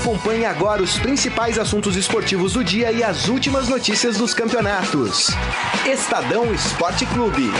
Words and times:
Acompanhe 0.00 0.46
agora 0.46 0.82
os 0.82 0.98
principais 0.98 1.58
assuntos 1.58 1.94
esportivos 1.94 2.54
do 2.54 2.64
dia 2.64 2.90
e 2.90 3.04
as 3.04 3.28
últimas 3.28 3.68
notícias 3.68 4.16
dos 4.16 4.32
campeonatos. 4.32 5.26
Estadão 5.86 6.54
Esporte 6.54 7.04
Clube. 7.04 7.50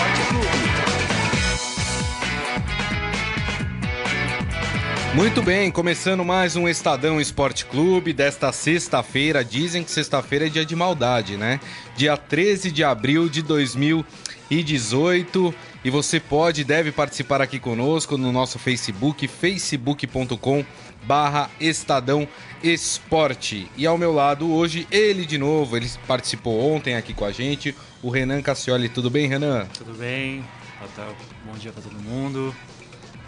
Muito 5.13 5.43
bem, 5.43 5.71
começando 5.71 6.25
mais 6.25 6.57
um 6.57 6.67
Estadão 6.67 7.21
Esporte 7.21 7.67
Clube 7.67 8.15
desta 8.15 8.51
sexta-feira. 8.53 9.45
Dizem 9.45 9.85
que 9.85 9.91
sexta-feira 9.91 10.47
é 10.47 10.49
dia 10.49 10.65
de 10.65 10.75
maldade, 10.75 11.37
né? 11.37 11.61
Dia 11.95 12.17
13 12.17 12.71
de 12.71 12.83
abril 12.83 13.29
de 13.29 13.43
2018. 13.43 15.55
E 15.85 15.91
você 15.91 16.19
pode 16.19 16.63
e 16.63 16.65
deve 16.65 16.91
participar 16.91 17.43
aqui 17.43 17.59
conosco 17.59 18.17
no 18.17 18.33
nosso 18.33 18.59
Facebook, 18.59 19.29
facebook.com 19.29 20.65
barra 21.05 21.51
Estadão 21.61 22.27
Esporte. 22.63 23.71
E 23.77 23.87
ao 23.87 23.97
meu 23.97 24.13
lado 24.13 24.53
hoje, 24.53 24.87
ele 24.91 25.25
de 25.25 25.39
novo, 25.39 25.77
ele 25.77 25.91
participou 26.07 26.73
ontem 26.75 26.95
aqui 26.95 27.15
com 27.15 27.25
a 27.25 27.33
gente, 27.33 27.75
o 28.03 28.11
Renan 28.11 28.43
Cassioli. 28.43 28.89
Tudo 28.89 29.11
bem, 29.11 29.27
Renan? 29.27 29.67
Tudo 29.77 29.95
bem. 29.95 30.45
Bom 31.45 31.53
dia 31.59 31.73
para 31.73 31.83
todo 31.83 31.99
mundo. 32.03 32.55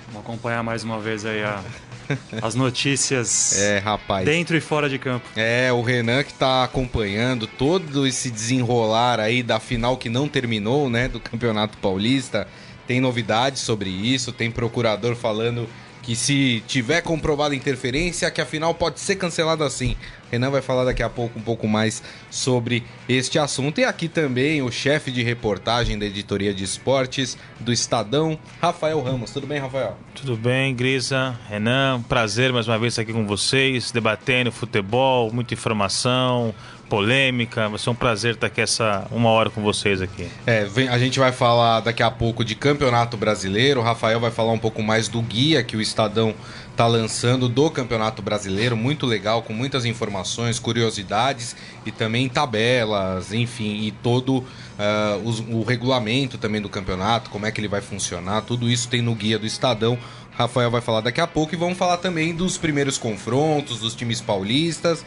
Vamos 0.07 0.29
acompanhar 0.29 0.63
mais 0.63 0.85
uma 0.85 1.01
vez 1.01 1.25
aí 1.25 1.43
a, 1.43 1.63
as 2.43 2.55
notícias 2.55 3.59
é, 3.59 3.79
rapaz. 3.79 4.25
dentro 4.25 4.57
e 4.57 4.61
fora 4.61 4.89
de 4.89 4.99
campo. 4.99 5.27
É, 5.37 5.73
o 5.73 5.81
Renan 5.83 6.23
que 6.23 6.33
está 6.33 6.65
acompanhando 6.65 7.47
todo 7.47 8.07
esse 8.07 8.31
desenrolar 8.31 9.19
aí 9.21 9.43
da 9.43 9.59
final 9.59 9.97
que 9.97 10.09
não 10.09 10.29
terminou, 10.29 10.91
né, 10.91 11.09
do 11.09 11.19
Campeonato 11.21 11.79
Paulista. 11.79 12.47
Tem 12.87 13.01
novidades 13.01 13.63
sobre 13.63 13.89
isso, 13.89 14.33
tem 14.33 14.51
procurador 14.51 15.15
falando 15.15 15.69
que 16.03 16.17
se 16.17 16.63
tiver 16.67 17.01
comprovada 17.01 17.55
interferência, 17.55 18.31
que 18.31 18.41
a 18.41 18.47
final 18.47 18.75
pode 18.75 18.99
ser 18.99 19.17
cancelada 19.17 19.65
assim. 19.65 19.97
Renan 20.33 20.51
vai 20.51 20.63
falar 20.63 20.85
daqui 20.85 21.03
a 21.03 21.11
pouco 21.11 21.39
um 21.39 21.43
pouco 21.43 21.69
mais 21.69 22.03
sobre 22.31 22.83
este 23.09 23.39
assunto. 23.39 23.81
E 23.81 23.85
aqui 23.85 24.09
também 24.09 24.63
o 24.63 24.71
chefe 24.71 25.11
de 25.11 25.23
reportagem 25.23 25.99
da 25.99 26.07
editoria 26.07 26.55
de 26.55 26.65
esportes 26.65 27.37
do 27.61 27.73
Estadão, 27.73 28.39
Rafael 28.61 29.01
Ramos. 29.03 29.31
Tudo 29.31 29.47
bem, 29.47 29.61
Rafael? 29.61 29.97
Tudo 30.15 30.37
bem, 30.37 30.75
Grisa, 30.75 31.39
Renan. 31.49 32.03
Prazer 32.09 32.53
mais 32.53 32.67
uma 32.67 32.79
vez 32.79 32.95
estar 32.95 33.03
aqui 33.03 33.13
com 33.13 33.27
vocês, 33.27 33.93
debatendo 33.93 34.51
futebol, 34.51 35.31
muita 35.31 35.53
informação, 35.53 36.55
polêmica. 36.93 37.71
Vai 37.71 37.79
ser 37.79 37.89
um 37.89 37.95
prazer 37.95 38.35
estar 38.35 38.49
aqui 38.49 38.61
essa 38.61 39.07
uma 39.11 39.31
hora 39.31 39.49
com 39.49 39.63
vocês 39.63 40.03
aqui. 40.03 40.29
É, 40.45 40.67
vem, 40.67 40.91
a 40.91 40.99
gente 40.99 41.19
vai 41.19 41.33
falar 41.33 41.81
daqui 41.81 42.03
a 42.03 42.11
pouco 42.11 42.45
de 42.45 42.55
Campeonato 42.55 43.17
Brasileiro. 43.17 43.81
O 43.81 43.83
Rafael 43.83 44.21
vai 44.21 44.31
falar 44.31 44.53
um 44.53 44.59
pouco 44.59 44.83
mais 44.83 45.09
do 45.09 45.23
guia 45.23 45.65
que 45.65 45.75
o 45.75 45.81
Estadão 45.81 46.35
está 46.71 46.87
lançando 46.87 47.49
do 47.49 47.71
Campeonato 47.71 48.21
Brasileiro, 48.21 48.77
muito 48.77 49.07
legal, 49.07 49.43
com 49.43 49.55
muitas 49.55 49.87
informações, 49.87 50.59
curiosidades 50.59 51.57
e 51.87 51.91
também 51.91 52.29
tabelas, 52.29 53.33
enfim, 53.33 53.85
e 53.85 53.91
todo 53.91 54.39
uh, 54.39 55.51
o, 55.51 55.63
regulamento 55.63 56.37
também 56.37 56.61
do 56.61 56.69
campeonato, 56.69 57.31
como 57.31 57.47
é 57.47 57.51
que 57.51 57.61
ele 57.61 57.69
vai 57.69 57.81
funcionar, 57.81 58.43
tudo 58.43 58.71
isso 58.71 58.89
tem 58.89 59.01
no 59.01 59.15
guia 59.15 59.39
do 59.39 59.47
Estadão. 59.47 59.99
Rafael 60.33 60.71
vai 60.71 60.81
falar 60.81 61.01
daqui 61.01 61.21
a 61.21 61.27
pouco 61.27 61.55
e 61.55 61.59
vamos 61.59 61.77
falar 61.77 61.99
também 61.99 62.35
dos 62.35 62.57
primeiros 62.59 62.99
confrontos, 62.99 63.81
dos 63.81 63.95
times 63.95 64.21
paulistas. 64.21 65.05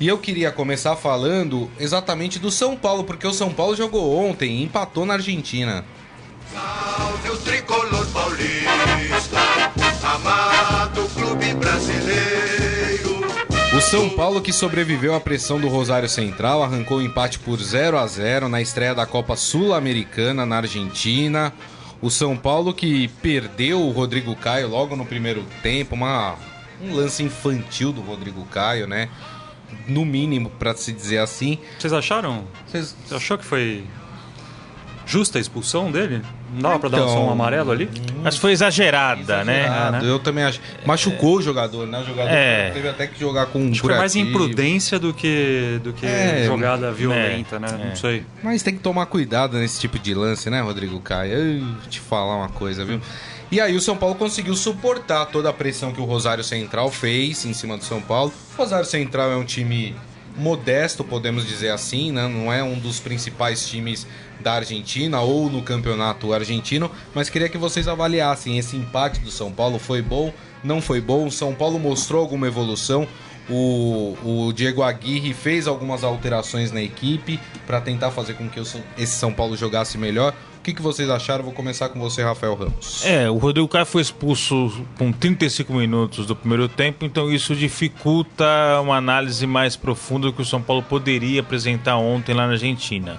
E 0.00 0.08
eu 0.08 0.18
queria 0.18 0.50
começar 0.50 0.96
falando 0.96 1.70
exatamente 1.78 2.38
do 2.38 2.50
São 2.50 2.76
Paulo, 2.76 3.04
porque 3.04 3.26
o 3.26 3.32
São 3.32 3.52
Paulo 3.52 3.76
jogou 3.76 4.18
ontem 4.18 4.56
e 4.56 4.62
empatou 4.64 5.06
na 5.06 5.14
Argentina. 5.14 5.84
Salve 6.52 7.30
o 7.30 7.36
tricolor 7.36 8.06
paulista, 8.08 9.38
amado 10.02 11.08
clube 11.14 11.54
brasileiro. 11.54 13.24
O 13.76 13.80
São 13.80 14.08
Paulo, 14.10 14.40
que 14.40 14.52
sobreviveu 14.52 15.14
à 15.14 15.20
pressão 15.20 15.60
do 15.60 15.68
Rosário 15.68 16.08
Central, 16.08 16.62
arrancou 16.62 16.98
o 16.98 17.02
empate 17.02 17.38
por 17.38 17.60
0 17.60 17.98
a 17.98 18.06
0 18.06 18.48
na 18.48 18.60
estreia 18.60 18.94
da 18.94 19.06
Copa 19.06 19.36
Sul-Americana 19.36 20.44
na 20.44 20.56
Argentina. 20.58 21.52
O 22.00 22.10
São 22.10 22.36
Paulo 22.36 22.74
que 22.74 23.08
perdeu 23.22 23.80
o 23.80 23.90
Rodrigo 23.90 24.34
Caio 24.36 24.68
logo 24.68 24.94
no 24.94 25.06
primeiro 25.06 25.44
tempo, 25.62 25.94
uma, 25.94 26.36
um 26.82 26.94
lance 26.94 27.22
infantil 27.22 27.92
do 27.92 28.00
Rodrigo 28.00 28.44
Caio, 28.44 28.86
né? 28.86 29.08
No 29.86 30.04
mínimo, 30.04 30.50
para 30.50 30.74
se 30.74 30.92
dizer 30.92 31.18
assim. 31.18 31.58
Vocês 31.78 31.92
acharam? 31.92 32.44
Vocês... 32.66 32.96
Você 33.06 33.14
achou 33.14 33.38
que 33.38 33.44
foi 33.44 33.84
justa 35.06 35.38
a 35.38 35.40
expulsão 35.40 35.90
dele? 35.90 36.22
Não 36.54 36.62
dava 36.62 36.78
pra 36.78 36.88
então, 36.88 37.06
dar 37.06 37.12
só 37.12 37.24
um 37.24 37.30
amarelo 37.30 37.72
ali? 37.72 37.90
Mas 38.22 38.36
foi 38.36 38.52
exagerada, 38.52 39.42
né? 39.44 39.64
exagerada 39.64 40.00
né? 40.00 40.08
Eu 40.08 40.18
também 40.18 40.44
acho. 40.44 40.60
Machucou 40.86 41.36
é, 41.36 41.38
o 41.38 41.42
jogador, 41.42 41.86
né? 41.86 41.98
O 41.98 42.04
jogador 42.04 42.30
é, 42.30 42.70
teve 42.70 42.88
até 42.88 43.06
que 43.06 43.18
jogar 43.18 43.46
com 43.46 43.58
um 43.58 43.70
Acho 43.70 43.80
que 43.82 43.88
foi 43.88 43.96
mais 43.96 44.14
imprudência 44.14 44.98
do 44.98 45.12
que, 45.12 45.80
do 45.82 45.92
que 45.92 46.06
é, 46.06 46.44
jogada 46.46 46.92
violenta, 46.92 47.58
né? 47.58 47.68
Não 47.72 47.92
é. 47.92 47.94
sei. 47.96 48.24
Mas 48.42 48.62
tem 48.62 48.74
que 48.74 48.80
tomar 48.80 49.06
cuidado 49.06 49.58
nesse 49.58 49.80
tipo 49.80 49.98
de 49.98 50.14
lance, 50.14 50.48
né, 50.48 50.60
Rodrigo 50.60 51.00
Caio? 51.00 51.32
Eu 51.34 51.90
te 51.90 52.00
falar 52.00 52.36
uma 52.36 52.48
coisa, 52.48 52.84
viu? 52.84 53.00
E 53.50 53.60
aí 53.60 53.76
o 53.76 53.80
São 53.80 53.96
Paulo 53.96 54.14
conseguiu 54.14 54.56
suportar 54.56 55.26
toda 55.26 55.48
a 55.48 55.52
pressão 55.52 55.92
que 55.92 56.00
o 56.00 56.04
Rosário 56.04 56.42
Central 56.42 56.90
fez 56.90 57.44
em 57.44 57.52
cima 57.52 57.76
do 57.76 57.84
São 57.84 58.00
Paulo. 58.00 58.32
O 58.54 58.56
Rosário 58.56 58.86
Central 58.86 59.30
é 59.30 59.36
um 59.36 59.44
time 59.44 59.94
modesto, 60.36 61.04
podemos 61.04 61.46
dizer 61.46 61.70
assim, 61.70 62.10
né? 62.10 62.26
Não 62.26 62.52
é 62.52 62.62
um 62.62 62.78
dos 62.78 62.98
principais 62.98 63.68
times 63.68 64.06
da 64.40 64.54
Argentina 64.54 65.20
ou 65.20 65.48
no 65.48 65.62
campeonato 65.62 66.32
argentino, 66.32 66.90
mas 67.14 67.30
queria 67.30 67.48
que 67.48 67.56
vocês 67.56 67.86
avaliassem 67.86 68.58
esse 68.58 68.76
empate 68.76 69.20
do 69.20 69.30
São 69.30 69.52
Paulo. 69.52 69.78
Foi 69.78 70.02
bom? 70.02 70.32
Não 70.62 70.80
foi 70.82 71.00
bom? 71.00 71.26
O 71.26 71.30
São 71.30 71.54
Paulo 71.54 71.78
mostrou 71.78 72.20
alguma 72.20 72.46
evolução? 72.46 73.06
O, 73.48 74.16
o 74.24 74.52
Diego 74.52 74.82
Aguirre 74.82 75.34
fez 75.34 75.66
algumas 75.66 76.02
alterações 76.02 76.72
na 76.72 76.82
equipe 76.82 77.38
para 77.66 77.80
tentar 77.80 78.10
fazer 78.10 78.34
com 78.34 78.48
que 78.48 78.58
esse 78.60 79.12
São 79.18 79.32
Paulo 79.32 79.56
jogasse 79.56 79.98
melhor. 79.98 80.34
O 80.58 80.62
que, 80.64 80.72
que 80.72 80.80
vocês 80.80 81.10
acharam? 81.10 81.44
Vou 81.44 81.52
começar 81.52 81.90
com 81.90 82.00
você, 82.00 82.22
Rafael 82.22 82.54
Ramos. 82.54 83.04
É, 83.04 83.28
o 83.28 83.36
Rodrigo 83.36 83.68
Caio 83.68 83.84
foi 83.84 84.00
expulso 84.00 84.72
com 84.96 85.12
35 85.12 85.70
minutos 85.74 86.26
do 86.26 86.34
primeiro 86.34 86.68
tempo, 86.68 87.04
então 87.04 87.30
isso 87.30 87.54
dificulta 87.54 88.46
uma 88.80 88.96
análise 88.96 89.46
mais 89.46 89.76
profunda 89.76 90.28
do 90.28 90.32
que 90.32 90.40
o 90.40 90.44
São 90.44 90.62
Paulo 90.62 90.82
poderia 90.82 91.42
apresentar 91.42 91.98
ontem 91.98 92.34
lá 92.34 92.46
na 92.46 92.52
Argentina. 92.54 93.18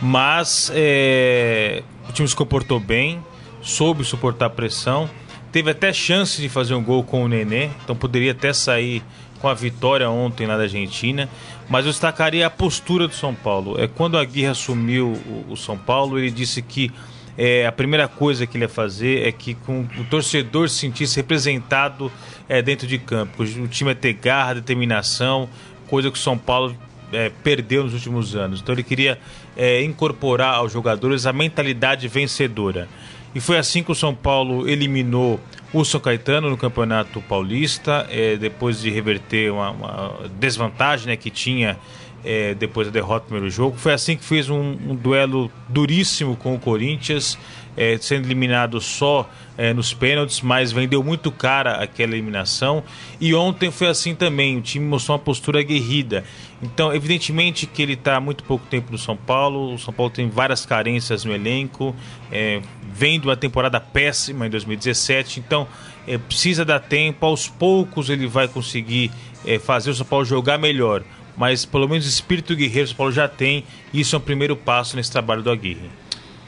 Mas 0.00 0.72
é, 0.74 1.82
o 2.08 2.12
time 2.12 2.26
se 2.26 2.34
comportou 2.34 2.80
bem, 2.80 3.22
soube 3.60 4.02
suportar 4.02 4.46
a 4.46 4.50
pressão, 4.50 5.10
teve 5.52 5.70
até 5.70 5.92
chance 5.92 6.40
de 6.40 6.48
fazer 6.48 6.74
um 6.74 6.82
gol 6.82 7.04
com 7.04 7.22
o 7.22 7.28
Nenê, 7.28 7.68
então 7.84 7.94
poderia 7.94 8.32
até 8.32 8.50
sair 8.54 9.02
com 9.40 9.48
a 9.48 9.54
vitória 9.54 10.08
ontem 10.10 10.46
da 10.46 10.54
Argentina, 10.54 11.28
mas 11.68 11.84
eu 11.84 11.92
destacaria 11.92 12.46
a 12.46 12.50
postura 12.50 13.06
do 13.06 13.14
São 13.14 13.34
Paulo. 13.34 13.80
É 13.80 13.86
quando 13.86 14.18
a 14.18 14.24
Guerra 14.24 14.52
assumiu 14.52 15.12
o, 15.26 15.52
o 15.52 15.56
São 15.56 15.76
Paulo, 15.76 16.18
ele 16.18 16.30
disse 16.30 16.62
que 16.62 16.90
é, 17.36 17.66
a 17.66 17.72
primeira 17.72 18.08
coisa 18.08 18.46
que 18.46 18.56
ele 18.56 18.64
ia 18.64 18.68
fazer 18.68 19.26
é 19.26 19.30
que 19.30 19.54
com 19.54 19.86
o 19.98 20.04
torcedor 20.10 20.68
se 20.68 20.80
sentisse 20.80 21.16
representado 21.16 22.10
é, 22.48 22.60
dentro 22.60 22.86
de 22.86 22.98
campo. 22.98 23.44
O 23.44 23.68
time 23.68 23.90
ia 23.90 23.94
ter 23.94 24.14
garra, 24.14 24.54
determinação, 24.54 25.48
coisa 25.86 26.10
que 26.10 26.18
o 26.18 26.20
São 26.20 26.36
Paulo 26.36 26.76
é, 27.12 27.30
perdeu 27.44 27.84
nos 27.84 27.94
últimos 27.94 28.34
anos. 28.34 28.60
Então 28.60 28.74
ele 28.74 28.82
queria 28.82 29.18
é, 29.56 29.82
incorporar 29.84 30.54
aos 30.54 30.72
jogadores 30.72 31.26
a 31.26 31.32
mentalidade 31.32 32.08
vencedora. 32.08 32.88
E 33.34 33.40
foi 33.40 33.56
assim 33.56 33.84
que 33.84 33.92
o 33.92 33.94
São 33.94 34.14
Paulo 34.14 34.68
eliminou 34.68 35.38
o 35.72 35.84
São 35.84 36.00
Caetano 36.00 36.48
no 36.48 36.56
Campeonato 36.56 37.20
Paulista, 37.22 38.06
é, 38.10 38.36
depois 38.36 38.80
de 38.80 38.90
reverter 38.90 39.52
uma, 39.52 39.70
uma 39.70 40.14
desvantagem 40.38 41.08
né, 41.08 41.16
que 41.16 41.30
tinha 41.30 41.78
é, 42.24 42.54
depois 42.54 42.86
da 42.86 42.92
derrota 42.92 43.24
no 43.24 43.28
primeiro 43.30 43.50
jogo. 43.50 43.76
Foi 43.76 43.92
assim 43.92 44.16
que 44.16 44.24
fez 44.24 44.48
um, 44.48 44.76
um 44.86 44.94
duelo 44.94 45.50
duríssimo 45.68 46.36
com 46.36 46.54
o 46.54 46.58
Corinthians, 46.58 47.38
é, 47.78 47.96
sendo 47.96 48.26
eliminado 48.26 48.80
só 48.80 49.30
é, 49.56 49.72
nos 49.72 49.94
pênaltis, 49.94 50.40
mas 50.40 50.72
vendeu 50.72 51.00
muito 51.04 51.30
cara 51.30 51.76
aquela 51.76 52.12
eliminação. 52.12 52.82
E 53.20 53.32
ontem 53.32 53.70
foi 53.70 53.86
assim 53.86 54.16
também, 54.16 54.58
o 54.58 54.60
time 54.60 54.84
mostrou 54.84 55.16
uma 55.16 55.22
postura 55.22 55.60
aguerrida. 55.60 56.24
Então, 56.60 56.92
evidentemente 56.92 57.66
que 57.66 57.80
ele 57.80 57.92
está 57.92 58.16
há 58.16 58.20
muito 58.20 58.42
pouco 58.42 58.66
tempo 58.66 58.90
no 58.90 58.98
São 58.98 59.16
Paulo, 59.16 59.74
o 59.74 59.78
São 59.78 59.94
Paulo 59.94 60.10
tem 60.10 60.28
várias 60.28 60.66
carências 60.66 61.24
no 61.24 61.32
elenco, 61.32 61.94
é, 62.32 62.60
vem 62.92 63.20
de 63.20 63.28
uma 63.28 63.36
temporada 63.36 63.78
péssima 63.78 64.48
em 64.48 64.50
2017, 64.50 65.38
então 65.38 65.68
é, 66.04 66.18
precisa 66.18 66.64
dar 66.64 66.80
tempo, 66.80 67.24
aos 67.24 67.46
poucos 67.46 68.10
ele 68.10 68.26
vai 68.26 68.48
conseguir 68.48 69.12
é, 69.46 69.56
fazer 69.60 69.90
o 69.90 69.94
São 69.94 70.04
Paulo 70.04 70.24
jogar 70.24 70.58
melhor 70.58 71.04
mas 71.36 71.64
pelo 71.64 71.88
menos 71.88 72.04
espírito 72.04 72.56
guerreiro 72.56 72.86
o 72.86 72.88
São 72.88 72.96
Paulo 72.96 73.12
já 73.12 73.28
tem, 73.28 73.62
e 73.92 74.00
isso 74.00 74.16
é 74.16 74.18
um 74.18 74.20
primeiro 74.20 74.56
passo 74.56 74.96
nesse 74.96 75.12
trabalho 75.12 75.40
do 75.40 75.52
Aguirre. 75.52 75.88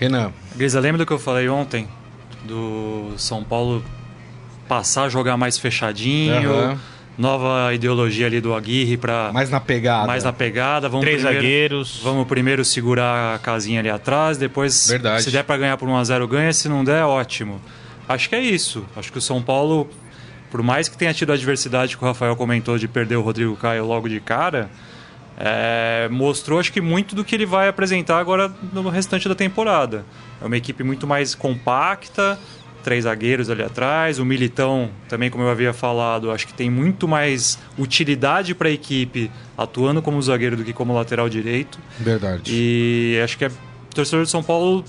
Renan. 0.01 0.33
Grisa, 0.57 0.81
lembra 0.81 0.99
do 0.99 1.07
que 1.07 1.13
eu 1.13 1.19
falei 1.19 1.49
ontem? 1.49 1.87
Do 2.45 3.13
São 3.19 3.45
Paulo 3.45 3.85
passar 4.67 5.05
a 5.05 5.09
jogar 5.09 5.37
mais 5.37 5.59
fechadinho, 5.59 6.51
uhum. 6.51 6.79
nova 7.19 7.75
ideologia 7.75 8.27
ali 8.27 8.41
do 8.41 8.55
Aguirre 8.55 8.97
para 8.97 9.31
mais 9.33 9.51
na 9.51 9.61
pegada. 9.61 10.07
Mais 10.07 10.25
na 10.25 10.33
pegada, 10.33 10.89
vamos 10.89 11.05
três 11.05 11.21
primeiro, 11.21 11.41
zagueiros. 11.41 12.01
Vamos 12.03 12.27
primeiro 12.27 12.65
segurar 12.65 13.35
a 13.35 13.39
casinha 13.39 13.81
ali 13.81 13.91
atrás, 13.91 14.39
depois 14.39 14.89
Verdade. 14.89 15.23
se 15.23 15.31
der 15.31 15.45
para 15.45 15.59
ganhar 15.59 15.77
por 15.77 15.89
1 15.89 15.97
a 15.97 16.05
0 16.05 16.27
ganha, 16.29 16.53
se 16.53 16.69
não 16.69 16.83
der, 16.83 17.05
ótimo. 17.05 17.61
Acho 18.09 18.29
que 18.29 18.35
é 18.35 18.41
isso. 18.41 18.85
Acho 18.97 19.13
que 19.13 19.19
o 19.19 19.21
São 19.21 19.43
Paulo 19.43 19.89
por 20.51 20.63
mais 20.63 20.89
que 20.89 20.99
tenha 20.99 21.15
tido 21.15 21.31
a 21.31 21.35
adversidade 21.35 21.97
que 21.97 22.03
o 22.03 22.07
Rafael 22.07 22.35
comentou 22.35 22.77
de 22.77 22.89
perder 22.89 23.17
o 23.17 23.23
Rodrigo 23.23 23.57
Caio 23.57 23.87
logo 23.87 24.09
de 24.09 24.19
cara, 24.19 24.69
é, 25.43 26.07
mostrou 26.11 26.61
acho 26.61 26.71
que 26.71 26.83
muito 26.83 27.15
do 27.15 27.25
que 27.25 27.35
ele 27.35 27.47
vai 27.47 27.67
apresentar 27.67 28.19
agora 28.19 28.53
no 28.73 28.89
restante 28.91 29.27
da 29.27 29.35
temporada. 29.35 30.05
É 30.41 30.45
uma 30.45 30.57
equipe 30.57 30.85
muito 30.85 31.07
mais 31.07 31.35
compacta, 31.35 32.39
três 32.85 33.05
zagueiros 33.05 33.49
ali 33.49 33.63
atrás, 33.63 34.19
o 34.19 34.25
Militão 34.25 34.91
também, 35.09 35.31
como 35.31 35.43
eu 35.43 35.51
havia 35.51 35.73
falado, 35.73 36.31
acho 36.31 36.47
que 36.47 36.53
tem 36.53 36.69
muito 36.69 37.09
mais 37.09 37.59
utilidade 37.79 38.55
para 38.55 38.69
a 38.69 38.71
equipe 38.71 39.31
atuando 39.57 40.03
como 40.03 40.21
zagueiro 40.21 40.57
do 40.57 40.65
que 40.65 40.75
como 40.75 40.95
lateral 40.95 41.29
direito. 41.29 41.79
Verdade. 41.99 42.43
E 42.53 43.19
acho 43.25 43.39
que 43.39 43.47
o 43.47 43.53
torcedor 43.95 44.25
de 44.25 44.31
São 44.31 44.43
Paulo 44.43 44.85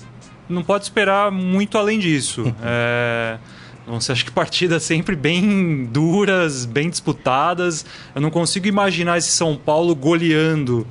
não 0.48 0.62
pode 0.62 0.84
esperar 0.84 1.30
muito 1.30 1.78
além 1.78 1.98
disso. 1.98 2.44
é... 2.62 3.38
Você 3.86 4.12
acha 4.12 4.24
que 4.24 4.30
partidas 4.30 4.82
sempre 4.82 5.16
bem 5.16 5.84
duras, 5.84 6.64
bem 6.64 6.88
disputadas. 6.88 7.84
Eu 8.14 8.20
não 8.20 8.30
consigo 8.30 8.66
imaginar 8.66 9.18
esse 9.18 9.30
São 9.30 9.56
Paulo 9.56 9.94
goleando 9.94 10.86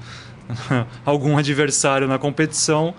algum 1.06 1.38
adversário 1.38 2.08
na 2.08 2.18
competição, 2.18 2.94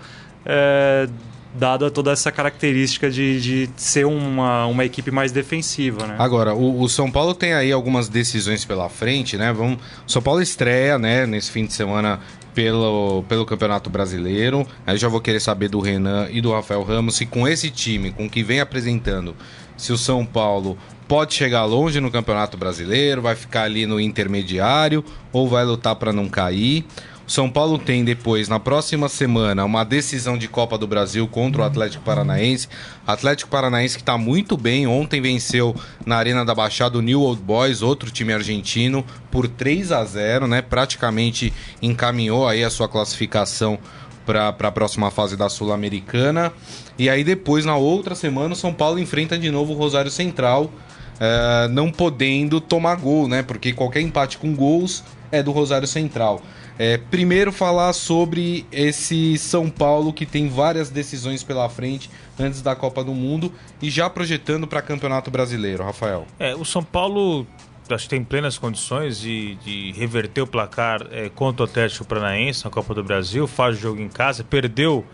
é, 0.45 1.09
dada 1.55 1.91
toda 1.91 2.11
essa 2.11 2.33
característica 2.33 3.11
de, 3.11 3.41
de 3.41 3.71
ser 3.77 4.07
uma, 4.07 4.67
uma 4.67 4.85
equipe 4.85 5.11
mais 5.11 5.33
defensiva. 5.33 6.07
Né? 6.07 6.17
Agora, 6.19 6.55
o, 6.55 6.81
o, 6.81 6.89
São 6.89 7.11
Paulo 7.11 7.35
tem 7.35 7.53
aí 7.53 7.71
algumas 7.71 8.09
decisões 8.09 8.65
pela 8.65 8.89
frente, 8.89 9.37
né? 9.37 9.53
Vamos, 9.53 9.79
o 10.07 10.11
São 10.11 10.23
Paulo 10.23 10.41
estreia, 10.41 10.99
né, 10.99 11.27
nesse 11.27 11.51
fim 11.51 11.67
de 11.67 11.73
semana 11.73 12.21
pelo, 12.55 13.25
pelo 13.29 13.45
Campeonato 13.45 13.91
Brasileiro. 13.91 14.67
Aí 14.87 14.97
já 14.97 15.09
vou 15.09 15.21
querer 15.21 15.41
saber 15.41 15.69
do 15.69 15.81
Renan 15.81 16.29
e 16.31 16.41
do 16.41 16.53
Rafael 16.53 16.83
Ramos 16.83 17.17
se 17.17 17.27
com 17.27 17.47
esse 17.47 17.71
time, 17.71 18.13
com 18.13 18.27
o 18.27 18.31
que 18.31 18.43
vem 18.43 18.61
apresentando, 18.61 19.35
se 19.83 19.93
o 19.93 19.99
São 19.99 20.25
Paulo 20.25 20.79
pode 21.09 21.35
chegar 21.35 21.65
longe 21.65 21.99
no 21.99 22.09
Campeonato 22.09 22.57
Brasileiro, 22.57 23.21
vai 23.21 23.35
ficar 23.35 23.65
ali 23.65 23.85
no 23.85 23.99
intermediário 23.99 25.05
ou 25.33 25.49
vai 25.49 25.65
lutar 25.65 25.97
para 25.97 26.13
não 26.13 26.29
cair. 26.29 26.85
O 27.27 27.31
São 27.31 27.51
Paulo 27.51 27.81
tem 27.81 28.05
depois, 28.05 28.49
na 28.49 28.61
próxima 28.61 29.09
semana, 29.09 29.65
uma 29.65 29.83
decisão 29.83 30.39
de 30.39 30.47
Copa 30.47 30.79
do 30.79 30.87
Brasil 30.87 31.27
contra 31.27 31.63
o 31.63 31.65
Atlético 31.65 32.05
Paranaense. 32.05 32.69
Atlético 33.05 33.51
Paranaense 33.51 33.97
que 33.97 34.03
está 34.03 34.17
muito 34.17 34.57
bem. 34.57 34.87
Ontem 34.87 35.21
venceu 35.21 35.75
na 36.07 36.15
Arena 36.15 36.45
da 36.45 36.55
Baixada 36.55 36.97
o 36.97 37.03
New 37.03 37.21
Old 37.21 37.43
Boys, 37.43 37.83
outro 37.83 38.09
time 38.09 38.33
argentino, 38.33 39.05
por 39.33 39.49
3 39.49 39.91
a 39.91 40.05
0 40.05 40.47
né? 40.47 40.63
Praticamente 40.63 41.53
encaminhou 41.83 42.47
aí 42.47 42.63
a 42.63 42.71
sua 42.71 42.89
classificação 42.89 43.81
para 44.25 44.49
a 44.49 44.73
próxima 44.73 45.11
fase 45.11 45.37
da 45.37 45.49
Sul-Americana. 45.49 46.53
E 46.99 47.09
aí 47.09 47.25
depois, 47.25 47.65
na 47.65 47.77
outra 47.77 48.15
semana, 48.15 48.55
o 48.55 48.57
São 48.57 48.73
Paulo 48.73 48.99
enfrenta 48.99 49.39
de 49.39 49.51
novo 49.51 49.73
o 49.73 49.77
Rosário 49.77 50.11
Central, 50.11 50.65
uh, 50.65 51.69
não 51.71 51.91
podendo 51.91 52.61
tomar 52.61 52.97
gol, 52.97 53.29
né? 53.29 53.43
Porque 53.43 53.73
qualquer 53.73 54.01
empate 54.01 54.39
com 54.39 54.55
gols 54.55 55.03
é 55.31 55.43
do 55.43 55.51
Rosário 55.51 55.89
Central. 55.89 56.43
É, 56.79 56.97
primeiro 56.97 57.53
falar 57.53 57.93
sobre 57.93 58.67
esse 58.73 59.37
São 59.39 59.69
Paulo 59.69 60.13
que 60.13 60.25
tem 60.25 60.49
várias 60.49 60.91
decisões 60.91 61.43
pela 61.43 61.69
frente 61.69 62.11
antes 62.39 62.63
da 62.63 62.75
Copa 62.75 63.05
do 63.05 63.13
Mundo 63.13 63.53
e 63.81 63.91
já 63.91 64.09
projetando 64.09 64.67
para 64.67 64.81
Campeonato 64.81 65.31
Brasileiro, 65.31 65.85
Rafael. 65.85 66.27
É, 66.39 66.55
o 66.55 66.65
São 66.65 66.83
Paulo 66.83 67.47
acho 67.91 68.05
que 68.05 68.11
tem 68.11 68.25
plenas 68.25 68.59
condições 68.59 69.21
de, 69.21 69.57
de 69.57 69.93
reverter 69.93 70.43
o 70.43 70.47
placar 70.47 71.07
é, 71.11 71.29
contra 71.29 71.63
o 71.63 71.69
Atlético 71.69 72.05
Paranaense 72.05 72.65
na 72.65 72.71
Copa 72.71 72.95
do 72.95 73.03
Brasil, 73.03 73.47
faz 73.47 73.77
o 73.77 73.81
jogo 73.81 74.01
em 74.01 74.09
casa, 74.09 74.45
perdeu 74.45 75.05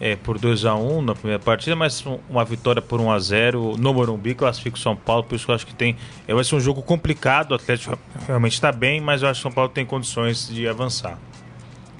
é, 0.00 0.16
por 0.16 0.38
2 0.38 0.64
a 0.64 0.74
1 0.74 1.02
na 1.02 1.14
primeira 1.14 1.42
partida, 1.42 1.74
mas 1.74 2.04
uma 2.28 2.44
vitória 2.44 2.82
por 2.82 3.00
1 3.00 3.10
a 3.10 3.18
0 3.18 3.76
no 3.78 3.94
Morumbi 3.94 4.34
classifica 4.34 4.76
o 4.76 4.80
São 4.80 4.94
Paulo, 4.94 5.24
por 5.24 5.34
isso 5.34 5.46
que 5.46 5.50
eu 5.50 5.54
acho 5.54 5.66
que 5.66 5.74
tem 5.74 5.96
é, 6.26 6.34
vai 6.34 6.44
ser 6.44 6.56
um 6.56 6.60
jogo 6.60 6.82
complicado, 6.82 7.52
o 7.52 7.54
Atlético 7.54 7.98
realmente 8.26 8.54
está 8.54 8.72
bem, 8.72 9.00
mas 9.00 9.22
eu 9.22 9.28
acho 9.28 9.40
que 9.40 9.46
o 9.46 9.50
São 9.50 9.54
Paulo 9.54 9.70
tem 9.70 9.86
condições 9.86 10.48
de 10.48 10.68
avançar. 10.68 11.18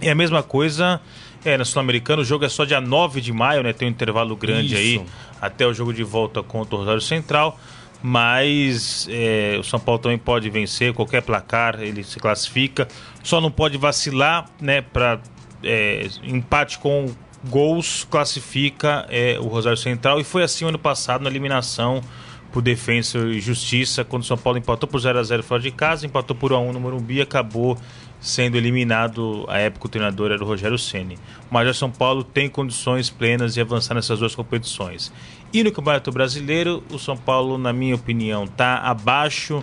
E 0.00 0.10
a 0.10 0.14
mesma 0.14 0.42
coisa 0.42 1.00
é, 1.44 1.56
na 1.56 1.64
Sul-Americana, 1.64 2.20
o 2.20 2.24
jogo 2.24 2.44
é 2.44 2.48
só 2.48 2.64
dia 2.64 2.80
9 2.80 3.20
de 3.20 3.32
maio, 3.32 3.62
né? 3.62 3.72
Tem 3.72 3.88
um 3.88 3.90
intervalo 3.90 4.36
grande 4.36 4.74
isso. 4.74 5.00
aí 5.00 5.06
até 5.40 5.66
o 5.66 5.72
jogo 5.72 5.92
de 5.92 6.02
volta 6.02 6.42
contra 6.42 6.74
o 6.74 6.78
Rosário 6.80 7.00
Central 7.00 7.58
mas 8.02 9.06
é, 9.10 9.56
o 9.58 9.62
São 9.62 9.80
Paulo 9.80 10.00
também 10.00 10.18
pode 10.18 10.48
vencer 10.50 10.92
qualquer 10.92 11.22
placar, 11.22 11.80
ele 11.80 12.02
se 12.02 12.18
classifica. 12.18 12.86
Só 13.22 13.40
não 13.40 13.50
pode 13.50 13.78
vacilar, 13.78 14.46
né? 14.60 14.80
Para 14.80 15.20
é, 15.62 16.08
empate 16.22 16.78
com 16.78 17.06
gols 17.48 18.06
classifica 18.10 19.06
é, 19.08 19.38
o 19.38 19.46
Rosário 19.46 19.78
Central 19.78 20.20
e 20.20 20.24
foi 20.24 20.42
assim 20.42 20.64
ano 20.64 20.78
passado 20.78 21.22
na 21.22 21.30
eliminação 21.30 22.02
por 22.52 22.62
Defensa 22.62 23.18
e 23.18 23.40
Justiça 23.40 24.04
quando 24.04 24.22
o 24.22 24.26
São 24.26 24.36
Paulo 24.36 24.58
empatou 24.58 24.88
por 24.88 24.98
0 24.98 25.18
a 25.18 25.22
0 25.22 25.42
fora 25.42 25.60
de 25.60 25.70
casa, 25.70 26.06
empatou 26.06 26.34
por 26.34 26.52
1 26.52 26.56
a 26.56 26.60
1 26.60 26.72
no 26.72 26.80
Morumbi, 26.80 27.20
acabou 27.20 27.76
sendo 28.18 28.56
eliminado 28.56 29.44
a 29.48 29.58
época 29.58 29.86
o 29.86 29.88
treinador 29.88 30.32
era 30.32 30.42
o 30.42 30.46
Rogério 30.46 30.78
Ceni. 30.78 31.18
Mas 31.50 31.68
o 31.68 31.74
São 31.74 31.90
Paulo 31.90 32.24
tem 32.24 32.48
condições 32.48 33.10
plenas 33.10 33.54
de 33.54 33.60
avançar 33.60 33.94
nessas 33.94 34.18
duas 34.18 34.34
competições. 34.34 35.12
E 35.52 35.62
no 35.62 35.72
Campeonato 35.72 36.10
Brasileiro, 36.10 36.82
o 36.90 36.98
São 36.98 37.16
Paulo, 37.16 37.56
na 37.56 37.72
minha 37.72 37.94
opinião, 37.94 38.44
está 38.44 38.78
abaixo 38.78 39.60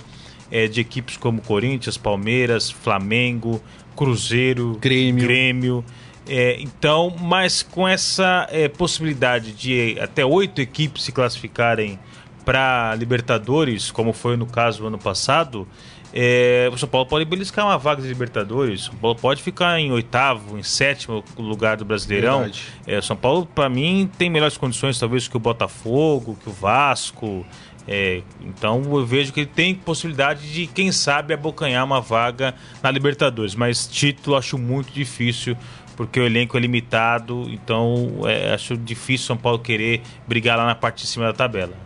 é, 0.52 0.68
de 0.68 0.82
equipes 0.82 1.18
como 1.18 1.42
Corinthians, 1.42 1.98
Palmeiras, 1.98 2.72
Flamengo, 2.72 3.62
Cruzeiro, 3.96 4.78
Grêmio. 4.82 5.24
Grêmio. 5.24 5.86
É, 6.28 6.58
então, 6.60 7.14
mas 7.20 7.62
com 7.62 7.88
essa 7.88 8.48
é, 8.50 8.68
possibilidade 8.68 9.52
de 9.52 9.98
até 10.00 10.26
oito 10.26 10.62
equipes 10.62 11.04
se 11.04 11.12
classificarem 11.12 12.00
para 12.46 12.96
Libertadores, 12.96 13.92
como 13.92 14.14
foi 14.14 14.38
no 14.38 14.46
caso 14.46 14.86
ano 14.86 14.98
passado, 14.98 15.68
é, 16.16 16.70
o 16.72 16.78
São 16.78 16.88
Paulo 16.88 17.08
pode 17.08 17.26
beliscar 17.26 17.66
uma 17.66 17.78
vaga 17.78 18.02
de 18.02 18.08
Libertadores. 18.08 18.82
O 18.82 18.86
São 18.86 18.96
Paulo 18.96 19.18
pode 19.20 19.42
ficar 19.42 19.80
em 19.80 19.92
oitavo, 19.92 20.60
em 20.60 20.64
sétimo 20.64 21.24
lugar 21.36 21.76
do 21.76 21.84
Brasileirão. 21.84 22.50
É, 22.86 23.00
o 23.00 23.02
São 23.02 23.18
Paulo, 23.18 23.48
para 23.48 23.68
mim, 23.68 24.10
tem 24.18 24.30
melhores 24.30 24.56
condições, 24.56 25.00
talvez, 25.00 25.28
que 25.28 25.36
o 25.36 25.40
Botafogo, 25.40 26.38
que 26.42 26.48
o 26.48 26.54
Vasco. 26.54 27.44
É, 27.88 28.22
então 28.42 28.82
eu 28.96 29.06
vejo 29.06 29.34
que 29.34 29.42
ele 29.42 29.50
tem 29.54 29.74
possibilidade 29.74 30.54
de, 30.54 30.68
quem 30.68 30.92
sabe, 30.92 31.34
abocanhar 31.34 31.84
uma 31.84 32.00
vaga 32.00 32.54
na 32.84 32.92
Libertadores. 32.92 33.56
Mas 33.56 33.88
título 33.88 34.38
acho 34.38 34.58
muito 34.60 34.94
difícil, 34.94 35.58
porque 35.98 36.20
o 36.20 36.26
elenco 36.26 36.56
é 36.56 36.60
limitado. 36.60 37.48
Então 37.50 38.22
é, 38.26 38.54
acho 38.54 38.78
difícil 38.78 39.26
São 39.26 39.38
Paulo 39.38 39.58
querer 39.58 40.02
brigar 40.28 40.60
lá 40.60 40.66
na 40.68 40.76
parte 40.76 41.02
de 41.02 41.08
cima 41.08 41.26
da 41.26 41.34
tabela. 41.34 41.83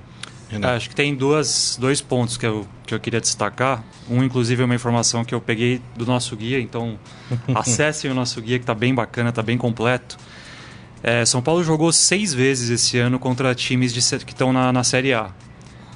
Acho 0.64 0.90
que 0.90 0.96
tem 0.96 1.14
duas, 1.14 1.78
dois 1.80 2.00
pontos 2.00 2.38
que 2.38 2.46
eu, 2.46 2.66
que 2.86 2.94
eu 2.94 3.00
queria 3.00 3.20
destacar. 3.20 3.84
Um, 4.10 4.24
inclusive, 4.24 4.62
é 4.62 4.66
uma 4.66 4.76
informação 4.76 5.26
que 5.26 5.36
eu 5.36 5.42
peguei 5.42 5.82
do 5.96 6.06
nosso 6.06 6.36
guia, 6.36 6.60
então 6.60 6.98
acessem 7.54 8.10
o 8.10 8.14
nosso 8.14 8.42
guia 8.42 8.58
que 8.58 8.64
está 8.64 8.74
bem 8.74 8.96
bacana, 8.96 9.30
está 9.30 9.42
bem 9.42 9.58
completo. 9.58 10.18
É, 11.04 11.26
São 11.26 11.42
Paulo 11.42 11.64
jogou 11.64 11.92
seis 11.92 12.34
vezes 12.34 12.70
esse 12.70 12.98
ano 12.98 13.20
contra 13.20 13.54
times 13.54 13.94
de, 13.94 14.02
que 14.26 14.32
estão 14.32 14.54
na, 14.54 14.72
na 14.72 14.84
Série 14.84 15.14
A. 15.14 15.32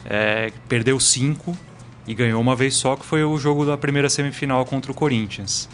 É, 0.06 0.52
perdeu 0.68 1.00
cinco 1.00 1.58
e 2.06 2.14
ganhou 2.14 2.42
uma 2.42 2.56
vez 2.56 2.76
só, 2.76 2.96
que 2.96 3.06
foi 3.06 3.24
o 3.24 3.38
jogo 3.38 3.66
da 3.66 3.78
primeira 3.78 4.10
semifinal 4.10 4.66
contra 4.66 4.92
o 4.92 4.96
Corinthians. 4.96 5.70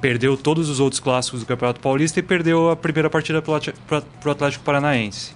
Perdeu 0.00 0.36
todos 0.36 0.68
os 0.68 0.80
outros 0.80 1.00
clássicos 1.00 1.40
do 1.40 1.46
Campeonato 1.46 1.80
Paulista 1.80 2.18
e 2.18 2.22
perdeu 2.22 2.70
a 2.70 2.76
primeira 2.76 3.08
partida 3.08 3.40
para 3.40 4.02
o 4.24 4.30
Atlético 4.30 4.64
Paranaense. 4.64 5.34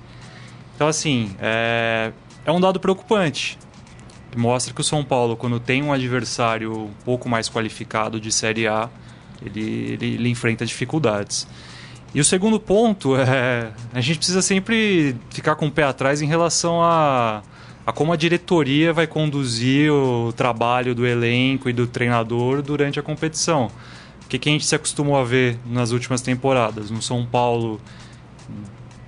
Então, 0.74 0.88
assim, 0.88 1.34
é, 1.40 2.12
é 2.46 2.52
um 2.52 2.60
dado 2.60 2.78
preocupante. 2.78 3.58
Mostra 4.36 4.72
que 4.72 4.80
o 4.80 4.84
São 4.84 5.04
Paulo, 5.04 5.36
quando 5.36 5.58
tem 5.58 5.82
um 5.82 5.92
adversário 5.92 6.72
um 6.72 7.04
pouco 7.04 7.28
mais 7.28 7.48
qualificado 7.48 8.20
de 8.20 8.30
Série 8.30 8.68
A, 8.68 8.88
ele, 9.44 9.60
ele, 9.92 10.06
ele 10.14 10.28
enfrenta 10.28 10.64
dificuldades. 10.64 11.48
E 12.14 12.20
o 12.20 12.24
segundo 12.24 12.60
ponto 12.60 13.16
é 13.16 13.72
a 13.92 14.00
gente 14.00 14.18
precisa 14.18 14.40
sempre 14.40 15.16
ficar 15.30 15.56
com 15.56 15.66
o 15.66 15.70
pé 15.70 15.82
atrás 15.82 16.22
em 16.22 16.26
relação 16.26 16.80
a, 16.82 17.42
a 17.84 17.92
como 17.92 18.12
a 18.12 18.16
diretoria 18.16 18.92
vai 18.92 19.06
conduzir 19.06 19.90
o 19.90 20.32
trabalho 20.32 20.94
do 20.94 21.06
elenco 21.06 21.68
e 21.68 21.72
do 21.72 21.86
treinador 21.86 22.62
durante 22.62 23.00
a 23.00 23.02
competição. 23.02 23.70
O 24.24 24.28
que, 24.28 24.38
que 24.38 24.48
a 24.48 24.52
gente 24.52 24.66
se 24.66 24.74
acostumou 24.74 25.16
a 25.16 25.24
ver 25.24 25.58
nas 25.66 25.90
últimas 25.92 26.20
temporadas? 26.20 26.90
No 26.90 27.02
São 27.02 27.24
Paulo 27.24 27.80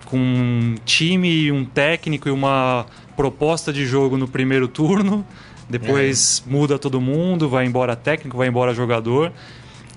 com 0.04 0.16
um 0.16 0.74
time, 0.86 1.52
um 1.52 1.64
técnico 1.64 2.28
e 2.28 2.32
uma 2.32 2.86
proposta 3.18 3.72
de 3.72 3.84
jogo 3.84 4.16
no 4.16 4.28
primeiro 4.28 4.68
turno, 4.68 5.26
depois 5.68 6.40
é. 6.46 6.48
muda 6.48 6.78
todo 6.78 7.00
mundo, 7.00 7.48
vai 7.48 7.66
embora 7.66 7.96
técnico, 7.96 8.36
vai 8.36 8.46
embora 8.46 8.72
jogador. 8.72 9.32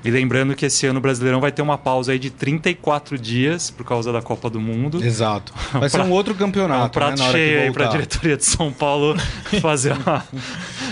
E 0.03 0.10
lembrando 0.10 0.55
que 0.55 0.65
esse 0.65 0.86
ano 0.88 1.00
o 1.00 1.01
Brasileirão 1.01 1.39
vai 1.39 1.51
ter 1.51 1.62
uma 1.62 1.77
pausa 1.77 2.12
aí 2.12 2.20
de 2.20 2.29
34 2.29 3.17
dias 3.17 3.70
por 3.70 3.86
causa 3.86 4.12
da 4.12 4.22
Copa 4.22 4.50
do 4.50 4.60
Mundo. 4.60 5.03
Exato. 5.03 5.53
Vai 5.74 5.89
ser 5.89 6.01
um 6.01 6.12
outro 6.12 6.34
campeonato. 6.34 6.81
É 6.81 6.86
um 6.86 6.89
prato 6.89 7.22
né, 7.22 7.31
cheio 7.31 7.62
aí 7.62 7.72
para 7.72 7.86
a 7.86 7.89
diretoria 7.89 8.38
de 8.38 8.46
São 8.46 8.72
Paulo 8.72 9.15
fazer 9.62 9.93
uma, 9.93 10.25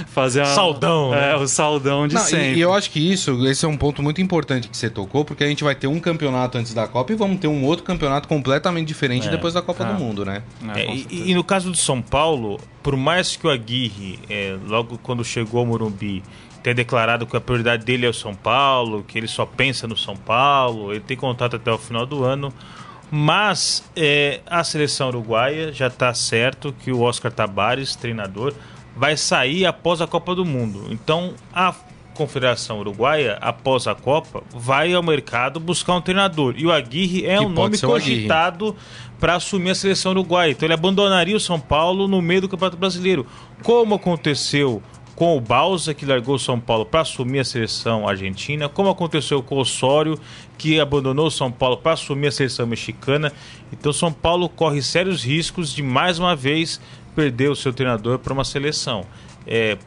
fazer 0.08 0.42
uma, 0.42 0.54
Saldão. 0.54 1.14
É, 1.14 1.34
né? 1.34 1.36
o 1.36 1.48
saldão 1.48 2.08
de 2.08 2.16
Não, 2.16 2.22
sempre. 2.22 2.54
E, 2.54 2.58
e, 2.58 2.62
eu 2.62 2.74
acho 2.74 2.92
que 2.92 3.00
isso, 3.00 3.48
esse 3.48 3.66
é 3.66 3.68
um 3.68 3.78
ponto 3.78 4.04
muito 4.04 4.22
importante 4.22 4.68
que 4.68 4.78
você 4.78 4.90
tocou, 4.90 5.26
porque 5.26 5.44
a 5.44 5.48
gente 5.48 5.64
vai 5.64 5.76
ter 5.76 5.88
um 5.88 6.00
campeonato 6.00 6.58
antes 6.58 6.74
da 6.74 6.88
Copa 6.88 7.12
e 7.12 7.16
vamos 7.16 7.40
ter 7.40 7.48
um 7.48 7.64
outro 7.64 7.84
campeonato 7.84 8.28
completamente 8.28 8.88
diferente 8.88 9.28
é. 9.28 9.32
depois 9.32 9.54
da 9.54 9.62
Copa 9.62 9.84
do 9.84 9.94
ah. 9.94 9.98
Mundo, 9.98 10.24
né? 10.24 10.44
É, 10.76 10.86
e, 10.94 11.32
e 11.32 11.34
no 11.34 11.44
caso 11.44 11.72
do 11.72 11.78
São 11.78 12.02
Paulo, 12.02 12.60
por 12.84 12.96
mais 12.96 13.36
que 13.36 13.48
o 13.48 13.50
Aguirre, 13.50 14.20
é, 14.30 14.56
logo 14.68 15.00
quando 15.02 15.24
chegou 15.24 15.62
ao 15.62 15.66
Morumbi, 15.66 16.24
tenha 16.62 16.74
declarado 16.74 17.26
que 17.26 17.36
a 17.36 17.42
prioridade 17.42 17.86
dele 17.86 18.06
é 18.06 18.10
o 18.10 18.14
São 18.14 18.36
Paulo, 18.36 19.04
que 19.04 19.18
ele 19.18 19.28
só 19.28 19.46
pensa 19.46 19.88
no 19.88 19.98
São 19.98 20.16
Paulo, 20.16 20.92
ele 20.92 21.02
tem 21.02 21.18
contato 21.18 21.56
até 21.56 21.72
o 21.72 21.78
final 21.78 22.06
do 22.06 22.24
ano. 22.24 22.54
Mas 23.12 23.84
é, 23.96 24.42
a 24.46 24.64
seleção 24.64 25.08
uruguaia 25.08 25.74
já 25.74 25.88
está 25.88 26.14
certo 26.14 26.74
que 26.74 26.92
o 26.92 27.02
Oscar 27.02 27.32
Tabares, 27.32 27.96
treinador, 27.96 28.54
vai 28.96 29.18
sair 29.18 29.66
após 29.66 30.02
a 30.02 30.08
Copa 30.08 30.36
do 30.36 30.46
Mundo. 30.46 30.88
Então 30.92 31.34
a 31.54 31.74
Confederação 32.20 32.80
Uruguaia, 32.80 33.38
após 33.40 33.88
a 33.88 33.96
Copa, 33.96 34.44
vai 34.54 34.94
ao 34.94 35.02
mercado 35.02 35.58
buscar 35.58 35.96
um 35.96 36.02
treinador. 36.02 36.54
E 36.58 36.66
o 36.66 36.72
Aguirre 36.72 37.26
é 37.26 37.38
Que 37.38 37.46
um 37.46 37.48
nome 37.48 37.80
cogitado 37.80 38.76
para 39.18 39.36
assumir 39.36 39.70
a 39.70 39.76
seleção 39.76 40.12
uruguaia. 40.12 40.52
Então 40.52 40.68
ele 40.68 40.74
abandonaria 40.74 41.38
o 41.38 41.40
São 41.40 41.58
Paulo 41.58 42.10
no 42.10 42.22
meio 42.22 42.42
do 42.42 42.50
Campeonato 42.50 42.76
Brasileiro. 42.76 43.26
Como 43.64 43.96
aconteceu 43.96 44.84
com 45.20 45.36
o 45.36 45.42
Balsa, 45.42 45.94
que 45.94 46.06
largou 46.06 46.36
o 46.36 46.40
São 46.40 46.58
Paulo 46.58 46.86
para 46.86 47.02
assumir 47.02 47.40
a 47.40 47.44
seleção 47.44 48.08
argentina, 48.08 48.70
como 48.70 48.90
aconteceu 48.90 49.44
com 49.44 49.56
o 49.56 49.60
Osório, 49.60 50.18
que 50.58 50.80
abandonou 50.80 51.28
o 51.28 51.32
São 51.32 51.52
Paulo 51.52 51.76
para 51.76 51.92
assumir 51.92 52.28
a 52.28 52.32
seleção 52.32 52.66
mexicana. 52.66 53.30
Então 53.70 53.92
São 53.92 54.14
Paulo 54.14 54.48
corre 54.48 54.82
sérios 54.82 55.22
riscos 55.22 55.74
de 55.74 55.84
mais 55.84 56.20
uma 56.20 56.38
vez 56.38 56.80
perder 57.18 57.52
o 57.52 57.56
seu 57.56 57.74
treinador 57.74 58.18
para 58.18 58.32
uma 58.32 58.46
seleção. 58.46 59.04
É, 59.46 59.78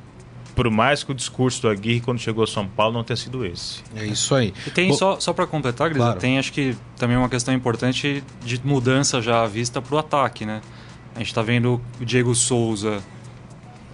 por 0.54 0.68
mais 0.68 1.02
que 1.02 1.12
o 1.12 1.14
discurso 1.14 1.62
do 1.62 1.68
Aguirre 1.70 2.02
quando 2.02 2.18
chegou 2.18 2.42
ao 2.42 2.46
São 2.46 2.68
Paulo 2.68 2.92
não 2.92 3.02
tenha 3.02 3.16
sido 3.16 3.46
esse. 3.46 3.80
É 3.96 4.04
isso 4.04 4.34
aí. 4.34 4.52
E 4.66 4.70
tem, 4.70 4.88
Bom, 4.90 4.94
só, 4.96 5.18
só 5.18 5.32
para 5.32 5.46
completar, 5.46 5.88
Grisa, 5.88 6.04
Claro. 6.04 6.20
tem 6.20 6.38
acho 6.38 6.52
que 6.52 6.76
também 6.98 7.16
uma 7.16 7.30
questão 7.30 7.54
importante 7.54 8.22
de 8.44 8.60
mudança 8.62 9.22
já 9.22 9.42
à 9.42 9.46
vista 9.46 9.80
para 9.80 9.94
o 9.94 9.98
ataque, 9.98 10.44
né? 10.44 10.60
A 11.14 11.20
gente 11.20 11.28
está 11.28 11.40
vendo 11.40 11.80
o 11.98 12.04
Diego 12.04 12.34
Souza 12.34 13.02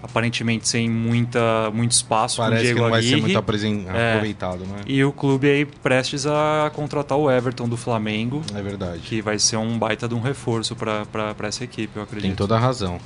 aparentemente 0.02 0.69
sem 0.69 0.88
muita, 0.88 1.71
muito 1.73 1.93
espaço 1.93 2.40
o 2.40 2.45
Parece 2.45 2.61
que 2.62 2.67
Diego 2.69 2.81
não 2.83 2.90
vai 2.90 3.02
ser 3.02 3.17
muito 3.17 3.38
apresen- 3.38 3.87
É. 3.88 4.11
aproveitado, 4.12 4.61
né? 4.61 4.76
E 4.87 5.02
o 5.05 5.12
clube 5.12 5.49
aí 5.49 5.64
prestes 5.64 6.26
a 6.26 6.71
contratar 6.75 7.17
o 7.19 7.31
Everton 7.31 7.69
do 7.69 7.76
Flamengo, 7.76 8.43
É 8.55 8.62
verdade. 8.62 9.00
que 9.00 9.21
vai 9.23 9.38
ser 9.38 9.57
um 9.57 9.78
baita 9.78 10.09
de 10.09 10.14
um 10.14 10.21
reforço 10.21 10.75
para 10.76 11.35
essa 11.49 11.64
equipe, 11.64 11.97
eu 11.97 12.02
acredito. 12.02 12.26
Tem 12.28 12.35
toda 12.37 12.57
a 12.57 12.59
razão. 12.59 12.99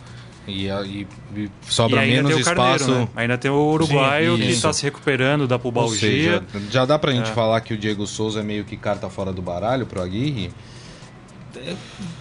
E, 0.46 0.68
a- 0.68 0.82
e- 0.82 1.06
e 1.36 1.42
e 1.42 1.50
sobra 1.68 2.00
ainda 2.00 2.24
menos 2.24 2.40
o 2.40 2.44
Carneiro, 2.44 2.74
espaço. 2.76 2.90
né? 2.98 3.08
Ainda 3.14 3.38
tem 3.38 3.48
o 3.48 3.54
uruguaio 3.54 4.36
Sim, 4.36 4.42
que 4.42 4.50
está 4.50 4.72
se 4.72 4.82
recuperando 4.82 5.46
da 5.46 5.56
pubalgia. 5.56 5.98
seja, 6.00 6.42
já 6.68 6.84
dá 6.84 6.98
pra 6.98 7.12
gente 7.12 7.30
É. 7.30 7.32
falar 7.34 7.60
que 7.60 7.72
o 7.74 7.78
Diego 7.78 8.04
Souza 8.08 8.40
é 8.40 8.42
meio 8.42 8.64
que 8.64 8.76
carta 8.76 9.08
fora 9.08 9.32
do 9.32 9.40
baralho 9.40 9.86
pro 9.86 10.02
Aguirre? 10.02 10.50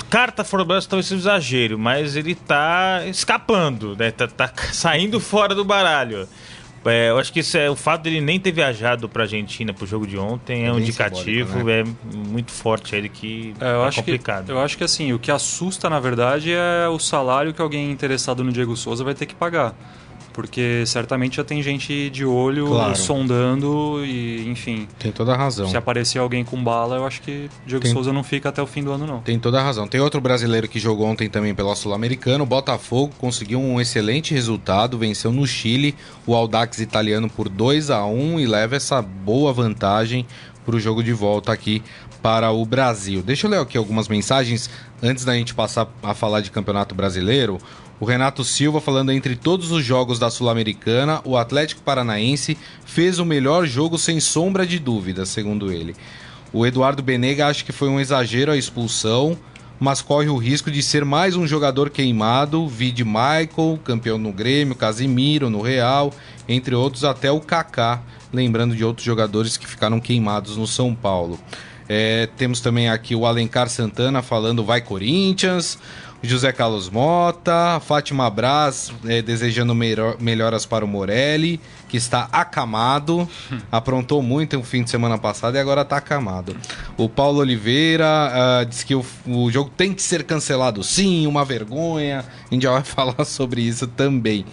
Carta 0.10 0.44
Brasil 0.44 0.90
talvez 0.90 1.06
seja 1.06 1.16
um 1.16 1.20
exagero, 1.20 1.80
mas 1.80 2.16
ele 2.16 2.36
tá 2.36 3.02
escapando, 3.08 3.96
né? 3.96 4.12
Tá, 4.12 4.28
tá 4.28 4.52
saindo 4.74 5.20
fora 5.20 5.56
do 5.56 5.64
baralho. 5.64 6.28
É, 6.84 7.10
eu 7.12 7.20
acho 7.20 7.32
que 7.32 7.42
isso 7.42 7.56
é, 7.58 7.70
o 7.70 7.76
fato 7.76 8.02
dele 8.02 8.20
nem 8.20 8.40
ter 8.40 8.52
viajado 8.52 9.08
pra 9.08 9.24
Argentina 9.24 9.72
pro 9.72 9.86
jogo 9.86 10.08
de 10.08 10.18
ontem 10.18 10.64
é, 10.64 10.68
É 10.68 10.74
um 10.74 10.80
indicativo, 10.80 11.54
simbólico, 11.60 11.70
é 11.70 11.84
muito 12.28 12.52
forte 12.52 12.96
ele 12.96 13.08
que 13.08 13.54
É, 13.60 13.66
eu, 13.66 13.84
é 13.84 13.88
acho 13.88 13.98
que, 13.98 14.12
complicado. 14.12 14.50
eu 14.50 14.60
acho 14.60 14.78
que 14.78 14.84
assim, 14.84 15.14
o 15.14 15.20
que 15.20 15.30
assusta 15.30 15.90
na 15.92 16.00
verdade 16.00 16.52
é 16.52 16.88
o 16.90 16.98
salário 16.98 17.54
que 17.54 17.62
alguém 17.62 17.92
interessado 17.92 18.44
no 18.44 18.52
Diego 18.52 18.76
Souza 18.76 19.04
vai 19.04 19.14
ter 19.14 19.28
que 19.28 19.36
pagar. 19.36 19.76
Porque 20.34 20.84
certamente 20.86 21.38
já 21.38 21.44
tem 21.44 21.62
gente 21.62 22.10
de 22.10 22.24
olho 22.26 22.68
Claro. 22.68 22.96
sondando 22.96 24.04
e, 24.06 24.48
enfim, 24.50 24.88
Tem 24.98 25.12
toda 25.12 25.34
a 25.34 25.38
razão. 25.38 25.68
se 25.70 25.76
aparecer 25.78 26.20
alguém 26.20 26.44
com 26.44 26.62
bala, 26.64 26.96
eu 26.96 27.06
acho 27.06 27.22
que 27.22 27.50
Diego 27.66 27.84
Tem- 27.84 27.92
Souza 27.94 28.14
não 28.14 28.24
fica 28.24 28.50
até 28.50 28.62
o 28.62 28.68
fim 28.68 28.84
do 28.84 28.92
ano, 28.92 29.06
não. 29.06 29.20
Tem 29.22 29.38
toda 29.40 29.60
a 29.60 29.64
razão. 29.64 29.88
Tem 29.88 30.00
outro 30.00 30.22
brasileiro 30.22 30.68
que 30.68 30.80
jogou 30.80 31.06
ontem 31.08 31.30
também 31.30 31.54
pela 31.54 31.76
Sul-Americana. 31.76 32.44
O 32.44 32.48
Botafogo 32.48 33.14
conseguiu 33.18 33.60
um 33.60 33.80
excelente 33.82 34.34
resultado, 34.34 34.98
venceu 34.98 35.32
no 35.32 35.46
Chile 35.46 35.96
o 36.26 36.34
Audax 36.36 36.80
italiano 36.80 37.30
por 37.30 37.50
2 37.50 37.90
a 37.90 38.06
1 38.06 38.40
e 38.40 38.46
leva 38.46 38.76
essa 38.76 39.02
boa 39.02 39.52
vantagem 39.54 40.26
para 40.66 40.76
o 40.76 40.80
jogo 40.80 41.04
de 41.04 41.12
volta 41.12 41.52
aqui 41.52 41.82
para 42.22 42.52
o 42.52 42.64
Brasil. 42.66 43.22
Deixa 43.24 43.48
eu 43.48 43.52
ler 43.52 43.60
aqui 43.60 43.78
algumas 43.78 44.08
mensagens 44.08 44.70
antes 45.02 45.26
da 45.26 45.34
gente 45.34 45.56
passar 45.56 45.88
a 46.04 46.14
falar 46.14 46.42
de 46.42 46.52
Campeonato 46.52 46.94
Brasileiro. 46.94 47.58
O 48.02 48.06
Renato 48.06 48.44
Silva 48.44 48.82
falando 48.82 49.12
entre 49.12 49.36
todos 49.36 49.70
os 49.70 49.86
jogos 49.86 50.18
da 50.18 50.32
Sul-Americana, 50.32 51.22
o 51.24 51.38
Atlético 51.38 51.84
Paranaense 51.84 52.58
fez 52.84 53.20
o 53.20 53.26
melhor 53.26 53.68
jogo 53.68 53.96
sem 53.96 54.20
sombra 54.20 54.66
de 54.66 54.80
dúvida, 54.80 55.24
segundo 55.24 55.72
ele. 55.72 55.96
O 56.52 56.66
Eduardo 56.66 57.04
Benega 57.04 57.46
acha 57.46 57.64
que 57.64 57.72
foi 57.72 57.90
um 57.90 58.00
exagero 58.00 58.52
a 58.52 58.58
expulsão, 58.58 59.38
mas 59.80 60.02
corre 60.02 60.30
o 60.30 60.38
risco 60.38 60.72
de 60.72 60.82
ser 60.82 61.06
mais 61.06 61.36
um 61.36 61.46
jogador 61.46 61.92
queimado, 61.92 62.68
vide 62.68 63.06
Michael, 63.06 63.80
campeão 63.84 64.18
no 64.18 64.34
Grêmio, 64.34 64.74
Casimiro 64.74 65.48
no 65.48 65.62
Real, 65.62 66.12
entre 66.50 66.74
outros 66.74 67.04
até 67.04 67.32
o 67.32 67.40
Kaká, 67.40 68.02
lembrando 68.34 68.76
de 68.76 68.84
outros 68.84 69.06
jogadores 69.06 69.58
que 69.58 69.68
ficaram 69.68 70.00
queimados 70.00 70.58
no 70.58 70.66
São 70.66 70.96
Paulo. 70.96 71.40
É, 71.94 72.30
temos 72.38 72.62
também 72.62 72.88
aqui 72.88 73.14
o 73.14 73.26
Alencar 73.26 73.68
Santana 73.68 74.22
falando 74.22 74.64
vai 74.64 74.80
Corinthians, 74.80 75.78
José 76.24 76.54
Carlos 76.54 76.90
Mota, 76.90 77.82
Fátima 77.86 78.30
Braz 78.30 78.94
é, 79.06 79.22
desejando 79.22 79.76
melhor- 79.76 80.16
melhoras 80.18 80.66
para 80.66 80.86
o 80.86 80.88
Morelli, 80.88 81.60
que 81.90 81.98
está 81.98 82.30
acamado, 82.32 83.28
aprontou 83.70 84.22
muito 84.22 84.56
no 84.56 84.64
fim 84.64 84.84
de 84.84 84.90
semana 84.90 85.18
passado 85.18 85.58
e 85.58 85.60
agora 85.60 85.82
está 85.82 85.98
acamado. 85.98 86.56
O 86.96 87.10
Paulo 87.10 87.40
Oliveira 87.40 88.06
ah, 88.08 88.64
diz 88.64 88.84
que 88.84 88.96
o, 88.96 89.04
o 89.28 89.52
jogo 89.52 89.70
tem 89.76 89.94
que 89.94 90.02
ser 90.02 90.24
cancelado, 90.24 90.82
sim, 90.86 91.28
uma 91.28 91.44
vergonha. 91.44 92.24
A 92.50 92.54
gente 92.54 92.64
já 92.64 92.72
vai 92.72 92.84
falar 92.86 93.26
sobre 93.26 93.64
isso 93.64 93.86
também. 93.86 94.46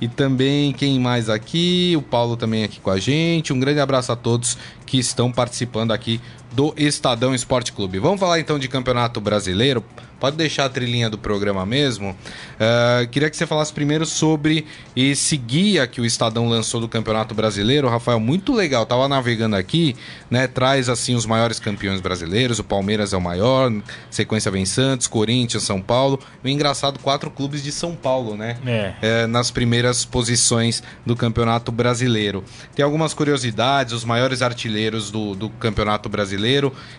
E 0.00 0.06
também 0.08 0.72
quem 0.72 1.00
mais 1.00 1.28
aqui? 1.30 1.94
O 1.96 2.02
Paulo 2.02 2.36
também 2.36 2.62
aqui 2.64 2.78
com 2.80 2.90
a 2.90 2.98
gente. 2.98 3.52
Um 3.52 3.58
grande 3.58 3.80
abraço 3.80 4.12
a 4.12 4.16
todos 4.16 4.56
que 4.84 4.98
estão 4.98 5.32
participando 5.32 5.90
aqui 5.90 6.20
do 6.56 6.72
Estadão 6.74 7.34
Esporte 7.34 7.70
Clube. 7.70 7.98
Vamos 7.98 8.18
falar 8.18 8.40
então 8.40 8.58
de 8.58 8.66
Campeonato 8.66 9.20
Brasileiro. 9.20 9.84
Pode 10.18 10.36
deixar 10.36 10.64
a 10.64 10.68
trilhinha 10.70 11.10
do 11.10 11.18
programa 11.18 11.66
mesmo. 11.66 12.16
Ah, 12.58 13.06
queria 13.10 13.28
que 13.28 13.36
você 13.36 13.46
falasse 13.46 13.70
primeiro 13.70 14.06
sobre 14.06 14.64
esse 14.96 15.36
guia 15.36 15.86
que 15.86 16.00
o 16.00 16.06
Estadão 16.06 16.48
lançou 16.48 16.80
do 16.80 16.88
Campeonato 16.88 17.34
Brasileiro. 17.34 17.86
Rafael, 17.86 18.18
muito 18.18 18.54
legal. 18.54 18.86
Tava 18.86 19.06
navegando 19.06 19.54
aqui, 19.54 19.94
né? 20.30 20.46
Traz 20.46 20.88
assim 20.88 21.14
os 21.14 21.26
maiores 21.26 21.60
campeões 21.60 22.00
brasileiros. 22.00 22.58
O 22.58 22.64
Palmeiras 22.64 23.12
é 23.12 23.16
o 23.18 23.20
maior, 23.20 23.70
sequência 24.10 24.50
vem 24.50 24.64
Santos, 24.64 25.06
Corinthians, 25.06 25.64
São 25.64 25.82
Paulo. 25.82 26.18
O 26.42 26.48
engraçado, 26.48 26.98
quatro 27.00 27.30
clubes 27.30 27.62
de 27.62 27.70
São 27.70 27.94
Paulo, 27.94 28.34
né? 28.34 28.56
É. 28.64 28.94
é, 29.02 29.26
nas 29.26 29.50
primeiras 29.50 30.06
posições 30.06 30.82
do 31.04 31.14
Campeonato 31.14 31.70
Brasileiro. 31.70 32.42
Tem 32.74 32.82
algumas 32.82 33.12
curiosidades, 33.12 33.92
os 33.92 34.04
maiores 34.06 34.40
artilheiros 34.40 35.10
do, 35.10 35.34
do 35.34 35.50
Campeonato 35.50 36.08
Brasileiro. 36.08 36.45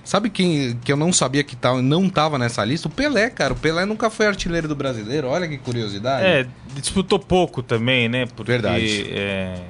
Sabe 0.04 0.30
quem 0.30 0.78
que 0.84 0.92
eu 0.92 0.98
não 0.98 1.12
sabia 1.12 1.44
que 1.44 1.56
tá, 1.56 1.82
não 1.82 2.06
estava 2.06 2.38
nessa 2.38 2.64
lista? 2.64 2.88
O 2.88 2.92
Pelé, 2.92 3.30
cara. 3.30 3.54
O 3.54 3.56
Pelé 3.56 3.86
nunca 3.86 4.10
foi 4.10 4.28
artilheiro 4.28 4.68
do 4.68 4.76
Brasileiro. 4.76 5.28
Olha 5.28 5.48
que 5.48 5.58
curiosidade. 5.58 6.26
É, 6.26 6.48
disputou 6.76 7.20
pouco 7.20 7.62
também, 7.62 8.08
né? 8.08 8.26
Porque, 8.26 8.52
Verdade. 8.52 9.08
é, 9.10 9.62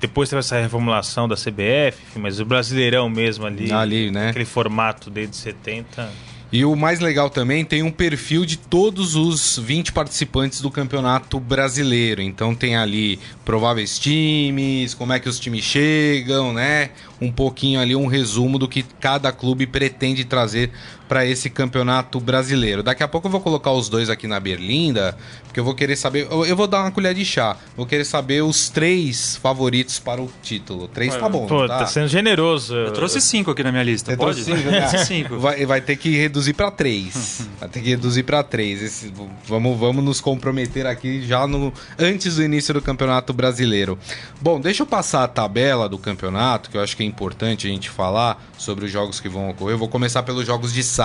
depois 0.00 0.28
teve 0.28 0.40
essa 0.40 0.58
reformulação 0.60 1.28
da 1.28 1.36
CBF, 1.36 2.18
mas 2.18 2.40
o 2.40 2.44
Brasileirão 2.44 3.08
mesmo 3.08 3.46
ali, 3.46 3.72
Ali, 3.72 4.10
né? 4.10 4.30
aquele 4.30 4.44
formato 4.44 5.08
desde 5.08 5.36
70. 5.36 6.10
E 6.52 6.66
o 6.66 6.76
mais 6.76 7.00
legal 7.00 7.30
também 7.30 7.64
tem 7.64 7.82
um 7.82 7.90
perfil 7.90 8.44
de 8.44 8.58
todos 8.58 9.16
os 9.16 9.58
20 9.58 9.90
participantes 9.90 10.60
do 10.60 10.70
Campeonato 10.70 11.40
Brasileiro. 11.40 12.20
Então 12.20 12.54
tem 12.54 12.76
ali 12.76 13.18
prováveis 13.42 13.98
times, 13.98 14.92
como 14.92 15.14
é 15.14 15.18
que 15.18 15.30
os 15.30 15.40
times 15.40 15.64
chegam, 15.64 16.52
né? 16.52 16.90
Um 17.18 17.32
pouquinho 17.32 17.80
ali 17.80 17.96
um 17.96 18.06
resumo 18.06 18.58
do 18.58 18.68
que 18.68 18.84
cada 19.00 19.32
clube 19.32 19.66
pretende 19.66 20.26
trazer 20.26 20.70
para 21.12 21.26
esse 21.26 21.50
Campeonato 21.50 22.18
Brasileiro. 22.18 22.82
Daqui 22.82 23.02
a 23.02 23.08
pouco 23.08 23.26
eu 23.26 23.30
vou 23.30 23.40
colocar 23.42 23.70
os 23.70 23.90
dois 23.90 24.08
aqui 24.08 24.26
na 24.26 24.40
berlinda, 24.40 25.14
porque 25.44 25.60
eu 25.60 25.64
vou 25.64 25.74
querer 25.74 25.94
saber, 25.94 26.26
eu 26.30 26.46
eu 26.46 26.56
vou 26.56 26.66
dar 26.66 26.80
uma 26.80 26.90
colher 26.90 27.12
de 27.14 27.22
chá. 27.22 27.54
Vou 27.76 27.84
querer 27.84 28.04
saber 28.06 28.42
os 28.42 28.70
três 28.70 29.36
favoritos 29.36 29.98
para 29.98 30.22
o 30.22 30.30
título. 30.42 30.88
Três 30.88 31.14
tá 31.14 31.28
bom, 31.28 31.46
Pô, 31.46 31.60
não 31.60 31.68
tá? 31.68 31.84
sendo 31.86 32.08
generoso. 32.08 32.74
Eu 32.74 32.92
trouxe 32.92 33.20
cinco 33.20 33.50
aqui 33.50 33.62
na 33.62 33.70
minha 33.70 33.82
lista, 33.82 34.10
Você 34.12 34.16
pode? 34.16 34.42
trouxe 34.42 34.56
cinco, 34.62 34.70
né? 34.70 34.80
Trouxe 34.88 35.04
cinco. 35.06 35.38
Vai, 35.38 35.66
vai 35.66 35.80
ter 35.82 35.96
que 35.96 36.16
reduzir 36.16 36.54
para 36.54 36.70
três. 36.70 37.46
Vai 37.60 37.68
ter 37.68 37.80
que 37.82 37.90
reduzir 37.90 38.22
para 38.22 38.42
três. 38.42 38.82
Esse- 38.82 39.12
vamos, 39.46 39.78
vamos 39.78 40.02
nos 40.02 40.18
comprometer 40.20 40.86
aqui 40.86 41.22
já 41.26 41.46
no 41.46 41.72
antes 41.98 42.36
do 42.36 42.42
início 42.42 42.72
do 42.72 42.80
Campeonato 42.80 43.34
Brasileiro. 43.34 43.98
Bom, 44.40 44.58
deixa 44.58 44.82
eu 44.82 44.86
passar 44.86 45.24
a 45.24 45.28
tabela 45.28 45.88
do 45.90 45.98
campeonato, 45.98 46.70
que 46.70 46.76
eu 46.78 46.80
acho 46.82 46.96
que 46.96 47.02
é 47.02 47.06
importante 47.06 47.66
a 47.66 47.70
gente 47.70 47.88
falar 47.90 48.42
sobre 48.56 48.86
os 48.86 48.90
jogos 48.90 49.20
que 49.20 49.28
vão 49.28 49.50
ocorrer. 49.50 49.74
Eu 49.74 49.78
vou 49.78 49.88
começar 49.88 50.22
pelos 50.22 50.46
jogos 50.46 50.72
de 50.72 50.82
sábado. 50.82 51.01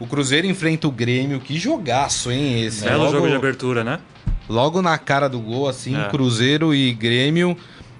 O 0.00 0.06
Cruzeiro 0.06 0.46
enfrenta 0.46 0.86
o 0.86 0.92
Grêmio. 0.92 1.40
Que 1.40 1.58
jogaço, 1.58 2.30
hein, 2.30 2.62
esse? 2.62 2.84
Belo 2.84 3.04
Logo- 3.04 3.12
jogo 3.12 3.28
de 3.28 3.34
abertura, 3.34 3.82
né? 3.84 3.98
logo 4.48 4.80
na 4.80 4.96
cara 4.96 5.28
do 5.28 5.38
gol, 5.40 5.68
assim, 5.68 5.94
É. 5.94 6.08
Cruzeiro 6.08 6.74
e 6.74 6.92
Grêmio, 6.94 7.54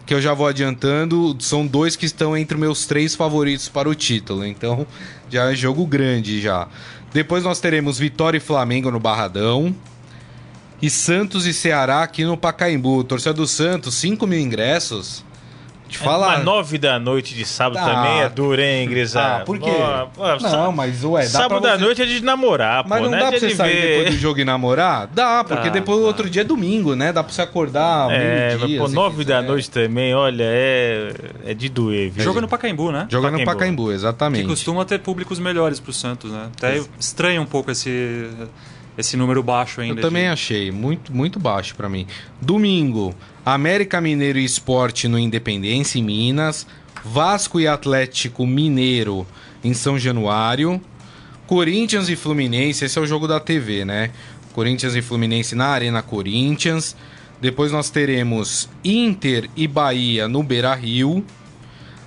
que 0.07 0.15
eu 0.15 0.21
já 0.23 0.33
vou 0.33 0.47
adiantando, 0.47 1.37
são 1.41 1.67
dois 1.67 1.95
que 1.95 2.07
estão 2.07 2.35
entre 2.35 2.57
meus 2.57 2.87
três 2.87 3.15
favoritos 3.15 3.69
para 3.69 3.87
o 3.89 3.95
título. 3.95 4.47
Então, 4.47 4.87
já 5.31 5.53
é 5.53 5.55
jogo 5.55 5.85
grande 5.87 6.41
já. 6.41 6.67
Depois 7.13 7.45
nós 7.45 7.61
teremos 7.61 7.99
Vitória 7.99 8.39
e 8.39 8.41
Flamengo 8.41 8.91
no 8.91 8.99
Barradão. 8.99 9.75
E 10.81 10.89
Santos 10.89 11.45
e 11.45 11.53
Ceará 11.53 12.03
aqui 12.03 12.25
no 12.25 12.37
Pacaembu. 12.37 13.03
Torcida 13.05 13.35
do 13.35 13.47
Santos, 13.47 13.95
5 13.97 14.27
mil 14.27 14.39
ingressos. 14.41 15.25
Te 15.89 15.99
falar. 15.99 16.37
Mas 16.37 16.45
nove 16.45 16.77
da 16.79 16.99
noite 16.99 17.35
de 17.35 17.45
sábado 17.45 17.79
Ah. 17.83 17.95
também 17.95 18.21
é 18.21 18.29
duro, 18.29 18.61
hein, 18.61 18.89
Grisa? 18.89 19.21
Ah, 19.21 19.41
por 19.41 19.59
quê? 19.59 19.71
Pô, 20.15 20.23
Não, 20.49 20.71
mas 20.71 21.03
ué, 21.03 21.23
dá 21.23 21.29
sábado 21.29 21.67
você... 21.67 21.77
noite 21.79 22.03
é 22.03 22.07
de 22.07 22.23
namorar, 22.23 22.85
Mas 22.87 23.01
pô. 23.03 23.09
não 23.09 23.17
é 23.17 23.21
dá 23.21 23.29
pra 23.31 23.39
você 23.41 23.49
de 23.49 23.55
sair 23.55 23.73
ver. 23.81 23.97
depois 23.99 24.15
do 24.17 24.21
jogo 24.21 24.41
e 24.41 24.45
namorar? 24.45 25.07
Dá, 25.09 25.43
porque 25.45 25.69
Dá, 25.69 25.71
depois 25.71 25.99
o 25.99 26.03
dá. 26.03 26.07
outro 26.09 26.29
dia 26.31 26.43
é 26.43 26.45
domingo, 26.45 26.95
né? 26.95 27.13
Dá 27.13 27.25
pra 27.25 27.33
você 27.33 27.41
acordar 27.43 28.11
É, 28.13 28.51
mas, 28.51 28.57
meio-dia. 28.59 28.79
pô, 28.81 28.89
nove 28.89 29.25
da 29.25 29.41
noite 29.43 29.71
também, 29.71 30.15
olha, 30.15 30.45
é, 30.45 31.13
é 31.47 31.55
de 31.55 31.69
doer, 31.69 32.11
viu? 32.11 32.23
Jogo 32.23 32.41
no 32.41 32.49
Pacaembu, 32.49 32.93
né? 32.93 33.07
Joga 33.11 33.31
no 33.31 33.39
Pacaembu. 33.39 33.53
Pacaembu, 33.59 33.89
Que 33.89 33.95
exatamente. 33.95 34.47
costuma 34.47 34.85
ter 34.85 34.99
públicos 34.99 35.39
melhores 35.39 35.81
pro 35.81 35.93
Santos, 35.93 36.31
né? 36.31 36.49
Até 36.57 36.83
estranha 37.01 37.41
um 37.41 37.47
pouco 37.47 37.71
esse, 37.71 38.29
esse 38.97 39.17
número 39.17 39.43
baixo 39.43 39.81
ainda. 39.81 40.01
Eu 40.01 40.03
também 40.05 40.25
de- 40.25 40.29
achei, 40.31 40.71
muito, 40.71 41.13
muito 41.15 41.39
baixo 41.41 41.75
pra 41.75 41.89
mim. 41.89 42.07
Domingo, 42.41 43.15
América 43.55 44.01
Mineiro 44.01 44.39
e 44.39 44.45
Esporte 44.45 45.09
no 45.09 45.19
Independência, 45.19 45.99
em 45.99 46.03
Minas. 46.03 46.67
Vasco 47.05 47.59
e 47.59 47.67
Atlético 47.67 48.47
Mineiro 48.47 49.27
em 49.65 49.73
São 49.73 49.99
Januário. 49.99 50.81
Corinthians 51.47 52.11
e 52.11 52.17
Fluminense, 52.17 52.85
esse 52.85 52.99
é 52.99 53.01
o 53.01 53.07
jogo 53.07 53.27
da 53.27 53.41
TV, 53.41 53.85
né? 53.85 54.11
Corinthians 54.53 54.95
e 54.95 55.01
Fluminense 55.01 55.55
na 55.55 55.69
Arena 55.69 56.03
Corinthians. 56.03 56.95
Depois 57.41 57.73
nós 57.73 57.89
teremos 57.89 58.69
Inter 58.85 59.49
e 59.57 59.67
Bahia 59.67 60.29
no 60.29 60.43
Beira 60.43 60.75
Rio. 60.75 61.25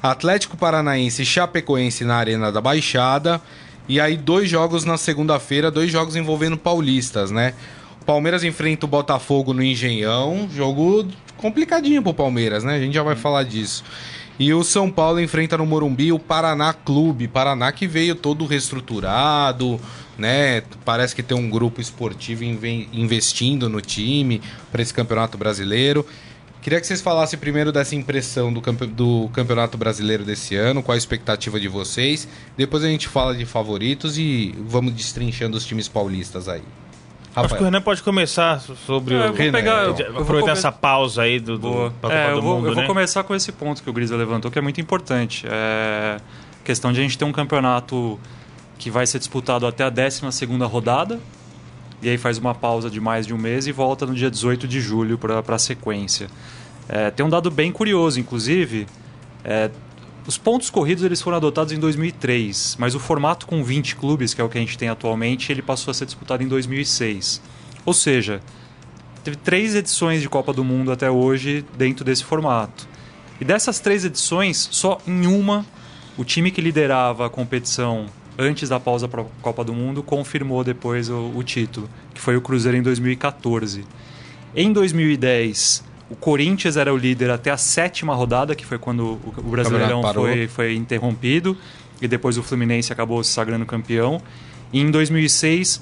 Atlético 0.04 0.56
Paranaense 0.56 1.24
e 1.24 1.26
Chapecoense 1.26 2.04
na 2.04 2.18
Arena 2.18 2.52
da 2.52 2.62
Baixada. 2.62 3.42
E 3.88 4.00
aí, 4.00 4.16
dois 4.16 4.48
jogos 4.50 4.86
na 4.86 4.98
segunda-feira, 4.98 5.72
dois 5.72 5.92
jogos 5.92 6.16
envolvendo 6.16 6.58
paulistas, 6.58 7.32
né? 7.32 7.56
Palmeiras 8.06 8.44
enfrenta 8.44 8.86
o 8.86 8.90
Botafogo 8.90 9.54
no 9.54 9.64
Engenhão. 9.64 10.50
Jogo 10.54 11.08
complicadinho 11.38 12.02
pro 12.02 12.14
Palmeiras, 12.14 12.64
né? 12.64 12.76
A 12.76 12.80
gente 12.80 12.94
já 12.94 13.04
vai 13.04 13.16
falar 13.16 13.44
disso. 13.44 13.84
E 14.40 14.54
o 14.54 14.64
São 14.64 14.90
Paulo 14.90 15.20
enfrenta 15.20 15.58
no 15.58 15.66
Morumbi 15.66 16.12
o 16.12 16.18
Paraná 16.18 16.74
Clube. 16.74 17.28
Paraná 17.28 17.72
que 17.72 17.86
veio 17.86 18.16
todo 18.16 18.46
reestruturado, 18.46 19.80
né? 20.18 20.64
Parece 20.84 21.16
que 21.16 21.22
tem 21.22 21.38
um 21.38 21.50
grupo 21.50 21.80
esportivo 21.80 22.44
inve- 22.44 22.90
investindo 22.92 23.70
no 23.70 23.82
time 23.82 24.42
para 24.72 24.82
esse 24.82 24.94
campeonato 24.94 25.38
brasileiro. 25.38 26.06
Queria 26.62 26.80
que 26.80 26.86
vocês 26.86 27.02
falassem 27.02 27.40
primeiro 27.40 27.72
dessa 27.72 27.96
impressão 27.96 28.54
do, 28.54 28.62
campe- 28.62 28.86
do 28.86 29.30
Campeonato 29.34 29.78
Brasileiro 29.80 30.24
desse 30.24 30.56
ano, 30.56 30.84
qual 30.84 30.94
a 30.94 30.98
expectativa 30.98 31.60
de 31.60 31.68
vocês. 31.68 32.28
Depois 32.56 32.84
a 32.84 32.88
gente 32.88 33.08
fala 33.08 33.36
de 33.36 33.46
favoritos 33.46 34.18
e 34.18 34.54
vamos 34.60 34.94
destrinchando 34.94 35.58
os 35.58 35.66
times 35.66 35.88
paulistas 35.88 36.48
aí. 36.48 36.62
Acho 37.34 37.34
que 37.34 37.40
o 37.40 37.42
Rafael. 37.44 37.64
Renan 37.64 37.82
pode 37.82 38.04
começar 38.04 38.60
sobre 38.60 39.16
É, 39.16 39.18
eu 39.18 39.22
o... 39.22 39.28
vou 39.28 39.36
Renan, 39.36 39.52
pegar. 39.52 39.84
eu- 39.84 39.92
então. 39.92 40.06
eu 40.06 40.14
vou 40.14 40.22
Aproveitar 40.24 40.48
come- 40.50 40.60
essa 40.60 40.72
pausa 40.72 41.22
aí 41.24 41.40
do, 41.40 41.58
do, 41.58 41.94
É, 42.10 42.32
eu 42.32 42.36
do 42.36 42.42
vou, 42.42 42.56
Mundo, 42.58 42.68
eu 42.68 42.74
vou 42.74 42.82
né? 42.82 42.88
começar 42.88 43.24
com 43.24 43.34
esse 43.34 43.52
ponto 43.52 43.82
que 43.82 43.90
o 43.90 43.94
Grisa 43.94 44.16
levantou, 44.18 44.52
que 44.52 44.60
é 44.60 44.62
muito 44.62 44.82
importante. 44.82 45.46
É 45.48 46.18
a 46.20 46.64
questão 46.66 46.92
de 46.92 47.00
a 47.00 47.04
gente 47.04 47.18
ter 47.18 47.26
um 47.26 47.32
campeonato 47.32 48.20
que 48.78 48.90
vai 48.92 49.06
ser 49.08 49.20
disputado 49.20 49.66
até 49.66 49.84
a 49.84 49.90
12 49.90 50.22
rodada, 50.70 51.20
e 52.02 52.10
aí 52.10 52.18
faz 52.18 52.38
uma 52.38 52.54
pausa 52.54 52.90
de 52.90 53.00
mais 53.00 53.26
de 53.28 53.34
um 53.34 53.38
mês 53.38 53.66
e 53.68 53.72
volta 53.72 54.06
no 54.06 54.14
dia 54.14 54.30
18 54.30 54.68
de 54.68 54.82
julho 54.82 55.18
para 55.18 55.40
a 55.48 55.60
sequência. 55.60 56.28
É, 56.90 57.10
tem 57.12 57.26
um 57.26 57.30
dado 57.30 57.50
bem 57.52 57.72
curioso, 57.72 58.20
inclusive. 58.20 58.88
é, 59.44 59.70
os 60.26 60.38
pontos 60.38 60.70
corridos 60.70 61.04
eles 61.04 61.22
foram 61.22 61.38
adotados 61.38 61.74
em 61.74 61.80
2003, 61.80 62.76
mas 62.80 62.94
o 62.94 63.00
formato 63.00 63.48
com 63.48 63.64
20 63.64 63.96
clubes, 63.96 64.34
que 64.34 64.42
é 64.42 64.44
o 64.44 64.50
que 64.50 64.58
a 64.58 64.62
gente 64.62 64.78
tem 64.78 64.88
atualmente, 64.88 65.52
ele 65.52 65.62
passou 65.62 65.92
a 65.92 65.94
ser 65.94 66.06
disputado 66.06 66.44
em 66.44 66.48
2006. 66.48 67.42
Ou 67.86 67.94
seja, 67.94 68.40
teve 69.24 69.38
três 69.38 69.76
edições 69.76 70.22
de 70.22 70.30
Copa 70.30 70.54
do 70.54 70.64
Mundo 70.64 70.92
até 70.92 71.10
hoje 71.10 71.66
dentro 71.76 72.06
desse 72.06 72.24
formato. 72.24 72.88
E 73.40 73.46
dessas 73.46 73.80
três 73.80 74.06
edições, 74.06 74.70
só 74.72 75.00
em 75.08 75.26
uma, 75.26 75.66
o 76.16 76.24
time 76.24 76.52
que 76.52 76.62
liderava 76.62 77.26
a 77.26 77.30
competição 77.30 78.06
antes 78.38 78.70
da 78.70 78.80
pausa 78.80 79.08
para 79.08 79.22
a 79.22 79.26
Copa 79.42 79.64
do 79.64 79.74
Mundo 79.74 80.04
confirmou 80.04 80.64
depois 80.64 81.10
o, 81.10 81.32
o 81.36 81.44
título, 81.44 81.90
que 82.14 82.22
foi 82.22 82.38
o 82.38 82.42
Cruzeiro 82.42 82.78
em 82.78 82.82
2014. 82.84 83.84
Em 84.56 84.72
2010, 84.72 85.84
o 86.12 86.16
Corinthians 86.18 86.76
era 86.76 86.94
o 86.94 86.98
líder 86.98 87.30
até 87.30 87.52
a 87.52 87.58
sétima 87.58 88.14
rodada, 88.14 88.54
que 88.54 88.66
foi 88.66 88.78
quando 88.78 89.14
o, 89.14 89.34
o 89.38 89.50
Brasileirão 89.50 90.02
foi, 90.14 90.46
foi 90.46 90.76
interrompido, 90.76 91.58
e 92.02 92.08
depois 92.08 92.38
o 92.38 92.44
Fluminense 92.44 92.92
acabou 92.92 93.24
se 93.24 93.32
sagrando 93.32 93.66
campeão. 93.66 94.22
E 94.74 94.82
em 94.82 94.92
2006, 94.92 95.82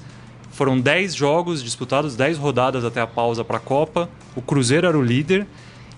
foram 0.52 0.78
10 0.78 1.16
jogos 1.16 1.64
disputados, 1.64 2.14
10 2.14 2.38
rodadas 2.38 2.84
até 2.84 3.00
a 3.00 3.08
pausa 3.08 3.44
para 3.44 3.56
a 3.56 3.60
Copa. 3.60 4.08
O 4.36 4.40
Cruzeiro 4.40 4.86
era 4.86 4.96
o 4.96 5.02
líder 5.02 5.48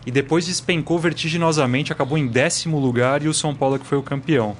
e 0.06 0.10
depois 0.10 0.46
despencou 0.46 0.98
vertiginosamente, 0.98 1.92
acabou 1.92 2.16
em 2.16 2.26
décimo 2.26 2.80
lugar 2.80 3.22
e 3.22 3.28
o 3.28 3.34
São 3.34 3.54
Paulo 3.54 3.78
que 3.78 3.86
foi 3.86 3.98
o 3.98 4.02
campeão. 4.02 4.56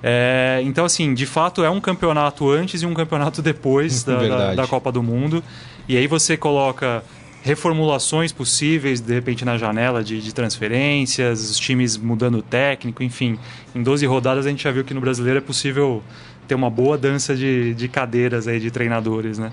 É, 0.00 0.60
então, 0.62 0.84
assim, 0.84 1.12
de 1.12 1.26
fato 1.26 1.64
é 1.64 1.70
um 1.70 1.80
campeonato 1.80 2.48
antes 2.48 2.82
e 2.82 2.86
um 2.86 2.94
campeonato 2.94 3.42
depois 3.42 4.02
da, 4.04 4.28
da, 4.28 4.54
da 4.54 4.66
Copa 4.68 4.92
do 4.92 5.02
Mundo. 5.02 5.42
E 5.88 5.96
aí 5.96 6.06
você 6.06 6.36
coloca 6.36 7.02
reformulações 7.42 8.32
possíveis, 8.32 9.00
de 9.00 9.12
repente, 9.12 9.44
na 9.44 9.58
janela 9.58 10.02
de, 10.02 10.20
de 10.20 10.32
transferências, 10.32 11.50
os 11.50 11.58
times 11.58 11.96
mudando 11.96 12.38
o 12.38 12.42
técnico, 12.42 13.02
enfim. 13.02 13.38
Em 13.74 13.82
12 13.82 14.06
rodadas 14.06 14.46
a 14.46 14.48
gente 14.48 14.62
já 14.62 14.70
viu 14.70 14.84
que 14.84 14.94
no 14.94 15.00
brasileiro 15.00 15.38
é 15.38 15.42
possível 15.42 16.02
ter 16.46 16.54
uma 16.54 16.70
boa 16.70 16.96
dança 16.96 17.34
de, 17.34 17.74
de 17.74 17.88
cadeiras 17.88 18.46
aí 18.46 18.60
de 18.60 18.70
treinadores, 18.70 19.38
né? 19.38 19.50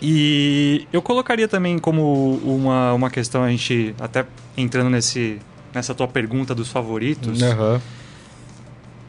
E 0.00 0.86
eu 0.92 1.00
colocaria 1.00 1.48
também 1.48 1.78
como 1.78 2.40
uma, 2.44 2.92
uma 2.92 3.10
questão, 3.10 3.42
a 3.42 3.50
gente 3.50 3.94
até 4.00 4.24
entrando 4.56 4.90
nesse, 4.90 5.38
nessa 5.74 5.94
tua 5.94 6.08
pergunta 6.08 6.54
dos 6.54 6.68
favoritos. 6.68 7.42
Aham. 7.42 7.80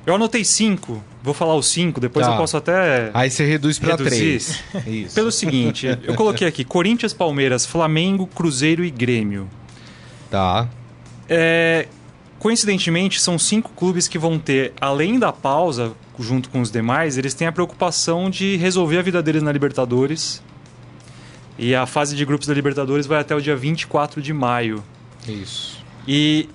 Eu 0.05 0.13
anotei 0.15 0.43
cinco, 0.45 1.03
vou 1.23 1.33
falar 1.33 1.55
os 1.55 1.67
cinco, 1.67 1.99
depois 1.99 2.25
Tá. 2.25 2.33
eu 2.33 2.37
posso 2.37 2.55
até. 2.55 3.09
Aí 3.13 3.29
você 3.29 3.43
reduz 3.45 3.79
três. 3.79 4.63
Isso. 4.85 5.15
Pelo 5.15 5.31
seguinte, 5.31 5.87
eu 6.03 6.13
coloquei 6.13 6.47
aqui 6.47 6.63
Corinthians, 6.63 7.11
Palmeiras, 7.13 7.65
Flamengo, 7.65 8.27
Cruzeiro 8.27 8.85
e 8.85 8.91
Grêmio. 8.91 9.49
Tá. 10.29 10.67
É, 11.27 11.87
coincidentemente, 12.37 13.19
são 13.19 13.39
cinco 13.39 13.71
clubes 13.75 14.07
que 14.07 14.19
vão 14.19 14.37
ter, 14.37 14.73
além 14.79 15.17
da 15.17 15.31
pausa, 15.33 15.93
junto 16.19 16.49
com 16.49 16.61
os 16.61 16.69
demais, 16.71 17.17
eles 17.17 17.33
têm 17.33 17.47
a 17.47 17.51
preocupação 17.51 18.29
de 18.29 18.55
resolver 18.57 18.99
a 18.99 19.01
vida 19.01 19.23
deles 19.23 19.41
na 19.41 19.51
Libertadores. 19.51 20.41
E 21.57 21.73
a 21.73 21.85
fase 21.85 22.15
de 22.15 22.23
grupos 22.25 22.47
da 22.47 22.53
Libertadores 22.53 23.07
vai 23.07 23.19
até 23.19 23.33
o 23.35 23.41
dia 23.41 23.55
24 23.55 24.21
de 24.21 24.33
maio. 24.33 24.83
Isso. 25.27 25.83
E 26.07 26.47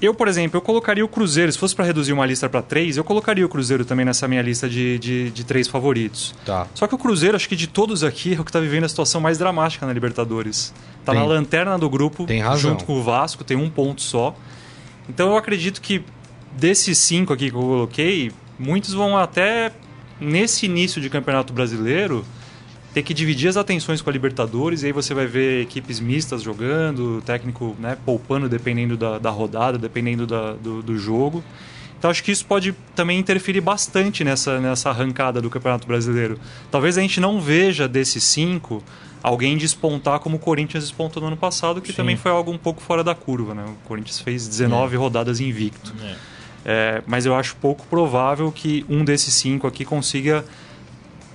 eu, 0.00 0.14
por 0.14 0.28
exemplo, 0.28 0.56
eu 0.56 0.62
colocaria 0.62 1.04
o 1.04 1.08
Cruzeiro, 1.08 1.52
se 1.52 1.58
fosse 1.58 1.74
para 1.74 1.84
reduzir 1.84 2.12
uma 2.12 2.24
lista 2.24 2.48
para 2.48 2.62
três, 2.62 2.96
eu 2.96 3.04
colocaria 3.04 3.44
o 3.44 3.48
Cruzeiro 3.48 3.84
também 3.84 4.04
nessa 4.04 4.26
minha 4.26 4.40
lista 4.42 4.68
de, 4.68 4.98
de, 4.98 5.30
de 5.30 5.44
três 5.44 5.68
favoritos. 5.68 6.34
Tá. 6.44 6.66
Só 6.74 6.86
que 6.86 6.94
o 6.94 6.98
Cruzeiro, 6.98 7.36
acho 7.36 7.48
que 7.48 7.56
de 7.56 7.66
todos 7.66 8.02
aqui, 8.02 8.34
é 8.34 8.40
o 8.40 8.44
que 8.44 8.50
está 8.50 8.60
vivendo 8.60 8.84
a 8.84 8.88
situação 8.88 9.20
mais 9.20 9.36
dramática 9.38 9.84
na 9.86 9.92
Libertadores. 9.92 10.72
Tá 11.04 11.12
Tem- 11.12 11.20
na 11.20 11.26
lanterna 11.26 11.78
do 11.78 11.88
grupo, 11.90 12.26
junto 12.56 12.84
com 12.84 12.94
o 12.98 13.02
Vasco, 13.02 13.44
tem 13.44 13.56
um 13.56 13.68
ponto 13.68 14.02
só. 14.02 14.34
Então 15.08 15.30
eu 15.30 15.36
acredito 15.36 15.80
que 15.80 16.02
desses 16.52 16.98
cinco 16.98 17.32
aqui 17.32 17.50
que 17.50 17.56
eu 17.56 17.60
coloquei, 17.60 18.32
muitos 18.58 18.92
vão 18.92 19.16
até 19.16 19.72
nesse 20.20 20.66
início 20.66 21.00
de 21.00 21.08
campeonato 21.08 21.52
brasileiro 21.52 22.24
ter 22.92 23.02
que 23.02 23.14
dividir 23.14 23.48
as 23.48 23.56
atenções 23.56 24.02
com 24.02 24.10
a 24.10 24.12
Libertadores, 24.12 24.82
e 24.82 24.86
aí 24.86 24.92
você 24.92 25.14
vai 25.14 25.26
ver 25.26 25.62
equipes 25.62 26.00
mistas 26.00 26.42
jogando, 26.42 27.18
o 27.18 27.22
técnico 27.22 27.76
né, 27.78 27.96
poupando 28.04 28.48
dependendo 28.48 28.96
da, 28.96 29.18
da 29.18 29.30
rodada, 29.30 29.78
dependendo 29.78 30.26
da- 30.26 30.52
do, 30.54 30.82
do 30.82 30.98
jogo. 30.98 31.42
Então 31.98 32.10
acho 32.10 32.24
que 32.24 32.32
isso 32.32 32.46
pode 32.46 32.74
também 32.96 33.18
interferir 33.18 33.60
bastante 33.60 34.24
nessa, 34.24 34.58
nessa 34.58 34.88
arrancada 34.90 35.40
do 35.40 35.50
Campeonato 35.50 35.86
Brasileiro. 35.86 36.38
Talvez 36.70 36.96
a 36.96 37.00
gente 37.02 37.20
não 37.20 37.40
veja 37.40 37.86
desses 37.86 38.24
cinco 38.24 38.82
alguém 39.22 39.56
despontar 39.56 40.18
como 40.18 40.36
o 40.36 40.38
Corinthians 40.38 40.82
despontou 40.84 41.20
no 41.20 41.26
ano 41.26 41.36
passado, 41.36 41.80
que 41.82 41.90
Sim. 41.90 41.96
também 41.98 42.16
foi 42.16 42.32
algo 42.32 42.50
um 42.50 42.56
pouco 42.58 42.80
fora 42.80 43.04
da 43.04 43.14
curva. 43.14 43.54
Né? 43.54 43.64
O 43.66 43.86
Corinthians 43.86 44.18
fez 44.18 44.48
19 44.48 44.96
rodadas 44.96 45.40
invicto. 45.40 45.92
É. 46.02 46.14
É, 46.64 47.02
mas 47.06 47.24
eu 47.26 47.34
acho 47.34 47.54
pouco 47.56 47.86
provável 47.86 48.50
que 48.50 48.84
um 48.88 49.04
desses 49.04 49.32
cinco 49.34 49.66
aqui 49.66 49.84
consiga 49.84 50.44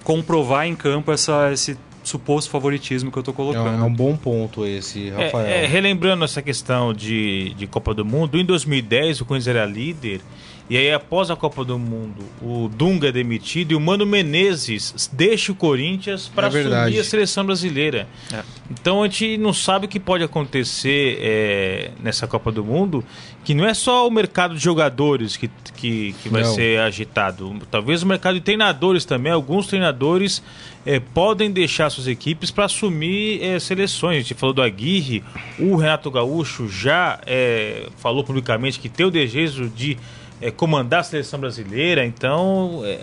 comprovar 0.05 0.65
em 0.67 0.75
campo 0.75 1.11
essa, 1.11 1.51
esse 1.51 1.75
suposto 2.03 2.51
favoritismo 2.51 3.11
que 3.11 3.17
eu 3.17 3.21
estou 3.21 3.33
É 3.33 3.35
colocando. 3.35 3.81
é 3.81 3.83
um 3.83 3.91
bom 3.93 4.15
ponto 4.15 4.65
esse, 4.65 5.09
Rafael. 5.09 5.45
É, 5.47 5.63
é, 5.63 5.65
relembrando 5.65 6.23
essa 6.23 6.41
questão 6.41 6.93
de, 6.93 7.53
de 7.55 7.65
Copa 7.65 7.93
do 7.93 8.05
Mundo, 8.05 8.39
em 8.39 8.45
2010 8.45 9.21
o 9.21 9.25
Corinthians 9.25 9.55
era 9.55 9.65
líder 9.65 10.21
E 10.67 10.77
aí, 10.77 10.91
após 10.91 11.29
a 11.29 11.35
Copa 11.35 11.63
do 11.63 11.77
Mundo, 11.77 12.23
o 12.41 12.67
Dunga 12.67 13.09
é 13.09 13.11
demitido 13.11 13.71
e 13.71 13.75
o 13.75 13.79
Mano 13.79 14.05
Menezes 14.05 15.09
deixa 15.13 15.51
o 15.51 15.55
Corinthians 15.55 16.27
para 16.27 16.47
É 16.47 16.49
assumir 16.49 16.99
a 16.99 17.03
seleção 17.03 17.45
brasileira. 17.45 18.07
É. 18.33 18.41
Então 18.71 19.03
a 19.03 19.07
gente 19.07 19.37
não 19.37 19.53
sabe 19.53 19.85
o 19.85 19.89
que 19.89 19.99
pode 19.99 20.23
acontecer 20.23 21.19
é, 21.21 21.91
nessa 22.01 22.25
Copa 22.25 22.51
do 22.51 22.63
Mundo, 22.63 23.05
que 23.43 23.53
não 23.53 23.63
é 23.63 23.75
só 23.75 24.07
o 24.07 24.11
mercado 24.11 24.55
de 24.55 24.63
jogadores 24.63 25.37
que, 25.37 25.51
que, 25.75 26.15
que 26.23 26.29
vai 26.29 26.41
Não. 26.41 26.53
ser 26.55 26.79
agitado. 26.79 27.55
Talvez 27.69 28.01
o 28.01 28.07
mercado 28.07 28.33
de 28.33 28.41
treinadores 28.41 29.05
também. 29.05 29.31
Alguns 29.31 29.67
treinadores 29.67 30.41
é, 30.83 30.99
podem 30.99 31.51
deixar 31.51 31.91
suas 31.91 32.07
equipes 32.07 32.49
para 32.49 32.65
assumir 32.65 33.43
é, 33.43 33.59
seleções. 33.59 34.17
A 34.17 34.21
gente 34.21 34.33
falou 34.33 34.53
do 34.53 34.63
Aguirre, 34.63 35.23
o 35.59 35.75
Renato 35.75 36.09
Gaúcho 36.09 36.67
já 36.67 37.19
é, 37.27 37.87
falou 37.97 38.23
publicamente 38.23 38.79
que 38.79 38.89
tem 38.89 39.05
o 39.05 39.11
desejo 39.11 39.69
de 39.69 39.95
é, 40.41 40.51
comandar 40.51 41.01
a 41.01 41.03
seleção 41.03 41.39
brasileira, 41.39 42.05
então 42.05 42.81
é, 42.83 42.99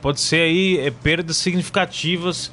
pode 0.00 0.20
ser 0.20 0.42
aí 0.42 0.78
é, 0.78 0.90
perdas 0.90 1.36
significativas 1.36 2.50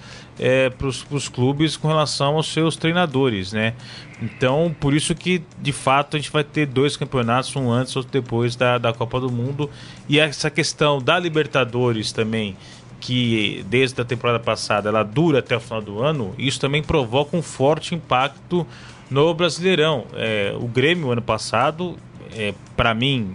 para 0.80 0.88
os 0.88 1.30
clubes 1.30 1.78
com 1.78 1.88
relação 1.88 2.38
aos 2.38 2.52
seus 2.52 2.76
treinadores, 2.76 3.54
né? 3.54 3.76
Então, 4.24 4.74
por 4.80 4.94
isso 4.94 5.14
que, 5.14 5.44
de 5.62 5.72
fato, 5.72 6.16
a 6.16 6.20
gente 6.20 6.32
vai 6.32 6.44
ter 6.44 6.66
dois 6.66 6.96
campeonatos, 6.96 7.54
um 7.56 7.70
antes 7.70 7.94
e 7.94 7.98
outro 7.98 8.12
depois 8.12 8.56
da, 8.56 8.78
da 8.78 8.94
Copa 8.94 9.20
do 9.20 9.30
Mundo. 9.30 9.70
E 10.08 10.18
essa 10.18 10.50
questão 10.50 11.02
da 11.02 11.20
Libertadores 11.20 12.12
também, 12.12 12.56
que 13.02 13.66
desde 13.70 14.02
a 14.02 14.06
temporada 14.06 14.40
passada 14.40 14.88
ela 14.88 15.04
dura 15.04 15.40
até 15.40 15.58
o 15.58 15.60
final 15.60 15.82
do 15.82 16.02
ano, 16.02 16.34
isso 16.38 16.60
também 16.60 16.82
provoca 16.82 17.36
um 17.36 17.42
forte 17.42 17.94
impacto 17.94 18.66
no 19.10 19.34
Brasileirão. 19.34 20.06
É, 20.14 20.56
o 20.58 20.68
Grêmio, 20.68 21.12
ano 21.12 21.22
passado, 21.22 21.98
é, 22.34 22.54
para 22.78 22.94
mim, 22.94 23.34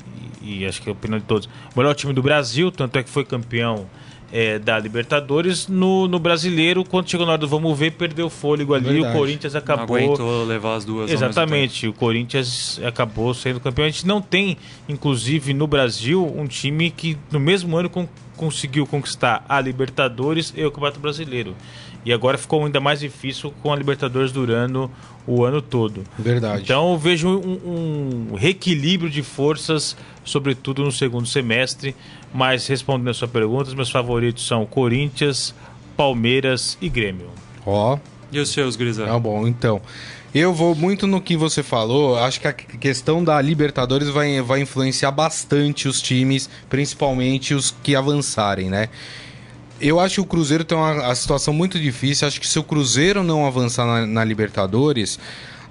e, 0.49 0.67
acho 0.67 0.81
que 0.83 0.89
é 0.89 0.91
a 0.91 0.93
opinião 0.93 1.19
de 1.19 1.25
todos, 1.27 1.49
o 1.75 1.79
melhor 1.79 1.95
time 1.95 2.13
do 2.13 2.23
Brasil, 2.23 2.71
tanto 2.71 2.99
é 2.99 3.03
que 3.03 3.11
foi 3.11 3.25
campeão 3.25 3.87
é, 4.33 4.59
da 4.59 4.79
Libertadores. 4.79 5.69
No, 5.69 6.07
no 6.07 6.19
Brasileiro, 6.19 6.85
quando 6.85 7.09
chegou 7.09 7.25
na 7.25 7.33
hora 7.33 7.41
do 7.41 7.49
vamos 7.49 7.79
ver, 7.79 7.93
perdeu 7.93 8.27
o 8.27 8.31
fôlego 8.31 8.75
ali. 8.75 8.93
Verdade. 8.93 9.15
O 9.15 9.19
Corinthians 9.19 9.53
Não 9.55 9.59
acabou. 9.61 9.97
aguentou 9.97 10.45
levar 10.45 10.75
as 10.77 10.85
duas 10.85 11.11
Exatamente, 11.11 11.89
o 11.89 11.93
Corinthians 11.93 12.79
acabou 12.85 13.33
sendo 13.33 13.59
campeão. 13.59 13.87
A 13.87 13.91
gente 13.91 14.07
não 14.07 14.21
tem, 14.21 14.57
inclusive, 14.89 15.55
no 15.55 15.67
Brasil, 15.67 16.25
um 16.37 16.47
time 16.47 16.91
que 16.91 17.17
no 17.31 17.41
mesmo 17.41 17.77
ano 17.77 17.89
con- 17.89 18.09
conseguiu 18.37 18.87
conquistar 18.87 19.45
a 19.49 19.61
Libertadores 19.61 20.53
e 20.57 20.65
o 20.65 20.71
Campeonato 20.71 21.01
Brasileiro. 21.01 21.55
E 22.05 22.13
agora 22.13 22.39
ficou 22.39 22.65
ainda 22.65 22.81
mais 22.81 23.01
difícil 23.01 23.53
com 23.63 23.73
a 23.73 23.77
Libertadores 23.77 24.31
durando 24.31 24.91
o 25.27 25.45
ano 25.45 25.61
todo. 25.61 26.05
Verdade. 26.19 26.63
Então 26.63 26.93
eu 26.93 26.99
vejo 26.99 27.29
um, 27.29 28.31
um 28.33 28.35
reequilíbrio 28.37 29.11
de 29.11 29.23
forças, 29.23 29.97
sobretudo 30.29 30.85
no 30.85 30.93
segundo 30.93 31.27
semestre. 31.27 31.95
Mas 32.33 32.67
respondendo 32.67 33.11
a 33.11 33.15
sua 33.15 33.29
pergunta, 33.29 33.69
os 33.69 33.75
meus 33.75 33.91
favoritos 33.91 34.47
são 34.47 34.65
Corinthians, 34.67 35.55
Palmeiras 35.97 36.79
e 36.81 36.89
Grêmio. 36.89 37.31
Ó, 37.67 37.97
tempo. 37.97 38.19
E 38.31 38.39
os 38.39 38.51
seus, 38.51 38.77
Grisa? 38.77 39.07
Tá 39.07 39.19
bom, 39.19 39.47
então. 39.47 39.81
Eu 40.35 40.53
vou 40.53 40.75
muito 40.75 41.07
no 41.07 41.21
que 41.21 41.37
você 41.37 41.63
falou. 41.63 42.19
Acho 42.19 42.41
que 42.41 42.49
a 42.49 42.53
questão 42.53 43.25
da 43.25 43.41
Libertadores 43.41 44.09
vai, 44.09 44.41
vai 44.43 44.61
influenciar 44.61 45.11
bastante 45.11 45.89
os 45.89 46.03
times, 46.03 46.51
principalmente 46.69 47.55
os 47.55 47.75
que 47.83 47.97
avançarem, 47.97 48.69
né? 48.69 48.89
Eu 49.81 49.99
acho 49.99 50.17
que 50.17 50.21
o 50.21 50.27
Cruzeiro 50.27 50.65
tem 50.65 50.77
uma 50.77 51.07
a 51.07 51.15
situação 51.15 51.55
muito 51.55 51.79
difícil. 51.79 52.29
Acho 52.29 52.41
que 52.41 52.47
se 52.47 52.59
o 52.59 52.65
Cruzeiro 52.65 53.23
não 53.23 53.47
avançar 53.47 53.87
na, 53.87 54.07
na 54.07 54.25
Libertadores, 54.25 55.19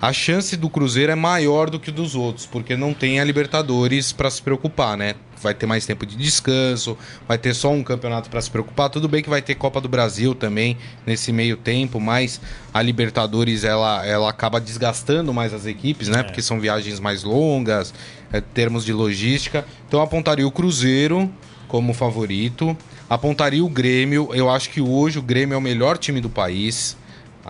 a 0.02 0.14
chance 0.14 0.56
do 0.56 0.70
Cruzeiro 0.70 1.12
é 1.12 1.16
maior 1.16 1.70
do 1.70 1.80
que 1.80 1.92
dos 1.92 2.14
outros, 2.14 2.46
porque 2.46 2.76
não 2.76 2.94
tem 2.94 3.20
a 3.20 3.24
Libertadores 3.24 4.12
para 4.12 4.30
se 4.30 4.42
preocupar, 4.42 4.96
né? 4.96 5.16
Vai 5.42 5.54
ter 5.54 5.66
mais 5.66 5.86
tempo 5.86 6.06
de 6.06 6.16
descanso, 6.16 6.98
vai 7.28 7.38
ter 7.38 7.54
só 7.54 7.72
um 7.72 7.84
campeonato 7.84 8.30
para 8.30 8.42
se 8.42 8.50
preocupar. 8.50 8.90
Tudo 8.90 9.08
bem 9.08 9.24
que 9.24 9.30
vai 9.30 9.42
ter 9.42 9.56
Copa 9.56 9.82
do 9.82 9.88
Brasil 9.88 10.36
também 10.36 10.78
nesse 11.06 11.32
meio 11.32 11.58
tempo, 11.58 12.00
mas 12.00 12.40
a 12.74 12.82
Libertadores 12.82 13.64
ela, 13.64 14.06
ela 14.06 14.30
acaba 14.30 14.60
desgastando 14.60 15.34
mais 15.34 15.54
as 15.54 15.66
equipes, 15.66 16.08
né? 16.08 16.24
Porque 16.24 16.42
são 16.42 16.60
viagens 16.60 17.00
mais 17.00 17.24
longas, 17.24 17.94
é, 18.32 18.40
termos 18.40 18.86
de 18.86 18.94
logística. 18.94 19.66
Então 19.88 20.02
apontaria 20.02 20.48
o 20.48 20.52
Cruzeiro 20.52 21.32
como 21.68 21.94
favorito. 21.94 22.78
Apontaria 23.10 23.64
o 23.64 23.70
Grêmio. 23.70 24.30
Eu 24.34 24.50
acho 24.50 24.70
que 24.70 24.82
hoje 24.82 25.18
o 25.18 25.22
Grêmio 25.22 25.56
é 25.56 25.58
o 25.58 25.62
melhor 25.62 25.98
time 25.98 26.20
do 26.20 26.30
país, 26.30 26.98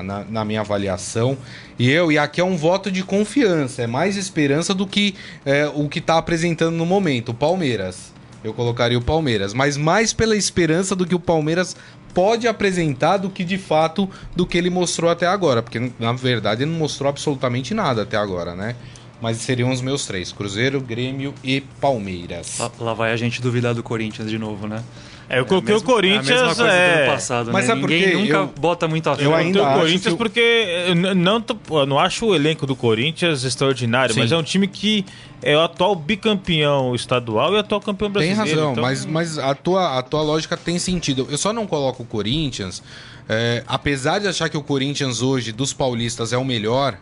na, 0.03 0.23
na 0.23 0.45
minha 0.45 0.61
avaliação. 0.61 1.37
E 1.77 1.89
eu, 1.89 2.11
e 2.11 2.17
aqui 2.17 2.41
é 2.41 2.43
um 2.43 2.57
voto 2.57 2.91
de 2.91 3.03
confiança, 3.03 3.81
é 3.83 3.87
mais 3.87 4.17
esperança 4.17 4.73
do 4.73 4.87
que 4.87 5.15
é, 5.45 5.67
o 5.73 5.87
que 5.87 5.99
está 5.99 6.17
apresentando 6.17 6.75
no 6.75 6.85
momento, 6.85 7.29
o 7.29 7.33
Palmeiras. 7.33 8.13
Eu 8.43 8.53
colocaria 8.53 8.97
o 8.97 9.01
Palmeiras, 9.01 9.53
mas 9.53 9.75
mais 9.75 10.13
pela 10.13 10.35
esperança 10.35 10.95
do 10.95 11.05
que 11.05 11.15
o 11.15 11.19
Palmeiras 11.19 11.75
pode 12.13 12.47
apresentar 12.47 13.17
do 13.17 13.29
que 13.29 13.43
de 13.43 13.57
fato 13.57 14.09
do 14.35 14.45
que 14.45 14.57
ele 14.57 14.69
mostrou 14.69 15.09
até 15.09 15.27
agora, 15.27 15.61
porque 15.61 15.91
na 15.99 16.13
verdade 16.13 16.63
ele 16.63 16.71
não 16.71 16.79
mostrou 16.79 17.09
absolutamente 17.09 17.73
nada 17.73 18.03
até 18.03 18.17
agora, 18.17 18.55
né? 18.55 18.75
Mas 19.21 19.37
seriam 19.37 19.71
os 19.71 19.81
meus 19.81 20.05
três: 20.05 20.31
Cruzeiro, 20.31 20.79
Grêmio 20.79 21.33
e 21.43 21.61
Palmeiras. 21.81 22.57
Lá, 22.59 22.71
lá 22.79 22.93
vai 22.93 23.11
a 23.11 23.17
gente 23.17 23.41
duvidar 23.41 23.73
do 23.73 23.83
Corinthians 23.83 24.29
de 24.29 24.37
novo, 24.37 24.67
né? 24.67 24.83
É, 25.29 25.39
eu 25.39 25.45
coloquei 25.45 25.73
mesmo- 25.73 25.89
o 25.89 25.93
Corinthians. 25.93 26.29
É 26.29 26.33
a 26.33 26.35
mesma 26.47 26.55
coisa 26.55 26.71
é... 26.71 26.93
do 26.95 27.01
ano 27.03 27.11
passado, 27.11 27.49
Mas 27.51 27.63
né? 27.63 27.67
sabe 27.67 27.81
por 27.81 27.89
Ninguém 27.89 28.09
quê? 28.11 28.15
nunca 28.17 28.33
Eu- 28.37 28.53
bota 28.59 28.87
muita 28.87 29.13
fé. 29.15 29.21
eu 29.23 29.31
Eu 29.31 29.35
ainda 29.35 29.61
o 29.61 29.73
Corinthians 29.79 30.13
o- 30.13 30.17
porque 30.17 30.39
eu 30.87 30.95
n- 30.95 31.13
não, 31.13 31.41
tô- 31.41 31.57
eu 31.79 31.85
não 31.85 31.99
acho 31.99 32.27
o 32.27 32.33
elenco 32.35 32.65
do 32.65 32.75
Corinthians 32.75 33.43
extraordinário, 33.43 34.13
Sim. 34.13 34.21
mas 34.21 34.31
é 34.31 34.37
um 34.37 34.43
time 34.43 34.67
que 34.67 35.05
é 35.43 35.55
o 35.57 35.59
atual 35.61 35.95
bicampeão 35.95 36.95
estadual 36.95 37.51
e 37.53 37.55
o 37.57 37.59
atual 37.59 37.81
campeão 37.81 38.09
Tem 38.09 38.33
brasileiro. 38.33 38.59
razão, 38.59 38.71
então- 38.71 38.83
mas, 38.83 39.05
mas 39.05 39.37
a, 39.37 39.53
tua, 39.53 39.97
a 39.99 40.01
tua 40.01 40.21
lógica 40.21 40.55
tem 40.55 40.79
sentido. 40.79 41.27
Eu 41.29 41.37
só 41.37 41.51
não 41.51 41.67
coloco 41.67 42.03
o 42.03 42.05
Corinthians, 42.05 42.81
é, 43.27 43.63
apesar 43.67 44.19
de 44.19 44.27
achar 44.27 44.47
que 44.47 44.57
o 44.57 44.63
Corinthians 44.63 45.21
hoje, 45.21 45.51
dos 45.51 45.73
paulistas, 45.73 46.31
é 46.31 46.37
o 46.37 46.45
melhor, 46.45 46.97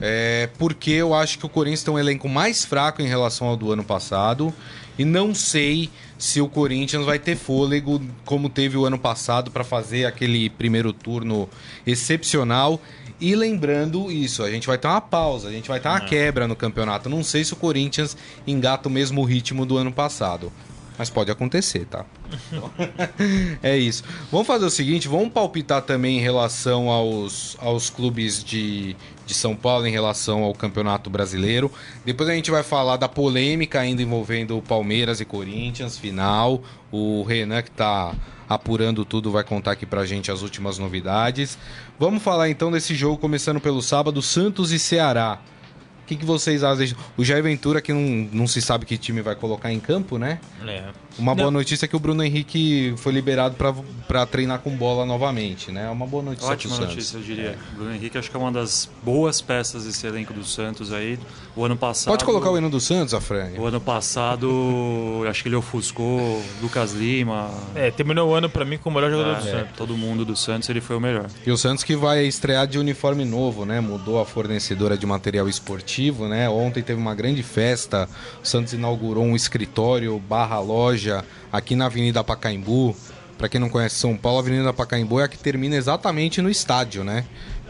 é, 0.00 0.48
porque 0.58 0.90
eu 0.90 1.14
acho 1.14 1.38
que 1.38 1.46
o 1.46 1.48
Corinthians 1.48 1.84
tem 1.84 1.94
um 1.94 1.98
elenco 1.98 2.28
mais 2.28 2.64
fraco 2.64 3.00
em 3.00 3.06
relação 3.06 3.46
ao 3.46 3.56
do 3.56 3.70
ano 3.72 3.84
passado. 3.84 4.52
E 4.98 5.04
não 5.04 5.34
sei 5.34 5.90
se 6.18 6.40
o 6.40 6.48
Corinthians 6.48 7.04
vai 7.04 7.18
ter 7.18 7.36
fôlego 7.36 8.00
como 8.24 8.48
teve 8.48 8.76
o 8.76 8.84
ano 8.84 8.98
passado 8.98 9.50
para 9.50 9.64
fazer 9.64 10.06
aquele 10.06 10.48
primeiro 10.48 10.92
turno 10.92 11.48
excepcional. 11.86 12.80
E 13.20 13.34
lembrando 13.34 14.10
isso, 14.10 14.42
a 14.42 14.50
gente 14.50 14.66
vai 14.66 14.76
ter 14.76 14.88
uma 14.88 15.00
pausa, 15.00 15.48
a 15.48 15.52
gente 15.52 15.68
vai 15.68 15.80
ter 15.80 15.88
uma 15.88 16.00
quebra 16.00 16.48
no 16.48 16.56
campeonato. 16.56 17.08
Não 17.08 17.22
sei 17.22 17.44
se 17.44 17.52
o 17.52 17.56
Corinthians 17.56 18.16
engata 18.46 18.88
o 18.88 18.92
mesmo 18.92 19.22
ritmo 19.24 19.64
do 19.64 19.76
ano 19.76 19.92
passado. 19.92 20.52
Mas 20.96 21.10
pode 21.10 21.30
acontecer, 21.30 21.86
tá? 21.86 22.04
é 23.62 23.76
isso. 23.76 24.04
Vamos 24.30 24.46
fazer 24.46 24.64
o 24.64 24.70
seguinte, 24.70 25.08
vamos 25.08 25.32
palpitar 25.32 25.82
também 25.82 26.18
em 26.18 26.20
relação 26.20 26.88
aos, 26.88 27.56
aos 27.60 27.90
clubes 27.90 28.44
de, 28.44 28.96
de 29.26 29.34
São 29.34 29.56
Paulo, 29.56 29.86
em 29.86 29.90
relação 29.90 30.44
ao 30.44 30.54
Campeonato 30.54 31.10
Brasileiro. 31.10 31.70
Depois 32.04 32.28
a 32.28 32.34
gente 32.34 32.50
vai 32.50 32.62
falar 32.62 32.96
da 32.96 33.08
polêmica 33.08 33.80
ainda 33.80 34.02
envolvendo 34.02 34.62
Palmeiras 34.62 35.20
e 35.20 35.24
Corinthians, 35.24 35.98
final. 35.98 36.62
O 36.92 37.24
Renan, 37.24 37.62
que 37.62 37.72
tá 37.72 38.14
apurando 38.48 39.04
tudo, 39.04 39.32
vai 39.32 39.42
contar 39.42 39.72
aqui 39.72 39.84
pra 39.84 40.06
gente 40.06 40.30
as 40.30 40.42
últimas 40.42 40.78
novidades. 40.78 41.58
Vamos 41.98 42.22
falar 42.22 42.48
então 42.50 42.70
desse 42.70 42.94
jogo, 42.94 43.18
começando 43.18 43.60
pelo 43.60 43.82
sábado, 43.82 44.22
Santos 44.22 44.70
e 44.70 44.78
Ceará. 44.78 45.40
O 46.04 46.06
que, 46.06 46.16
que 46.16 46.24
vocês 46.24 46.62
acham? 46.62 46.96
O 47.16 47.24
Jair 47.24 47.42
Ventura, 47.42 47.80
que 47.80 47.90
não, 47.90 48.28
não 48.30 48.46
se 48.46 48.60
sabe 48.60 48.84
que 48.84 48.98
time 48.98 49.22
vai 49.22 49.34
colocar 49.34 49.72
em 49.72 49.80
campo, 49.80 50.18
né? 50.18 50.38
É. 50.66 50.84
Uma 51.18 51.34
boa 51.34 51.46
Não. 51.50 51.58
notícia 51.60 51.84
é 51.86 51.88
que 51.88 51.94
o 51.94 51.98
Bruno 51.98 52.22
Henrique 52.24 52.94
foi 52.96 53.12
liberado 53.12 53.56
para 54.08 54.26
treinar 54.26 54.58
com 54.60 54.70
bola 54.76 55.06
novamente, 55.06 55.70
né? 55.70 55.86
É 55.86 55.90
uma 55.90 56.06
boa 56.06 56.22
notícia 56.22 56.48
Ótima 56.50 56.78
notícia, 56.78 57.16
eu 57.18 57.22
diria. 57.22 57.56
O 57.72 57.76
Bruno 57.76 57.94
Henrique 57.94 58.18
acho 58.18 58.30
que 58.30 58.36
é 58.36 58.40
uma 58.40 58.50
das 58.50 58.88
boas 59.02 59.40
peças 59.40 59.84
desse 59.84 60.06
elenco 60.06 60.32
do 60.32 60.44
Santos 60.44 60.92
aí. 60.92 61.18
O 61.56 61.64
ano 61.64 61.76
passado. 61.76 62.12
Pode 62.12 62.24
colocar 62.24 62.50
o 62.50 62.58
hino 62.58 62.68
do 62.68 62.80
Santos, 62.80 63.14
Afrânio? 63.14 63.60
O 63.60 63.66
ano 63.66 63.80
passado, 63.80 65.24
acho 65.28 65.42
que 65.42 65.48
ele 65.48 65.54
ofuscou 65.56 66.42
Lucas 66.60 66.92
Lima. 66.92 67.48
É, 67.76 67.90
terminou 67.92 68.30
o 68.30 68.34
ano 68.34 68.48
pra 68.48 68.64
mim 68.64 68.76
como 68.76 68.98
o 68.98 69.00
melhor 69.00 69.16
jogador 69.16 69.40
do 69.40 69.48
É, 69.48 69.52
Santos. 69.52 69.76
todo 69.76 69.96
mundo 69.96 70.24
do 70.24 70.34
Santos, 70.34 70.68
ele 70.68 70.80
foi 70.80 70.96
o 70.96 71.00
melhor. 71.00 71.26
E 71.46 71.50
o 71.52 71.56
Santos 71.56 71.84
que 71.84 71.94
vai 71.94 72.24
estrear 72.26 72.66
de 72.66 72.78
uniforme 72.78 73.24
novo, 73.24 73.64
né? 73.64 73.80
Mudou 73.80 74.20
a 74.20 74.24
fornecedora 74.26 74.98
de 74.98 75.06
material 75.06 75.48
esportivo, 75.48 76.26
né? 76.26 76.48
Ontem 76.48 76.82
teve 76.82 77.00
uma 77.00 77.14
grande 77.14 77.42
festa. 77.44 78.08
O 78.42 78.46
Santos 78.46 78.72
inaugurou 78.72 79.22
um 79.22 79.36
escritório 79.36 80.18
barra 80.18 80.58
loja 80.58 81.03
aqui 81.52 81.74
na 81.74 81.86
Avenida 81.86 82.22
Pacaembu. 82.22 82.96
Para 83.36 83.48
quem 83.48 83.60
não 83.60 83.68
conhece 83.68 83.96
São 83.96 84.16
Paulo, 84.16 84.38
a 84.38 84.40
Avenida 84.40 84.72
Pacaembu 84.72 85.20
é 85.20 85.24
a 85.24 85.28
que 85.28 85.36
termina 85.36 85.76
exatamente 85.76 86.40
no 86.40 86.48
estádio, 86.48 87.02
né? 87.02 87.24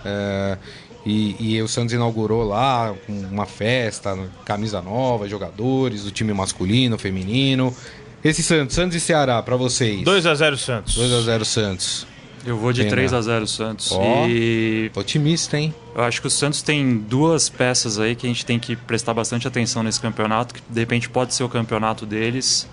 É, 0.05 0.59
e, 1.07 1.55
e 1.55 1.63
o 1.63 1.69
Santos 1.69 1.93
inaugurou 1.93 2.45
lá 2.45 2.95
uma 3.09 3.47
festa, 3.47 4.17
camisa 4.45 4.81
nova, 4.81 5.29
jogadores, 5.29 6.07
o 6.07 6.11
time 6.11 6.33
masculino, 6.33 6.99
feminino. 6.99 7.75
Esse 8.23 8.43
Santos, 8.43 8.75
Santos 8.75 8.97
e 8.97 9.01
Ceará, 9.01 9.43
para 9.43 9.57
vocês. 9.57 10.01
2x0 10.03 10.57
Santos. 10.57 10.97
2x0 10.97 11.45
Santos. 11.45 12.07
Eu 12.47 12.59
vou 12.59 12.73
de 12.73 12.83
Pena. 12.83 12.91
3 12.91 13.13
a 13.15 13.21
0 13.23 13.47
Santos. 13.47 13.91
Ó. 13.93 14.27
E 14.29 14.91
Otimista, 14.95 15.59
hein? 15.59 15.75
eu 15.95 16.03
acho 16.03 16.21
que 16.21 16.27
o 16.27 16.31
Santos 16.31 16.61
tem 16.61 16.99
duas 16.99 17.49
peças 17.49 17.99
aí 17.99 18.15
que 18.15 18.27
a 18.27 18.29
gente 18.29 18.45
tem 18.45 18.59
que 18.59 18.77
prestar 18.77 19.15
bastante 19.15 19.49
atenção 19.49 19.83
nesse 19.83 20.01
campeonato, 20.01 20.55
que 20.55 20.61
de 20.69 20.81
repente 20.81 21.09
pode 21.09 21.35
ser 21.35 21.45
o 21.45 21.49
campeonato 21.49 22.05
deles. 22.05 22.69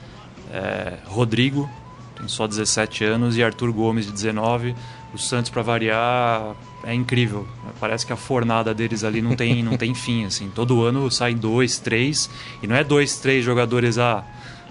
É, 0.52 0.98
Rodrigo, 1.06 1.70
tem 2.18 2.28
só 2.28 2.46
17 2.46 3.04
anos, 3.06 3.38
e 3.38 3.44
Arthur 3.44 3.72
Gomes, 3.72 4.06
de 4.06 4.12
19. 4.12 4.76
O 5.14 5.18
Santos, 5.18 5.50
para 5.50 5.62
variar, 5.62 6.56
é 6.84 6.94
incrível. 6.94 7.48
Parece 7.80 8.06
que 8.06 8.14
a 8.14 8.16
fornada 8.16 8.74
deles 8.74 9.04
ali 9.04 9.22
não 9.22 9.36
tem, 9.36 9.64
não 9.64 9.78
tem 9.78 9.94
fim. 9.96 10.26
Assim. 10.26 10.50
Todo 10.54 10.84
ano 10.84 11.10
saem 11.12 11.36
dois, 11.36 11.80
três, 11.80 12.30
e 12.62 12.68
não 12.68 12.76
é 12.76 12.84
dois, 12.84 13.18
três 13.18 13.44
jogadores 13.44 13.98
ah, 13.98 14.24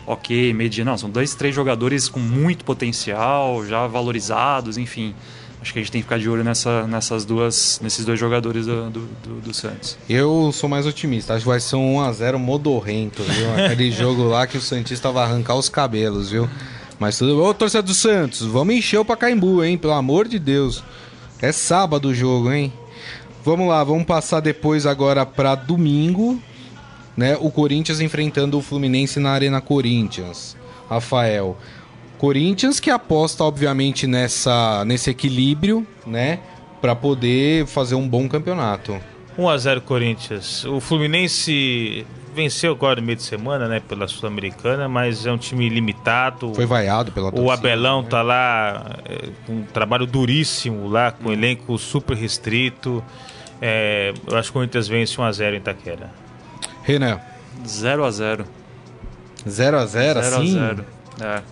ok, 0.07 0.53
mediano. 0.53 0.91
Não, 0.91 0.99
são 0.99 1.11
dois, 1.11 1.35
três 1.35 1.55
jogadores 1.55 2.09
com 2.09 2.21
muito 2.21 2.65
potencial, 2.65 3.65
já 3.67 3.87
valorizados, 3.87 4.79
enfim. 4.79 5.15
Acho 5.63 5.73
que 5.75 5.79
a 5.79 5.83
gente 5.83 5.93
tem 5.93 6.01
que 6.01 6.05
ficar 6.07 6.19
de 6.19 6.29
olho 6.29 6.43
nessa, 6.43 6.87
nessas 6.87 7.25
duas, 7.27 7.79
nesses 7.83 8.05
dois 8.05 8.19
jogadores 8.19 8.65
do, 8.65 8.89
do, 8.89 9.01
do- 9.23 9.41
do 9.43 9.55
Santos. 9.55 9.99
Eu 10.09 10.51
sou 10.55 10.69
mais 10.71 10.87
otimista. 10.87 11.35
Acho 11.35 11.43
que 11.45 11.49
vai 11.51 11.61
ser 11.61 11.77
um 11.77 11.97
1x0 11.97 12.39
modorrento, 12.39 13.23
viu? 13.23 13.53
Aquele 13.67 13.91
jogo 13.91 14.23
lá 14.25 14.47
que 14.47 14.57
o 14.57 14.61
Santista 14.61 15.11
vai 15.13 15.25
arrancar 15.25 15.57
os 15.57 15.69
cabelos, 15.69 16.31
viu? 16.31 16.49
Mas 16.99 17.19
tudo 17.19 17.43
Ô, 17.43 17.53
torcedor 17.53 17.87
do 17.87 17.95
Santos, 17.95 18.41
vamos 18.43 18.75
encher 18.75 18.99
o 18.99 19.05
Pacaembu, 19.05 19.63
hein? 19.63 19.77
Pelo 19.77 19.93
amor 19.93 20.27
de 20.29 20.39
Deus. 20.39 20.83
É 21.43 21.53
sábado 21.53 22.09
o 22.09 22.15
jogo, 22.15 22.51
hein? 22.53 22.73
Vamos 23.45 23.69
lá, 23.69 23.83
vamos 23.85 24.05
passar 24.05 24.41
depois 24.41 24.85
agora 24.87 25.25
pra 25.27 25.55
domingo, 25.55 26.41
né? 27.17 27.37
O 27.41 27.51
Corinthians 27.51 28.01
enfrentando 28.01 28.57
o 28.59 28.63
Fluminense 28.63 29.19
na 29.21 29.31
Arena 29.31 29.61
Corinthians. 29.61 30.57
Rafael. 30.89 31.57
Corinthians 32.21 32.79
que 32.79 32.91
aposta, 32.91 33.43
obviamente, 33.43 34.07
nessa, 34.07 34.85
nesse 34.85 35.09
equilíbrio, 35.09 35.87
né? 36.07 36.41
Pra 36.79 36.95
poder 36.95 37.65
fazer 37.65 37.95
um 37.95 38.07
bom 38.07 38.29
campeonato. 38.29 39.01
1x0 39.39 39.81
Corinthians. 39.81 40.67
O 40.67 40.81
Fluminense 40.81 42.05
venceu 42.35 42.73
agora 42.73 43.01
no 43.01 43.07
meio 43.07 43.17
de 43.17 43.23
semana, 43.23 43.67
né, 43.67 43.81
pela 43.81 44.07
Sul-Americana, 44.07 44.87
mas 44.87 45.25
é 45.25 45.33
um 45.33 45.39
time 45.39 45.67
limitado. 45.71 46.53
Foi 46.55 46.67
vaiado 46.67 47.11
pela 47.11 47.29
O 47.29 47.33
torcida, 47.33 47.55
Abelão 47.55 48.03
né? 48.03 48.09
tá 48.11 48.21
lá 48.21 48.97
é, 49.07 49.29
com 49.47 49.53
um 49.55 49.63
trabalho 49.63 50.05
duríssimo 50.05 50.89
lá, 50.91 51.13
com 51.13 51.31
um 51.31 51.33
elenco 51.33 51.79
super 51.79 52.15
restrito. 52.15 53.03
É, 53.63 54.13
eu 54.27 54.37
acho 54.37 54.49
que 54.49 54.59
o 54.59 54.61
Corinthians 54.61 54.89
vence 54.89 55.17
1x0 55.17 55.55
em 55.55 55.57
Itaquera. 55.57 56.11
Renan, 56.83 57.19
0 57.67 58.05
a 58.05 58.11
0 58.11 58.45
0x0 59.47 59.87
0 59.87 60.19
a 60.19 60.21
assim? 60.21 60.53
0 60.53 60.85
É. 61.23 61.43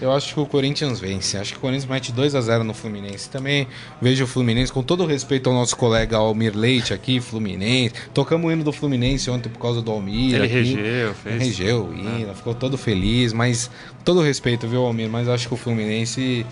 Eu 0.00 0.12
acho 0.12 0.32
que 0.32 0.40
o 0.40 0.46
Corinthians 0.46 1.00
vence. 1.00 1.36
Acho 1.36 1.52
que 1.52 1.58
o 1.58 1.60
Corinthians 1.60 1.86
mete 1.86 2.12
2x0 2.12 2.62
no 2.62 2.72
Fluminense. 2.72 3.28
Também 3.28 3.66
vejo 4.00 4.24
o 4.24 4.26
Fluminense, 4.26 4.72
com 4.72 4.82
todo 4.82 5.02
o 5.02 5.06
respeito 5.06 5.50
ao 5.50 5.54
nosso 5.54 5.76
colega 5.76 6.16
Almir 6.16 6.56
Leite 6.56 6.94
aqui, 6.94 7.20
Fluminense. 7.20 7.94
Tocamos 8.14 8.46
o 8.48 8.52
hino 8.52 8.62
do 8.62 8.72
Fluminense 8.72 9.30
ontem 9.30 9.48
por 9.48 9.58
causa 9.58 9.82
do 9.82 9.90
Almir. 9.90 10.34
Ele 10.34 10.44
aqui. 10.44 10.54
regeu, 10.54 11.14
fez. 11.14 11.42
Regeu 11.42 11.86
o 11.86 11.94
hino, 11.94 12.34
ficou 12.34 12.54
todo 12.54 12.78
feliz, 12.78 13.32
mas 13.32 13.70
todo 14.04 14.20
o 14.20 14.22
respeito, 14.22 14.68
viu, 14.68 14.82
Almir? 14.84 15.08
Mas 15.08 15.28
acho 15.28 15.48
que 15.48 15.54
o 15.54 15.56
Fluminense 15.56 16.46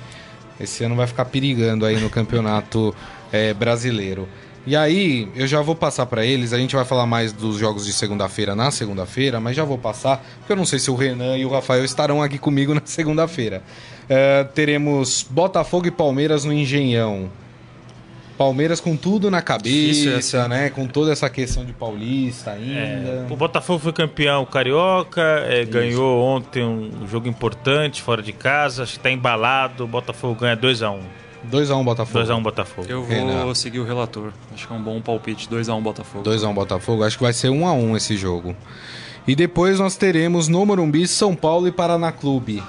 esse 0.59 0.85
ano 0.85 0.97
vai 0.97 1.07
ficar 1.07 1.27
perigando 1.27 1.85
aí 1.85 2.01
no 2.01 2.11
campeonato 2.11 2.95
eh, 3.33 3.55
brasileiro. 3.55 4.29
E 4.67 4.75
aí, 4.75 5.29
eu 5.37 5.47
já 5.47 5.63
vou 5.63 5.77
passar 5.77 6.07
para 6.07 6.27
eles, 6.27 6.53
a 6.53 6.59
gente 6.59 6.75
vai 6.75 6.85
falar 6.85 7.07
mais 7.07 7.33
dos 7.33 7.57
jogos 7.57 7.87
de 7.87 7.93
segunda-feira 7.93 8.55
na 8.55 8.73
segunda-feira, 8.73 9.39
mas 9.39 9.55
já 9.55 9.63
vou 9.63 9.79
passar, 9.79 10.25
porque 10.39 10.53
eu 10.53 10.57
não 10.57 10.67
sei 10.67 10.81
se 10.81 10.91
o 10.91 10.97
Renan 10.97 11.37
e 11.39 11.45
o 11.45 11.49
Rafael 11.49 11.85
estarão 11.85 12.21
aqui 12.21 12.37
comigo 12.37 12.75
na 12.75 12.83
segunda-feira. 12.85 13.63
Eh, 14.09 14.45
teremos 14.55 15.25
Botafogo 15.29 15.87
e 15.87 15.91
Palmeiras 15.93 16.45
no 16.45 16.53
Engenhão. 16.53 17.31
Palmeiras 18.37 18.81
com 18.81 18.97
tudo 18.97 19.31
na 19.31 19.41
cabeça, 19.41 20.47
né? 20.47 20.69
Com 20.69 20.87
toda 20.87 21.11
essa 21.11 21.31
questão 21.31 21.65
de 21.65 21.73
paulista 21.73 22.51
ainda. 22.51 22.79
É, 22.79 23.27
o 23.31 23.37
Botafogo 23.37 23.79
foi 23.79 23.93
campeão 23.93 24.45
carioca, 24.45 25.23
é, 25.49 25.65
ganhou 25.65 26.23
ontem 26.23 26.63
um 26.63 27.09
jogo 27.09 27.29
importante 27.29 28.03
fora 28.03 28.21
de 28.21 28.33
casa, 28.33 28.83
acho 28.83 28.95
que 28.95 28.99
tá 28.99 29.11
embalado. 29.11 29.85
O 29.85 29.87
Botafogo 29.87 30.35
ganha 30.41 30.55
2x1. 31.51 31.67
2x1 31.67 31.85
Botafogo. 31.85 32.25
2x1 32.25 32.43
Botafogo. 32.43 32.87
Eu 32.89 33.03
vou 33.03 33.11
Renan. 33.11 33.55
seguir 33.55 33.81
o 33.81 33.85
relator. 33.85 34.33
Acho 34.55 34.67
que 34.67 34.73
é 34.73 34.77
um 34.77 34.83
bom 34.83 35.01
palpite. 35.01 35.49
2x1 35.49 35.83
Botafogo. 35.83 36.25
2x1 36.29 36.55
Botafogo. 36.55 37.05
Acho 37.05 37.17
que 37.17 37.23
vai 37.23 37.33
ser 37.33 37.49
1x1 37.49 37.97
esse 37.97 38.17
jogo. 38.17 38.57
E 39.27 39.35
depois 39.35 39.81
nós 39.81 39.97
teremos 39.97 40.47
no 40.49 40.65
Morumbi 40.65 41.07
São 41.09 41.35
Paulo 41.35 41.67
e 41.67 41.73
Paraná 41.73 42.13
Clube. 42.13 42.63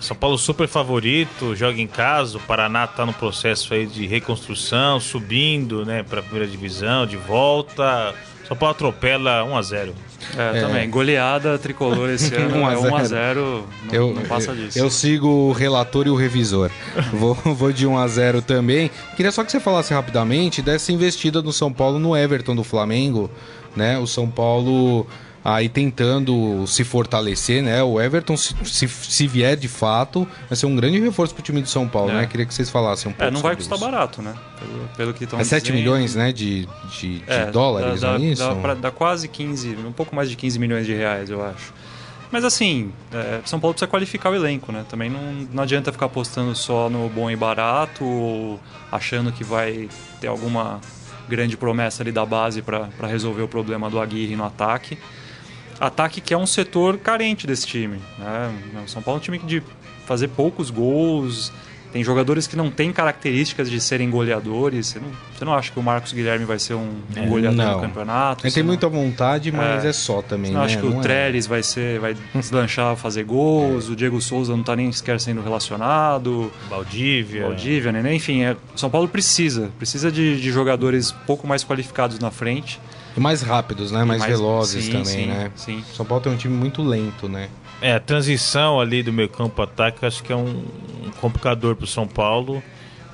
São 0.00 0.16
Paulo 0.16 0.38
super 0.38 0.66
favorito, 0.66 1.54
joga 1.54 1.78
em 1.80 1.86
casa. 1.86 2.38
O 2.38 2.40
Paraná 2.40 2.86
tá 2.86 3.04
no 3.04 3.12
processo 3.12 3.74
aí 3.74 3.86
de 3.86 4.06
reconstrução, 4.06 4.98
subindo, 4.98 5.84
né, 5.84 6.02
para 6.02 6.22
primeira 6.22 6.46
divisão, 6.46 7.06
de 7.06 7.18
volta. 7.18 8.14
São 8.48 8.56
Paulo 8.56 8.72
atropela 8.72 9.42
1x0. 9.44 9.92
É, 10.36 10.58
É. 10.58 10.60
também. 10.60 10.88
Goleada 10.90 11.58
tricolor 11.58 12.10
esse 12.10 12.32
ano 12.36 12.56
1 12.58 12.66
a 12.66 12.72
é 12.72 12.76
0. 12.76 12.90
1x0. 12.90 13.34
Não, 13.36 13.64
Eu, 13.92 14.14
não 14.14 14.22
passa 14.22 14.50
eu- 14.52 14.56
disso. 14.56 14.78
eu 14.78 14.90
sigo 14.90 15.28
o 15.28 15.52
relator 15.52 16.06
e 16.06 16.10
o 16.10 16.14
revisor. 16.16 16.70
vou, 17.12 17.34
vou 17.34 17.72
de 17.72 17.86
1x0 17.86 18.42
também. 18.42 18.90
Queria 19.16 19.32
só 19.32 19.42
que 19.44 19.50
você 19.50 19.60
falasse 19.60 19.92
rapidamente 19.94 20.62
dessa 20.62 20.92
investida 20.92 21.40
do 21.42 21.52
São 21.52 21.72
Paulo 21.72 21.98
no 21.98 22.16
Everton 22.16 22.54
do 22.54 22.64
Flamengo. 22.64 23.30
Né? 23.76 23.98
O 23.98 24.06
São 24.06 24.28
Paulo 24.28 25.06
aí 25.44 25.68
tentando 25.68 26.66
se 26.66 26.84
fortalecer, 26.84 27.62
né? 27.62 27.82
O 27.82 28.00
Everton, 28.00 28.36
se, 28.36 28.54
se, 28.64 28.86
se 28.88 29.26
vier 29.26 29.56
de 29.56 29.68
fato, 29.68 30.26
vai 30.48 30.56
ser 30.56 30.66
um 30.66 30.76
grande 30.76 30.98
reforço 31.00 31.34
pro 31.34 31.42
time 31.42 31.62
do 31.62 31.68
São 31.68 31.88
Paulo, 31.88 32.10
É. 32.10 32.14
né? 32.14 32.26
Queria 32.26 32.44
que 32.46 32.52
vocês 32.54 32.68
falassem 32.70 33.10
um 33.10 33.14
pouco 33.14 33.24
É, 33.24 33.30
não 33.30 33.40
vai 33.40 33.56
custar 33.56 33.78
isso. 33.78 33.84
barato, 33.90 34.20
né? 34.22 34.34
Pelo, 34.58 34.88
pelo 34.96 35.14
que 35.14 35.24
estão 35.24 35.38
É 35.40 35.44
7 35.44 35.72
milhões, 35.72 36.14
né, 36.14 36.32
de, 36.32 36.66
de, 36.98 37.18
de 37.20 37.24
É, 37.26 37.46
dólares, 37.50 38.00
dá, 38.02 38.18
não 38.18 38.24
é 38.24 38.28
isso? 38.28 38.42
Dá, 38.42 38.54
pra- 38.54 38.74
dá 38.74 38.90
quase 38.90 39.28
15, 39.28 39.76
um 39.86 39.92
pouco 39.92 40.14
mais 40.14 40.28
de 40.28 40.36
15 40.36 40.58
milhões 40.58 40.84
de 40.86 40.94
reais, 40.94 41.30
eu 41.30 41.42
acho. 41.44 41.72
Mas 42.32 42.44
assim, 42.44 42.92
é, 43.12 43.40
São 43.44 43.58
Paulo 43.58 43.74
precisa 43.74 43.88
qualificar 43.90 44.30
o 44.30 44.34
elenco, 44.36 44.70
né? 44.70 44.84
Também 44.88 45.10
não, 45.10 45.32
não 45.52 45.62
adianta 45.64 45.90
ficar 45.90 46.06
apostando 46.06 46.54
só 46.54 46.88
no 46.88 47.08
bom 47.08 47.28
e 47.30 47.34
barato 47.34 48.04
ou 48.04 48.60
achando 48.92 49.32
que 49.32 49.42
vai 49.42 49.88
ter 50.20 50.28
alguma 50.28 50.80
grande 51.28 51.56
promessa 51.56 52.02
ali 52.04 52.12
da 52.12 52.24
base 52.24 52.62
para 52.62 52.88
resolver 53.08 53.42
o 53.42 53.48
problema 53.48 53.88
do 53.90 53.98
Aguirre 53.98 54.36
no 54.36 54.44
ataque. 54.44 54.96
Ataque 55.80 56.20
que 56.20 56.34
é 56.34 56.36
um 56.36 56.46
setor 56.46 56.98
carente 56.98 57.46
desse 57.46 57.66
time. 57.66 57.98
Né? 58.18 58.52
O 58.84 58.88
São 58.88 59.00
Paulo 59.02 59.18
é 59.18 59.20
um 59.20 59.22
time 59.22 59.38
de 59.38 59.62
fazer 60.06 60.28
poucos 60.28 60.70
gols, 60.70 61.50
tem 61.92 62.04
jogadores 62.04 62.46
que 62.46 62.54
não 62.54 62.70
têm 62.70 62.92
características 62.92 63.68
de 63.70 63.80
serem 63.80 64.10
goleadores. 64.10 64.88
Você 64.88 65.00
não, 65.00 65.08
você 65.36 65.44
não 65.44 65.54
acha 65.54 65.72
que 65.72 65.80
o 65.80 65.82
Marcos 65.82 66.12
Guilherme 66.12 66.44
vai 66.44 66.58
ser 66.58 66.74
um, 66.74 67.00
um 67.16 67.26
goleador 67.28 67.56
não. 67.64 67.74
no 67.76 67.80
campeonato? 67.80 68.46
Ele 68.46 68.52
tem 68.54 68.62
não- 68.62 68.68
muita 68.68 68.88
vontade, 68.88 69.50
mas 69.50 69.84
é, 69.84 69.88
É. 69.88 69.92
só 69.92 70.20
também, 70.22 70.50
Você 70.50 70.52
não 70.52 70.60
né? 70.60 70.66
acha 70.66 70.76
que 70.76 70.86
Não 70.86 70.96
o 70.96 71.00
é- 71.00 71.02
Trellis 71.02 71.46
vai 71.48 71.62
ser, 71.64 71.98
vai 71.98 72.14
deslanchar, 72.34 72.94
fazer 72.94 73.24
gols, 73.24 73.88
o 73.88 73.96
Diego 73.96 74.20
Souza 74.20 74.54
não 74.54 74.62
tá 74.62 74.76
nem 74.76 74.92
sequer 74.92 75.18
sendo 75.18 75.40
relacionado, 75.42 76.52
Valdívia. 76.68 77.42
Valdívia, 77.46 77.90
né? 77.90 78.14
Enfim, 78.14 78.42
é, 78.44 78.56
São 78.76 78.90
Paulo 78.90 79.08
precisa, 79.08 79.70
precisa 79.78 80.12
de, 80.12 80.40
de 80.40 80.52
jogadores 80.52 81.10
pouco 81.26 81.46
mais 81.46 81.64
qualificados 81.64 82.18
na 82.20 82.30
frente. 82.30 82.78
E 83.16 83.20
mais 83.20 83.42
rápidos, 83.42 83.90
né? 83.90 84.04
Mais, 84.04 84.20
mais- 84.20 84.32
velozes 84.32 84.84
sim, 84.84 84.90
também, 84.92 85.04
sim, 85.04 85.26
né? 85.26 85.50
sim. 85.56 85.84
São 85.94 86.06
Paulo 86.06 86.22
tem 86.22 86.32
um 86.32 86.36
time 86.36 86.54
muito 86.54 86.82
lento, 86.82 87.28
né? 87.28 87.48
É, 87.80 87.94
a 87.94 88.00
transição 88.00 88.78
ali 88.78 89.02
do 89.02 89.12
meio 89.12 89.28
campo 89.28 89.60
ataque 89.62 90.04
acho 90.04 90.22
que 90.22 90.32
é 90.32 90.36
um, 90.36 90.64
um 91.06 91.10
complicador 91.20 91.74
pro 91.74 91.86
São 91.86 92.06
Paulo. 92.06 92.62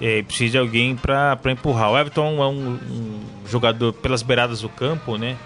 É, 0.00 0.22
precisa 0.22 0.52
de 0.52 0.58
alguém 0.58 0.94
para 0.94 1.38
empurrar. 1.46 1.90
O 1.90 1.98
Everton 1.98 2.42
é 2.42 2.46
um, 2.46 2.72
um 2.74 3.20
jogador 3.48 3.92
pelas 3.94 4.22
beiradas 4.22 4.60
do 4.60 4.68
campo, 4.68 5.16
né? 5.16 5.36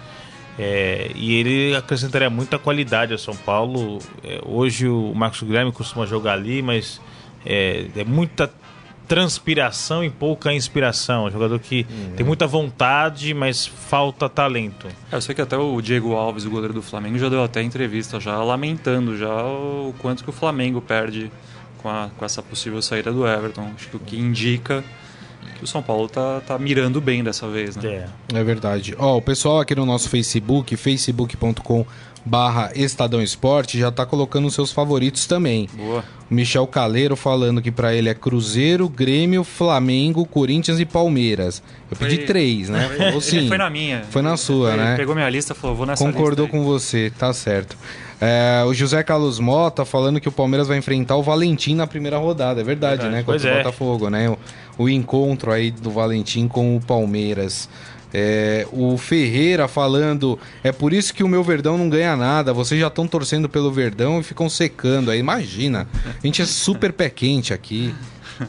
É, 0.59 1.11
e 1.15 1.35
ele 1.35 1.75
acrescentaria 1.75 2.29
muita 2.29 2.59
qualidade 2.59 3.13
ao 3.13 3.17
São 3.17 3.35
Paulo. 3.35 3.99
É, 4.23 4.41
hoje 4.45 4.87
o 4.87 5.13
Marcos 5.15 5.41
Guilherme 5.41 5.71
costuma 5.71 6.05
jogar 6.05 6.33
ali, 6.33 6.61
mas 6.61 6.99
é, 7.45 7.85
é 7.95 8.03
muita 8.03 8.51
transpiração 9.15 10.01
e 10.03 10.09
pouca 10.09 10.53
inspiração. 10.53 11.25
É 11.25 11.27
um 11.27 11.31
jogador 11.31 11.59
que 11.59 11.85
tem 12.15 12.25
muita 12.25 12.47
vontade, 12.47 13.33
mas 13.33 13.65
falta 13.67 14.29
talento. 14.29 14.87
É, 15.11 15.15
Eu 15.17 15.21
sei 15.21 15.35
que 15.35 15.41
até 15.41 15.57
o 15.57 15.81
Diego 15.81 16.13
Alves, 16.15 16.45
o 16.45 16.49
goleiro 16.49 16.73
do 16.73 16.81
Flamengo, 16.81 17.17
já 17.19 17.27
deu 17.27 17.43
até 17.43 17.61
entrevista 17.61 18.19
já 18.21 18.41
lamentando 18.41 19.17
já 19.17 19.29
o 19.43 19.93
quanto 19.99 20.23
que 20.23 20.29
o 20.29 20.33
Flamengo 20.33 20.79
perde 20.81 21.29
com, 21.79 21.89
a- 21.89 22.09
com 22.17 22.23
essa 22.23 22.41
possível 22.41 22.81
saída 22.81 23.11
do 23.11 23.27
Everton. 23.27 23.69
Acho 23.75 23.89
que 23.89 23.95
o 23.97 23.99
que 23.99 24.17
indica 24.17 24.81
que 25.57 25.63
o 25.65 25.67
São 25.67 25.81
Paulo 25.83 26.07
tá, 26.07 26.39
tá 26.47 26.57
mirando 26.57 27.01
bem 27.01 27.21
dessa 27.23 27.47
vez, 27.49 27.75
né? 27.75 28.07
É. 28.31 28.39
É 28.39 28.43
verdade. 28.45 28.95
Ó, 28.97 29.17
o 29.17 29.21
pessoal 29.21 29.59
aqui 29.59 29.75
no 29.75 29.85
nosso 29.85 30.07
Facebook, 30.09 30.75
facebook.com 30.77 31.85
barra 32.25 32.71
Estadão 32.75 33.21
Esporte 33.21 33.79
já 33.79 33.91
tá 33.91 34.05
colocando 34.05 34.47
os 34.47 34.53
seus 34.53 34.71
favoritos 34.71 35.25
também. 35.25 35.67
Boa. 35.73 36.03
Michel 36.29 36.65
Caleiro 36.65 37.15
falando 37.17 37.61
que 37.61 37.71
para 37.71 37.93
ele 37.93 38.07
é 38.07 38.13
Cruzeiro, 38.13 38.87
Grêmio, 38.87 39.43
Flamengo, 39.43 40.25
Corinthians 40.25 40.79
e 40.79 40.85
Palmeiras. 40.85 41.61
Eu 41.89 41.97
Foi- 41.97 42.07
pedi 42.07 42.25
três, 42.25 42.69
né? 42.69 42.87
Foi- 42.87 42.97
Falou 42.97 43.11
ele 43.13 43.21
sim. 43.21 43.47
foi 43.49 43.57
na 43.57 43.69
minha. 43.69 44.03
Foi 44.09 44.21
na 44.21 44.37
sua, 44.37 44.69
Ele 44.73 44.77
né? 44.81 44.95
Pegou 44.95 45.13
minha 45.13 45.29
lista 45.29 45.53
falou, 45.53 45.75
vou 45.75 45.85
nessa 45.85 46.03
Concordou 46.05 46.47
com 46.47 46.63
você, 46.63 47.11
tá 47.17 47.33
certo. 47.33 47.75
É, 48.21 48.63
o 48.65 48.73
José 48.73 49.01
Carlos 49.03 49.39
Mota 49.39 49.83
falando 49.83 50.21
que 50.21 50.29
o 50.29 50.31
Palmeiras 50.31 50.67
vai 50.67 50.77
enfrentar 50.77 51.15
o 51.17 51.23
Valentim 51.23 51.73
na 51.75 51.87
primeira 51.87 52.17
rodada. 52.19 52.61
É 52.61 52.63
verdade, 52.63 53.01
Verdade. 53.01 53.15
né? 53.15 53.23
Pois 53.25 53.41
Contra 53.41 53.55
o 53.57 53.59
é. 53.59 53.63
Botafogo, 53.63 54.09
né? 54.11 54.29
O, 54.29 54.37
o 54.83 54.87
encontro 54.89 55.51
aí 55.51 55.71
do 55.71 55.89
Valentim 55.89 56.47
com 56.47 56.77
o 56.77 56.79
Palmeiras. 56.79 57.67
É, 58.13 58.67
o 58.71 58.97
Ferreira 58.97 59.67
falando, 59.67 60.37
é 60.63 60.71
por 60.71 60.91
isso 60.93 61.13
que 61.13 61.23
o 61.23 61.27
meu 61.27 61.43
Verdão 61.43 61.77
não 61.77 61.89
ganha 61.89 62.15
nada. 62.15 62.53
Vocês 62.53 62.79
já 62.79 62.87
estão 62.87 63.07
torcendo 63.07 63.47
pelo 63.47 63.71
Verdão 63.71 64.19
e 64.19 64.23
ficam 64.23 64.49
secando 64.49 65.09
aí. 65.11 65.19
Imagina, 65.19 65.87
a 66.05 66.25
gente 66.25 66.41
é 66.41 66.45
super 66.45 66.91
pé 66.91 67.09
quente 67.09 67.53
aqui. 67.53 67.93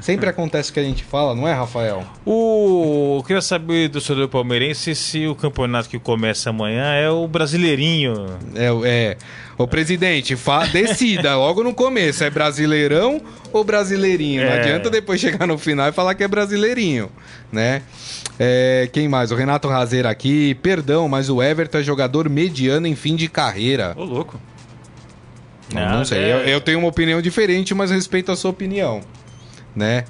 Sempre 0.01 0.27
acontece 0.31 0.71
o 0.71 0.73
que 0.73 0.81
a 0.81 0.83
gente 0.85 1.05
fala, 1.05 1.35
não 1.35 1.47
é, 1.47 1.53
Rafael? 1.53 2.03
O... 2.25 3.17
Eu 3.19 3.23
queria 3.25 3.43
saber 3.43 3.89
do 3.89 4.01
senhor 4.01 4.27
palmeirense 4.27 4.95
se 4.95 5.27
o 5.27 5.35
campeonato 5.35 5.87
que 5.89 5.99
começa 5.99 6.49
amanhã 6.49 6.95
é 6.95 7.11
o 7.11 7.29
Brasileirinho. 7.29 8.15
É, 8.55 8.69
é. 8.89 9.17
Ô 9.59 9.69
presidente, 9.69 10.35
fa- 10.35 10.65
decida 10.73 11.37
logo 11.37 11.63
no 11.63 11.75
começo, 11.75 12.25
é 12.25 12.31
brasileirão 12.31 13.21
ou 13.53 13.63
brasileirinho? 13.65 14.43
Não 14.43 14.51
É. 14.51 14.61
adianta 14.61 14.89
depois 14.89 15.21
chegar 15.21 15.47
no 15.47 15.59
final 15.59 15.87
e 15.91 15.93
falar 15.93 16.15
que 16.15 16.25
é 16.25 16.29
brasileirinho, 16.29 17.11
né? 17.53 17.83
É, 18.39 18.89
quem 18.93 19.09
mais? 19.09 19.31
O 19.31 19.35
Renato 19.37 19.69
Razeira 19.69 20.11
aqui. 20.11 20.55
Perdão, 20.57 21.09
mas 21.09 21.29
o 21.29 21.43
Everton 21.43 21.79
é 21.79 21.83
jogador 21.83 22.29
mediano 22.29 22.87
em 22.87 22.95
fim 22.97 23.15
de 23.15 23.29
carreira. 23.29 23.93
Ô, 23.97 24.05
louco. 24.05 24.41
Não, 25.73 25.83
Ah, 25.83 25.97
não 25.99 26.05
sei. 26.05 26.19
é. 26.19 26.33
Eu, 26.33 26.39
eu 26.49 26.61
tenho 26.61 26.79
uma 26.79 26.89
opinião 26.89 27.21
diferente, 27.23 27.75
mas 27.75 27.91
respeito 27.91 28.33
a 28.33 28.37
sua 28.37 28.51
opinião, 28.51 29.01
né? 29.77 30.05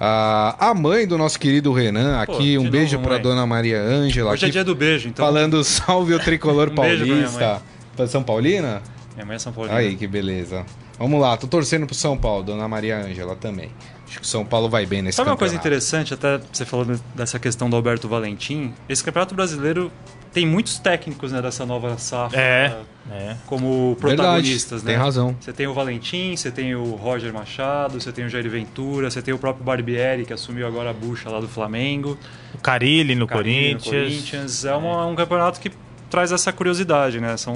Ah, 0.00 0.56
a 0.58 0.74
mãe 0.74 1.06
do 1.06 1.16
nosso 1.16 1.38
querido 1.38 1.72
Renan 1.72 2.24
Pô, 2.26 2.32
aqui, 2.32 2.50
de 2.52 2.58
um 2.58 2.68
beijo 2.68 2.98
pra 2.98 3.12
mãe. 3.12 3.22
dona 3.22 3.46
Maria 3.46 3.80
Ângela. 3.80 4.32
Hoje 4.32 4.44
é 4.44 4.46
aqui, 4.46 4.52
dia 4.52 4.64
do 4.64 4.74
beijo, 4.74 5.08
então. 5.08 5.24
Falando 5.24 5.62
salve 5.64 6.14
o 6.14 6.18
tricolor 6.18 6.70
Um 6.72 6.74
paulista. 6.74 7.62
São 8.08 8.22
Paulina? 8.22 8.82
Minha 9.14 9.26
mãe 9.26 9.36
é 9.36 9.38
São 9.38 9.52
Paulo. 9.52 9.70
Aí, 9.70 9.94
que 9.96 10.06
beleza. 10.06 10.64
Vamos 10.98 11.20
lá, 11.20 11.36
tô 11.36 11.46
torcendo 11.46 11.86
pro 11.86 11.94
São 11.94 12.16
Paulo, 12.16 12.42
Dona 12.42 12.66
Maria 12.66 12.96
Ângela 12.98 13.36
também. 13.36 13.70
Acho 14.12 14.20
que 14.20 14.26
o 14.26 14.28
São 14.28 14.44
Paulo 14.44 14.68
vai 14.68 14.84
bem 14.84 15.00
nesse 15.02 15.16
Sabe 15.16 15.30
uma 15.30 15.36
coisa 15.36 15.54
campeonato. 15.54 15.68
interessante, 15.84 16.12
até 16.14 16.38
você 16.52 16.64
falou 16.66 16.84
de- 16.84 17.00
dessa 17.14 17.38
questão 17.38 17.68
do 17.70 17.76
Alberto 17.76 18.06
Valentim? 18.08 18.74
Esse 18.88 19.02
campeonato 19.02 19.34
brasileiro 19.34 19.90
tem 20.34 20.46
muitos 20.46 20.78
técnicos 20.78 21.32
né, 21.32 21.40
dessa 21.40 21.64
nova 21.64 21.96
safra 21.98 22.38
É. 22.38 22.76
É. 23.10 23.36
como 23.46 23.96
Verdade, 24.00 24.16
protagonistas, 24.16 24.82
né? 24.82 24.92
tem 24.92 25.00
razão. 25.00 25.34
Você 25.40 25.52
tem 25.52 25.66
o 25.66 25.72
Valentim, 25.74 26.36
você 26.36 26.50
tem 26.50 26.74
o 26.74 26.94
Roger 26.94 27.32
Machado, 27.32 28.00
você 28.00 28.12
tem 28.12 28.24
o 28.26 28.28
Jair 28.28 28.48
Ventura, 28.50 29.10
você 29.10 29.22
tem 29.22 29.32
o 29.32 29.38
próprio 29.38 29.64
Barbieri, 29.64 30.24
que 30.26 30.32
assumiu 30.32 30.66
agora 30.66 30.90
a 30.90 30.92
bucha 30.92 31.30
lá 31.30 31.40
do 31.40 31.48
Flamengo. 31.48 32.18
O 32.54 32.58
Carilli 32.58 33.14
no 33.14 33.26
Carilli 33.26 33.74
no 33.74 33.80
Corinthians. 33.80 34.04
Corinthians. 34.14 34.64
É 34.66 34.74
uma- 34.74 35.06
um 35.06 35.14
campeonato 35.16 35.58
que 35.58 35.70
traz 36.10 36.32
essa 36.32 36.52
curiosidade, 36.52 37.18
né? 37.18 37.34
São 37.38 37.54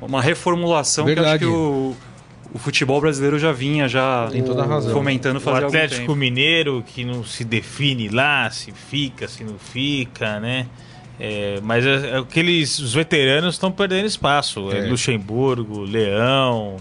uma 0.00 0.20
reformulação 0.20 1.04
Verdade. 1.04 1.38
que 1.38 1.44
eu 1.44 1.48
acho 1.48 1.94
que 1.94 1.96
o, 1.96 1.96
o 2.54 2.58
futebol 2.58 3.00
brasileiro 3.00 3.38
já 3.38 3.50
vinha 3.52 3.88
já 3.88 4.28
Tem 4.30 4.42
toda 4.42 4.62
a 4.62 4.66
razão. 4.66 4.92
fomentando 4.92 5.38
O 5.38 5.40
fazer 5.40 5.64
algum 5.64 5.68
Atlético 5.68 6.00
tempo. 6.00 6.14
Mineiro, 6.16 6.84
que 6.86 7.04
não 7.04 7.24
se 7.24 7.44
define 7.44 8.08
lá, 8.08 8.50
se 8.50 8.72
fica, 8.72 9.26
se 9.28 9.42
não 9.44 9.58
fica, 9.58 10.38
né? 10.40 10.66
É, 11.20 11.60
mas 11.62 11.86
é- 11.86 12.10
é 12.10 12.18
aqueles 12.18 12.78
os 12.78 12.94
veteranos 12.94 13.54
estão 13.54 13.70
perdendo 13.70 14.06
espaço. 14.06 14.70
É. 14.72 14.78
É. 14.78 14.88
Luxemburgo, 14.88 15.80
Leão, 15.82 16.76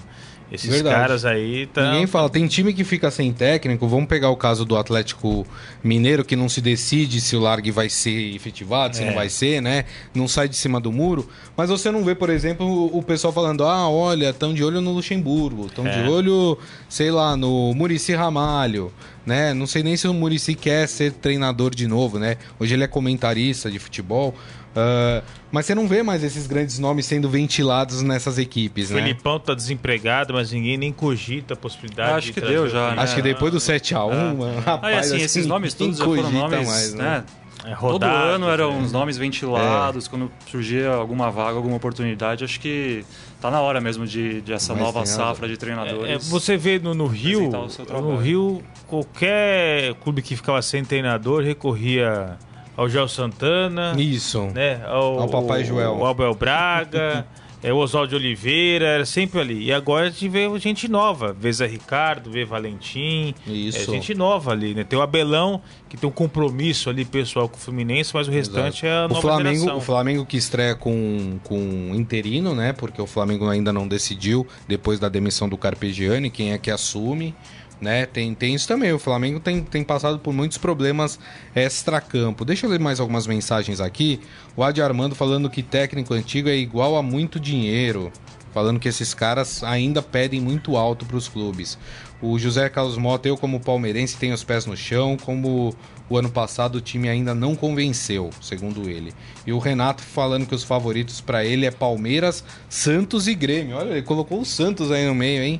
esses 0.51 0.69
Verdade. 0.69 0.95
caras 0.95 1.25
aí 1.25 1.65
tá. 1.67 1.91
Ninguém 1.91 2.07
fala, 2.07 2.29
tem 2.29 2.45
time 2.47 2.73
que 2.73 2.83
fica 2.83 3.09
sem 3.09 3.31
técnico. 3.31 3.87
Vamos 3.87 4.07
pegar 4.07 4.29
o 4.29 4.35
caso 4.35 4.65
do 4.65 4.75
Atlético 4.77 5.45
Mineiro, 5.83 6.25
que 6.25 6.35
não 6.35 6.49
se 6.49 6.59
decide 6.61 7.21
se 7.21 7.35
o 7.35 7.39
Largue 7.39 7.71
vai 7.71 7.87
ser 7.89 8.35
efetivado, 8.35 8.95
se 8.95 9.03
É. 9.03 9.05
não 9.07 9.13
vai 9.13 9.29
ser, 9.29 9.61
né? 9.61 9.85
Não 10.13 10.27
sai 10.27 10.47
de 10.49 10.55
cima 10.55 10.79
do 10.79 10.91
muro. 10.91 11.27
Mas 11.55 11.69
você 11.69 11.89
não 11.91 12.03
vê, 12.03 12.13
por 12.15 12.29
exemplo, 12.29 12.89
o 12.95 13.01
pessoal 13.01 13.31
falando: 13.31 13.63
ah, 13.63 13.87
olha, 13.89 14.29
estão 14.31 14.53
de 14.53 14.63
olho 14.63 14.81
no 14.81 14.91
Luxemburgo, 14.91 15.67
estão 15.67 15.87
É. 15.87 16.03
de 16.03 16.09
olho, 16.09 16.57
sei 16.89 17.11
lá, 17.11 17.37
no 17.37 17.73
Murici 17.73 18.13
Ramalho, 18.13 18.91
né? 19.25 19.53
Não 19.53 19.65
sei 19.67 19.83
nem 19.83 19.95
se 19.95 20.07
o 20.07 20.13
Murici 20.13 20.53
quer 20.55 20.87
ser 20.87 21.11
treinador 21.13 21.73
de 21.73 21.87
novo, 21.87 22.19
né? 22.19 22.37
Hoje 22.59 22.73
ele 22.73 22.83
é 22.83 22.87
comentarista 22.87 23.69
de 23.71 23.79
futebol. 23.79 24.35
Ah, 24.75 25.21
mas 25.51 25.65
você 25.65 25.75
não 25.75 25.87
vê 25.87 26.01
mais 26.01 26.23
esses 26.23 26.47
grandes 26.47 26.79
nomes 26.79 27.05
sendo 27.05 27.29
ventilados 27.29 28.01
nessas 28.01 28.37
equipes, 28.37 28.89
O 28.89 28.93
né? 28.93 29.01
Felipão 29.01 29.39
tá 29.39 29.53
desempregado, 29.53 30.33
mas 30.33 30.51
ninguém 30.51 30.77
nem 30.77 30.91
cogita 30.91 31.53
a 31.53 31.57
possibilidade. 31.57 32.11
Acho 32.11 32.27
de 32.27 32.33
que 32.33 32.41
deu 32.41 32.69
já, 32.69 32.95
né? 32.95 33.01
Acho 33.01 33.15
que 33.15 33.21
depois 33.21 33.51
do 33.51 33.59
7x1, 33.59 34.11
É. 34.11 34.33
mano, 34.33 34.59
rapaz, 34.61 34.93
Aí, 34.93 34.99
assim, 34.99 35.15
acho 35.15 35.25
esses 35.25 35.43
que 35.43 35.49
nomes 35.49 35.73
todos 35.73 35.97
já 35.97 36.05
foram 36.05 36.31
nomes, 36.31 36.67
mais, 36.67 36.93
né? 36.93 37.23
É, 37.63 37.75
Todo 37.75 38.03
ano 38.05 38.49
eram 38.49 38.71
né? 38.71 38.77
uns 38.79 38.91
nomes 38.91 39.17
ventilados, 39.17 40.07
quando 40.07 40.31
surgia 40.49 40.89
alguma 40.89 41.29
vaga, 41.29 41.57
alguma 41.57 41.75
oportunidade, 41.75 42.43
acho 42.43 42.59
que 42.59 43.05
tá 43.39 43.51
na 43.51 43.61
hora 43.61 43.79
mesmo 43.79 44.07
de, 44.07 44.41
de 44.41 44.51
essa 44.51 44.73
Mas 44.73 44.81
nova 44.81 45.05
safra 45.05 45.47
de 45.47 45.57
treinadores. 45.57 46.09
É, 46.09 46.17
você 46.17 46.57
vê 46.57 46.79
no, 46.79 46.95
no 46.95 47.05
Rio, 47.05 47.51
no 47.91 48.17
Rio, 48.17 48.63
qualquer 48.87 49.93
clube 49.95 50.23
que 50.23 50.35
ficava 50.35 50.59
sem 50.63 50.83
treinador 50.83 51.43
recorria 51.43 52.35
ao 52.75 52.89
Gel 52.89 53.07
Santana, 53.07 53.93
Isso. 53.97 54.41
né? 54.53 54.81
Ao, 54.85 55.19
Ao 55.19 55.29
Papai 55.29 55.63
Joel. 55.63 55.97
O 55.97 56.05
Abel 56.05 56.33
Braga, 56.33 57.25
é, 57.63 57.71
o 57.71 57.77
Oswaldo 57.77 58.15
Oliveira, 58.15 58.85
era 58.85 59.05
sempre 59.05 59.39
ali. 59.39 59.65
E 59.65 59.73
agora 59.73 60.07
a 60.07 60.09
gente 60.09 60.27
vê 60.27 60.59
gente 60.59 60.87
nova, 60.87 61.33
vê 61.33 61.51
Zé 61.51 61.67
Ricardo, 61.67 62.31
vê 62.31 62.43
Valentim, 62.43 63.35
Isso. 63.45 63.91
é 63.91 63.93
gente 63.93 64.15
nova 64.15 64.51
ali, 64.51 64.73
né? 64.73 64.83
Tem 64.83 64.97
o 64.97 65.01
Abelão, 65.01 65.61
que 65.87 65.97
tem 65.97 66.09
um 66.09 66.11
compromisso 66.11 66.89
ali 66.89 67.05
pessoal 67.05 67.47
com 67.47 67.57
o 67.57 67.59
Fluminense, 67.59 68.11
mas 68.13 68.27
o 68.27 68.31
restante 68.31 68.85
é 68.85 68.91
a 68.91 69.07
nova 69.07 69.19
o 69.19 69.21
Flamengo, 69.21 69.59
geração. 69.59 69.77
o 69.77 69.81
Flamengo 69.81 70.25
que 70.25 70.37
estreia 70.37 70.75
com, 70.75 71.39
com 71.43 71.91
interino, 71.93 72.55
né? 72.55 72.73
Porque 72.73 73.01
o 73.01 73.07
Flamengo 73.07 73.47
ainda 73.47 73.71
não 73.71 73.87
decidiu, 73.87 74.47
depois 74.67 74.99
da 74.99 75.09
demissão 75.09 75.47
do 75.47 75.57
Carpegiani, 75.57 76.29
quem 76.29 76.53
é 76.53 76.57
que 76.57 76.71
assume. 76.71 77.35
Né? 77.81 78.05
Tem, 78.05 78.33
tem 78.35 78.53
isso 78.53 78.67
também. 78.67 78.93
O 78.93 78.99
Flamengo 78.99 79.39
tem, 79.39 79.63
tem 79.63 79.83
passado 79.83 80.19
por 80.19 80.31
muitos 80.31 80.59
problemas 80.59 81.19
extra-campo. 81.55 82.45
Deixa 82.45 82.67
eu 82.67 82.69
ler 82.69 82.79
mais 82.79 82.99
algumas 82.99 83.25
mensagens 83.25 83.81
aqui. 83.81 84.19
O 84.55 84.63
Adi 84.63 84.81
Armando 84.83 85.15
falando 85.15 85.49
que 85.49 85.63
técnico 85.63 86.13
antigo 86.13 86.47
é 86.47 86.55
igual 86.55 86.95
a 86.95 87.01
muito 87.01 87.39
dinheiro. 87.39 88.11
Falando 88.53 88.79
que 88.79 88.87
esses 88.87 89.13
caras 89.13 89.63
ainda 89.63 90.01
pedem 90.01 90.39
muito 90.39 90.77
alto 90.77 91.05
para 91.05 91.17
os 91.17 91.27
clubes. 91.27 91.77
O 92.21 92.37
José 92.37 92.69
Carlos 92.69 92.97
Mota, 92.97 93.27
eu 93.27 93.35
como 93.35 93.59
palmeirense, 93.59 94.17
tenho 94.17 94.35
os 94.35 94.43
pés 94.43 94.67
no 94.67 94.77
chão. 94.77 95.17
Como 95.17 95.73
o 96.07 96.17
ano 96.17 96.29
passado 96.29 96.75
o 96.75 96.81
time 96.81 97.09
ainda 97.09 97.33
não 97.33 97.55
convenceu, 97.55 98.29
segundo 98.41 98.87
ele. 98.87 99.11
E 99.47 99.51
o 99.53 99.57
Renato 99.57 100.03
falando 100.03 100.45
que 100.45 100.53
os 100.53 100.63
favoritos 100.63 101.19
para 101.19 101.43
ele 101.43 101.65
é 101.65 101.71
Palmeiras, 101.71 102.43
Santos 102.69 103.27
e 103.27 103.33
Grêmio. 103.33 103.77
Olha, 103.77 103.91
ele 103.91 104.01
colocou 104.03 104.41
o 104.41 104.45
Santos 104.45 104.91
aí 104.91 105.07
no 105.07 105.15
meio, 105.15 105.41
hein? 105.41 105.59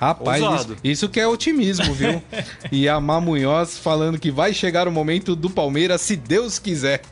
Rapaz, 0.00 0.42
isso, 0.42 0.76
isso 0.82 1.08
que 1.10 1.20
é 1.20 1.28
otimismo, 1.28 1.92
viu? 1.92 2.22
e 2.72 2.88
a 2.88 2.98
Mamunhoz 2.98 3.78
falando 3.78 4.18
que 4.18 4.30
vai 4.30 4.54
chegar 4.54 4.88
o 4.88 4.90
momento 4.90 5.36
do 5.36 5.50
Palmeiras, 5.50 6.00
se 6.00 6.16
Deus 6.16 6.58
quiser. 6.58 7.02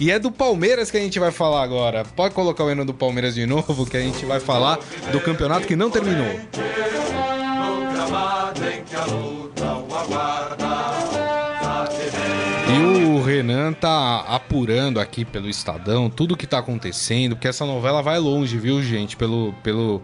E 0.00 0.10
é 0.10 0.18
do 0.18 0.32
Palmeiras 0.32 0.90
que 0.90 0.96
a 0.96 1.00
gente 1.00 1.18
vai 1.18 1.30
falar 1.30 1.62
agora. 1.62 2.02
Pode 2.16 2.34
colocar 2.34 2.64
o 2.64 2.70
hino 2.70 2.82
do 2.82 2.94
Palmeiras 2.94 3.34
de 3.34 3.44
novo, 3.44 3.84
que 3.84 3.94
a 3.94 4.00
gente 4.00 4.24
vai 4.24 4.40
falar 4.40 4.78
do 5.12 5.20
campeonato 5.20 5.66
que 5.66 5.76
não 5.76 5.90
terminou. 5.90 6.40
E 12.72 13.04
o 13.04 13.22
Renan 13.22 13.74
tá 13.74 14.20
apurando 14.20 14.98
aqui 14.98 15.26
pelo 15.26 15.46
Estadão 15.46 16.08
tudo 16.08 16.36
que 16.38 16.46
tá 16.46 16.60
acontecendo, 16.60 17.36
porque 17.36 17.48
essa 17.48 17.66
novela 17.66 18.02
vai 18.02 18.18
longe, 18.18 18.56
viu, 18.56 18.82
gente? 18.82 19.14
Pelo, 19.14 19.52
pelo, 19.62 20.02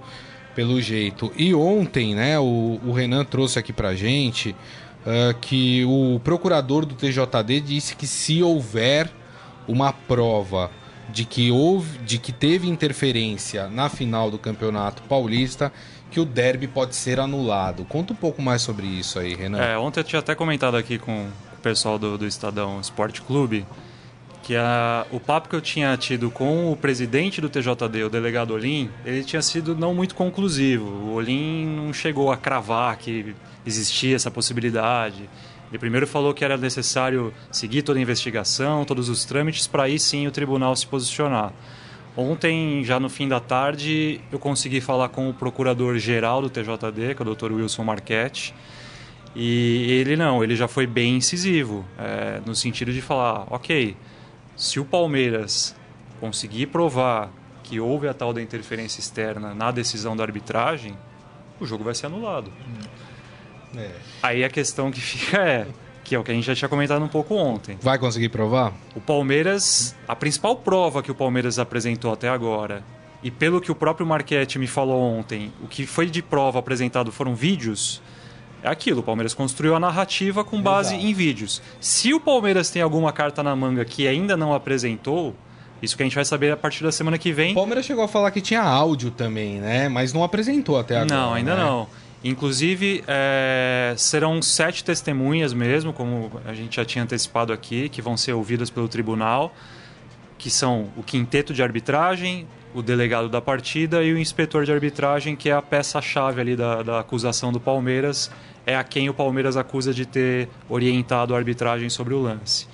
pelo 0.57 0.81
jeito. 0.81 1.31
E 1.37 1.55
ontem, 1.55 2.15
né, 2.15 2.39
o, 2.39 2.81
o 2.83 2.93
Renan 2.93 3.27
trouxe 3.27 3.59
aqui 3.59 3.75
pra 3.75 3.95
gente 3.95 4.57
ah, 5.07 5.35
que 5.41 5.85
o 5.85 6.19
procurador 6.25 6.85
do 6.85 6.95
TJD 6.95 7.61
disse 7.61 7.95
que 7.95 8.07
se 8.07 8.43
houver 8.43 9.09
uma 9.69 9.93
prova 9.93 10.71
de 11.11 11.25
que 11.25 11.53
houve, 11.53 11.99
de 11.99 12.19
que 12.19 12.33
teve 12.33 12.69
interferência 12.69 13.69
na 13.69 13.89
final 13.89 14.31
do 14.31 14.39
Campeonato 14.39 15.03
Paulista, 15.03 15.73
que 16.11 16.19
o 16.19 16.25
derby 16.25 16.67
pode 16.67 16.97
ser 16.97 17.21
anulado. 17.21 17.85
Conta 17.85 18.13
um 18.13 18.17
pouco 18.17 18.43
mais 18.43 18.63
sobre 18.63 18.87
isso 18.87 19.19
aí, 19.19 19.35
Renan. 19.35 19.61
É, 19.61 19.79
ontem 19.79 20.01
eu 20.01 20.05
tinha 20.05 20.19
até 20.21 20.35
comentado 20.35 20.77
aqui 20.77 20.99
com 20.99 21.27
o 21.27 21.61
pessoal 21.63 21.99
do, 21.99 22.19
do 22.19 22.27
Estadão 22.27 22.81
Esporte 22.81 23.23
Clube 23.23 23.65
que 24.47 24.55
a, 24.55 25.05
o 25.11 25.19
papo 25.19 25.49
que 25.49 25.57
eu 25.57 25.61
tinha 25.61 25.97
tido 25.97 26.31
com 26.31 26.71
o 26.71 26.77
presidente 26.77 27.41
do 27.41 27.49
TJD, 27.49 28.05
o 28.05 28.09
delegado 28.09 28.55
Olim, 28.55 28.89
ele 29.05 29.25
tinha 29.25 29.43
sido 29.43 29.75
não 29.75 29.93
muito 29.93 30.15
conclusivo. 30.15 30.87
O 30.87 31.15
Olim 31.15 31.67
não 31.67 31.93
chegou 31.93 32.31
a 32.31 32.37
cravar 32.37 32.97
que 32.97 33.35
existia 33.67 34.15
essa 34.15 34.31
possibilidade. 34.31 35.29
Ele 35.69 35.79
primeiro 35.81 36.07
falou 36.07 36.33
que 36.33 36.45
era 36.45 36.57
necessário 36.57 37.35
seguir 37.51 37.83
toda 37.83 37.99
a 37.99 38.03
investigação, 38.03 38.85
todos 38.85 39.09
os 39.09 39.25
trâmites, 39.25 39.67
para 39.67 39.83
aí 39.83 39.99
sim 39.99 40.29
o 40.29 40.31
tribunal 40.31 40.77
se 40.77 40.87
posicionar. 40.87 41.53
Ontem, 42.17 42.85
já 42.85 43.01
no 43.01 43.09
fim 43.09 43.27
da 43.27 43.41
tarde, 43.41 44.21
eu 44.31 44.39
consegui 44.39 44.81
falar 44.81 45.09
com 45.09 45.29
o 45.29 45.35
procurador-geral 45.35 46.41
do 46.41 46.49
TJD, 46.49 47.17
que 47.17 47.23
é 47.23 47.27
o 47.27 47.35
Dr. 47.35 47.51
Wilson 47.51 47.83
Marchetti, 47.83 48.55
e 49.35 49.91
ele 49.91 50.15
não, 50.15 50.45
ele 50.45 50.55
já 50.55 50.69
foi 50.69 50.87
bem 50.87 51.17
incisivo, 51.17 51.85
é, 51.99 52.41
no 52.47 52.55
sentido 52.55 52.93
de 52.93 53.03
falar, 53.03 53.45
ok, 53.51 53.97
se 54.57 54.81
o 54.81 54.85
Palmeiras 54.85 55.77
conseguir 56.19 56.67
provar 56.67 57.31
que 57.63 57.79
houve 57.79 58.09
a 58.09 58.15
tal 58.15 58.33
da 58.33 58.41
interferência 58.41 59.01
externa 59.01 59.55
na 59.55 59.71
decisão 59.71 60.17
da 60.17 60.25
arbitragem, 60.25 60.97
o 61.61 61.67
jogo 61.67 61.85
vai 61.85 61.95
ser 61.95 62.07
anulado. 62.07 62.51
É. 63.77 63.91
Aí 64.23 64.45
a 64.45 64.49
questão 64.49 64.91
que 64.91 65.01
fica 65.01 65.39
é, 65.39 65.67
que 66.03 66.15
é 66.15 66.19
o 66.19 66.25
que 66.25 66.31
a 66.31 66.35
gente 66.35 66.47
já 66.47 66.55
tinha 66.55 66.69
comentado 66.69 67.05
um 67.05 67.09
pouco 67.09 67.35
ontem. 67.35 67.77
Vai 67.83 67.99
conseguir 67.99 68.29
provar? 68.29 68.73
O 68.95 69.01
Palmeiras, 69.01 69.95
a 70.07 70.17
principal 70.17 70.57
prova 70.57 71.03
que 71.03 71.11
o 71.11 71.15
Palmeiras 71.15 71.59
apresentou 71.59 72.13
até 72.13 72.29
agora, 72.29 72.83
e 73.23 73.31
pelo 73.31 73.61
que 73.61 73.73
o 73.73 73.75
próprio 73.75 74.07
Marquete 74.07 74.59
me 74.59 74.67
falou 74.67 75.03
ontem, 75.03 75.53
o 75.63 75.67
que 75.67 75.85
foi 75.85 76.07
de 76.07 76.23
prova 76.23 76.61
apresentado 76.61 77.11
foram 77.11 77.35
vídeos 77.35 78.01
é 78.67 78.73
aquilo, 78.73 79.01
o 79.01 79.03
Palmeiras 79.03 79.33
construiu 79.33 79.77
a 79.77 79.81
narrativa 79.81 80.43
com 80.43 80.61
base 80.61 80.95
Exato. 80.95 81.07
em 81.07 81.15
vídeos. 81.15 81.63
Se 81.81 82.13
o 82.13 82.21
Palmeiras 82.21 82.69
tem 82.69 82.83
alguma 82.83 83.13
carta 83.13 83.43
na 83.43 83.55
manga 83.55 83.85
que 83.85 84.09
ainda 84.09 84.37
não 84.37 84.53
apresentou, 84.53 85.35
isso 85.81 85.97
que 85.97 86.03
a 86.03 86.07
gente 86.07 86.17
vai 86.17 86.25
saber 86.25 86.51
a 86.51 86.57
partir 86.57 86.83
da 86.83 86.91
semana 86.91 87.17
que 87.17 87.33
vem. 87.33 87.53
O 87.53 87.55
Palmeiras 87.55 87.87
chegou 87.87 88.03
a 88.03 88.09
falar 88.09 88.31
que 88.31 88.41
tinha 88.41 88.63
áudio 88.63 89.11
também, 89.11 89.61
né? 89.61 89.89
Mas 89.89 90.13
não 90.13 90.25
apresentou 90.25 90.79
até 90.79 90.97
agora. 90.97 91.15
Não, 91.15 91.33
ainda 91.33 91.55
né? 91.55 91.63
não. 91.63 91.87
Inclusive, 92.25 93.05
é, 93.07 93.95
serão 93.97 94.43
sete 94.43 94.83
testemunhas 94.83 95.53
mesmo, 95.53 95.93
como 95.93 96.33
a 96.45 96.53
gente 96.53 96.75
já 96.77 96.85
tinha 96.85 97.05
antecipado 97.05 97.53
aqui, 97.53 97.89
que 97.89 98.03
vão 98.03 98.17
ser 98.17 98.33
ouvidas 98.33 98.69
pelo 98.69 98.89
tribunal, 98.89 99.55
que 100.37 100.51
são 100.51 100.89
o 100.97 101.05
quinteto 101.05 101.55
de 101.55 101.63
arbitragem, 101.63 102.49
o 102.75 102.83
delegado 102.83 103.29
da 103.29 103.41
partida 103.41 104.03
e 104.03 104.13
o 104.13 104.19
inspetor 104.19 104.65
de 104.65 104.73
arbitragem, 104.73 105.37
que 105.37 105.49
é 105.49 105.53
a 105.53 105.63
peça-chave 105.63 106.41
ali 106.41 106.57
da, 106.57 106.83
da 106.83 107.01
acusação 107.01 107.53
do 107.53 107.61
Palmeiras, 107.61 108.31
é 108.67 108.77
a 108.77 108.83
quem 108.83 109.09
o 109.09 109.15
Palmeiras 109.15 109.57
acusa 109.57 109.95
de 109.95 110.05
ter 110.05 110.49
orientado 110.69 111.35
a 111.35 111.39
arbitragem 111.39 111.89
sobre 111.89 112.13
o 112.13 112.21
lance. 112.21 112.67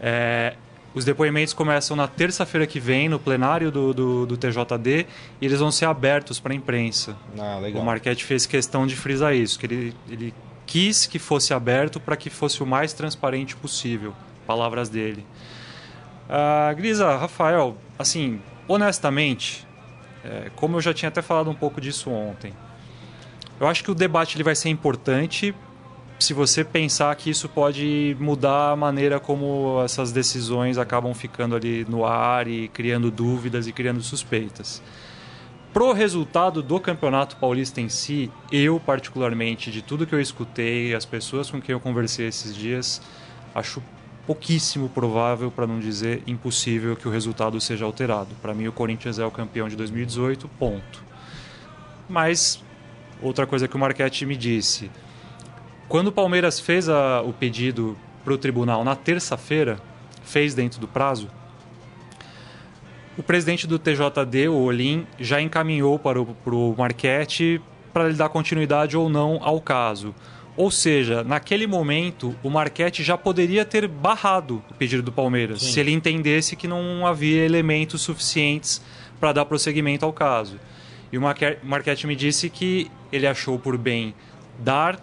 É, 0.00 0.54
os 0.94 1.06
depoimentos 1.06 1.54
começam 1.54 1.96
na 1.96 2.06
terça-feira 2.06 2.66
que 2.66 2.78
vem, 2.78 3.08
no 3.08 3.18
plenário 3.18 3.70
do, 3.70 3.94
do, 3.94 4.26
do, 4.26 4.36
TJD, 4.36 5.06
e 5.40 5.46
eles 5.46 5.58
vão 5.58 5.72
ser 5.72 5.86
abertos 5.86 6.38
para 6.38 6.52
a 6.52 6.56
imprensa. 6.56 7.16
Ah, 7.38 7.58
o 7.74 7.82
Marquete 7.82 8.24
fez 8.24 8.44
questão 8.44 8.86
de 8.86 8.94
frisar 8.94 9.34
isso, 9.34 9.58
que 9.58 9.64
ele, 9.64 9.96
ele 10.08 10.34
quis 10.66 11.06
que 11.06 11.18
fosse 11.18 11.54
aberto 11.54 11.98
para 11.98 12.14
que 12.14 12.28
fosse 12.28 12.62
o 12.62 12.66
mais 12.66 12.92
transparente 12.92 13.56
possível. 13.56 14.14
Palavras 14.46 14.90
dele. 14.90 15.24
Ah, 16.28 16.72
Grisa, 16.76 17.16
Rafael, 17.16 17.76
assim, 17.98 18.38
honestamente, 18.68 19.66
é, 20.22 20.50
como 20.56 20.76
eu 20.76 20.80
já 20.82 20.92
tinha 20.92 21.08
até 21.08 21.22
falado 21.22 21.48
um 21.48 21.54
pouco 21.54 21.80
disso 21.80 22.10
ontem, 22.10 22.52
eu 23.62 23.68
acho 23.68 23.84
que 23.84 23.92
o 23.92 23.94
debate 23.94 24.36
ele 24.36 24.42
vai 24.42 24.56
ser 24.56 24.70
importante 24.70 25.54
se 26.18 26.34
você 26.34 26.64
pensar 26.64 27.14
que 27.14 27.30
isso 27.30 27.48
pode 27.48 28.16
mudar 28.18 28.72
a 28.72 28.76
maneira 28.76 29.20
como 29.20 29.80
essas 29.84 30.10
decisões 30.10 30.78
acabam 30.78 31.14
ficando 31.14 31.54
ali 31.54 31.86
no 31.88 32.04
ar 32.04 32.48
e 32.48 32.66
criando 32.66 33.08
dúvidas 33.08 33.68
e 33.68 33.72
criando 33.72 34.02
suspeitas. 34.02 34.82
Pro 35.72 35.92
resultado 35.92 36.60
do 36.60 36.80
Campeonato 36.80 37.36
Paulista 37.36 37.80
em 37.80 37.88
si, 37.88 38.32
eu 38.50 38.80
particularmente, 38.80 39.70
de 39.70 39.80
tudo 39.80 40.08
que 40.08 40.14
eu 40.14 40.20
escutei, 40.20 40.92
as 40.92 41.04
pessoas 41.04 41.48
com 41.48 41.60
quem 41.60 41.72
eu 41.72 41.80
conversei 41.80 42.26
esses 42.26 42.56
dias, 42.56 43.00
acho 43.54 43.80
pouquíssimo 44.26 44.88
provável, 44.88 45.52
para 45.52 45.68
não 45.68 45.78
dizer 45.78 46.20
impossível, 46.26 46.96
que 46.96 47.06
o 47.06 47.12
resultado 47.12 47.60
seja 47.60 47.84
alterado. 47.84 48.34
Para 48.42 48.54
mim, 48.54 48.66
o 48.66 48.72
Corinthians 48.72 49.20
é 49.20 49.24
o 49.24 49.30
campeão 49.30 49.68
de 49.68 49.76
2018, 49.76 50.48
ponto. 50.58 51.04
Mas 52.08 52.60
outra 53.22 53.46
coisa 53.46 53.68
que 53.68 53.76
o 53.76 53.78
Marquete 53.78 54.26
me 54.26 54.36
disse. 54.36 54.90
Quando 55.88 56.08
o 56.08 56.12
Palmeiras 56.12 56.58
fez 56.58 56.88
a, 56.88 57.22
o 57.22 57.32
pedido 57.32 57.96
para 58.24 58.32
o 58.32 58.38
tribunal 58.38 58.84
na 58.84 58.96
terça-feira, 58.96 59.78
fez 60.22 60.54
dentro 60.54 60.80
do 60.80 60.88
prazo, 60.88 61.28
o 63.16 63.22
presidente 63.22 63.66
do 63.66 63.78
TJD, 63.78 64.48
o 64.48 64.62
Olim, 64.62 65.06
já 65.18 65.40
encaminhou 65.40 65.98
para 65.98 66.20
o, 66.20 66.26
para 66.26 66.54
o 66.54 66.74
Marquete 66.76 67.60
para 67.92 68.06
ele 68.06 68.14
dar 68.14 68.30
continuidade 68.30 68.96
ou 68.96 69.10
não 69.10 69.38
ao 69.42 69.60
caso. 69.60 70.14
Ou 70.56 70.70
seja, 70.70 71.22
naquele 71.22 71.66
momento, 71.66 72.34
o 72.42 72.50
Marquete 72.50 73.02
já 73.02 73.16
poderia 73.16 73.64
ter 73.64 73.86
barrado 73.86 74.62
o 74.70 74.74
pedido 74.74 75.02
do 75.02 75.12
Palmeiras, 75.12 75.60
Sim. 75.60 75.72
se 75.72 75.80
ele 75.80 75.92
entendesse 75.92 76.56
que 76.56 76.68
não 76.68 77.06
havia 77.06 77.44
elementos 77.44 78.02
suficientes 78.02 78.82
para 79.20 79.32
dar 79.32 79.44
prosseguimento 79.44 80.04
ao 80.04 80.12
caso. 80.12 80.58
E 81.10 81.18
o 81.18 81.22
Marquete 81.62 82.06
me 82.06 82.16
disse 82.16 82.48
que 82.48 82.90
ele 83.12 83.26
achou 83.26 83.58
por 83.58 83.76
bem 83.76 84.14
dar 84.58 84.98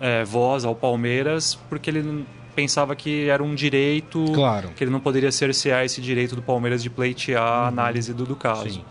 é, 0.00 0.24
voz 0.24 0.64
ao 0.64 0.74
Palmeiras 0.74 1.54
porque 1.68 1.88
ele 1.88 2.26
pensava 2.54 2.94
que 2.94 3.28
era 3.28 3.42
um 3.42 3.54
direito, 3.54 4.24
claro. 4.34 4.70
que 4.76 4.84
ele 4.84 4.90
não 4.90 5.00
poderia 5.00 5.32
cercear 5.32 5.84
esse 5.84 6.00
direito 6.00 6.36
do 6.36 6.42
Palmeiras 6.42 6.82
de 6.82 6.90
pleitear 6.90 7.42
a 7.42 7.60
uhum. 7.62 7.68
análise 7.68 8.12
do, 8.12 8.26
do 8.26 8.36
caso. 8.36 8.70
Sim. 8.70 8.84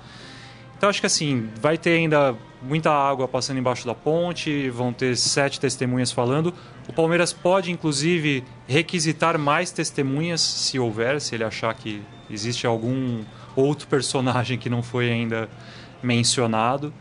Então 0.77 0.89
acho 0.89 0.99
que 0.99 1.05
assim, 1.05 1.47
vai 1.61 1.77
ter 1.77 1.91
ainda 1.91 2.35
muita 2.59 2.91
água 2.91 3.27
passando 3.27 3.59
embaixo 3.59 3.85
da 3.85 3.93
ponte, 3.93 4.67
vão 4.71 4.91
ter 4.91 5.15
sete 5.15 5.59
testemunhas 5.59 6.11
falando. 6.11 6.53
O 6.87 6.93
Palmeiras 6.93 7.31
pode, 7.31 7.71
inclusive, 7.71 8.43
requisitar 8.67 9.37
mais 9.37 9.69
testemunhas, 9.71 10.41
se 10.41 10.79
houver, 10.79 11.21
se 11.21 11.35
ele 11.35 11.43
achar 11.43 11.73
que 11.75 12.01
existe 12.31 12.65
algum 12.65 13.21
outro 13.55 13.87
personagem 13.87 14.57
que 14.57 14.69
não 14.69 14.81
foi 14.81 15.11
ainda 15.11 15.47
mencionado, 16.01 16.91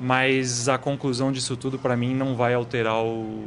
mas 0.00 0.68
a 0.68 0.78
conclusão 0.78 1.32
disso 1.32 1.56
tudo 1.56 1.78
para 1.78 1.96
mim 1.96 2.14
não 2.14 2.34
vai 2.34 2.54
alterar 2.54 3.02
o, 3.02 3.44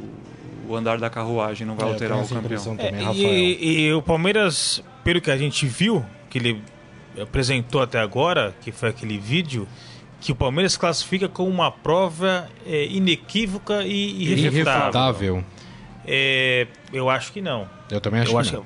o, 0.68 0.76
andar 0.76 0.97
da 0.97 1.10
carruagem, 1.10 1.66
não 1.66 1.76
vai 1.76 1.88
é, 1.88 1.91
alterar 1.93 2.18
o 2.24 2.28
campeão. 2.28 2.76
Também, 2.76 3.08
é, 3.08 3.14
e, 3.14 3.88
e, 3.88 3.93
o 3.93 4.02
Palmeiras, 4.02 4.84
pelo 5.04 5.22
que 5.22 5.32
a 5.32 5.38
gente 5.38 5.66
viu, 5.66 6.06
que 6.30 6.38
ele 6.38 6.62
apresentou 7.22 7.82
até 7.82 7.99
agora, 7.99 8.56
que 8.62 8.72
foi 8.72 8.89
aquele 8.89 9.18
vídeo, 9.18 9.68
que 10.20 10.32
o 10.32 10.36
Palmeiras 10.36 10.78
classifica 10.78 11.28
como 11.28 11.49
uma 11.49 11.72
prova 11.72 12.47
é, 12.66 12.86
inequívoca 12.86 13.84
e 13.84 14.32
irrefutável. 14.32 15.43
É, 16.06 16.68
eu 16.93 17.10
acho 17.10 17.32
que 17.32 17.41
não. 17.41 17.68
Eu 17.89 17.99
também 17.99 18.22
acho 18.22 18.32
eu 18.32 18.36
que 18.36 18.39
acho 18.39 18.56
não. 18.58 18.64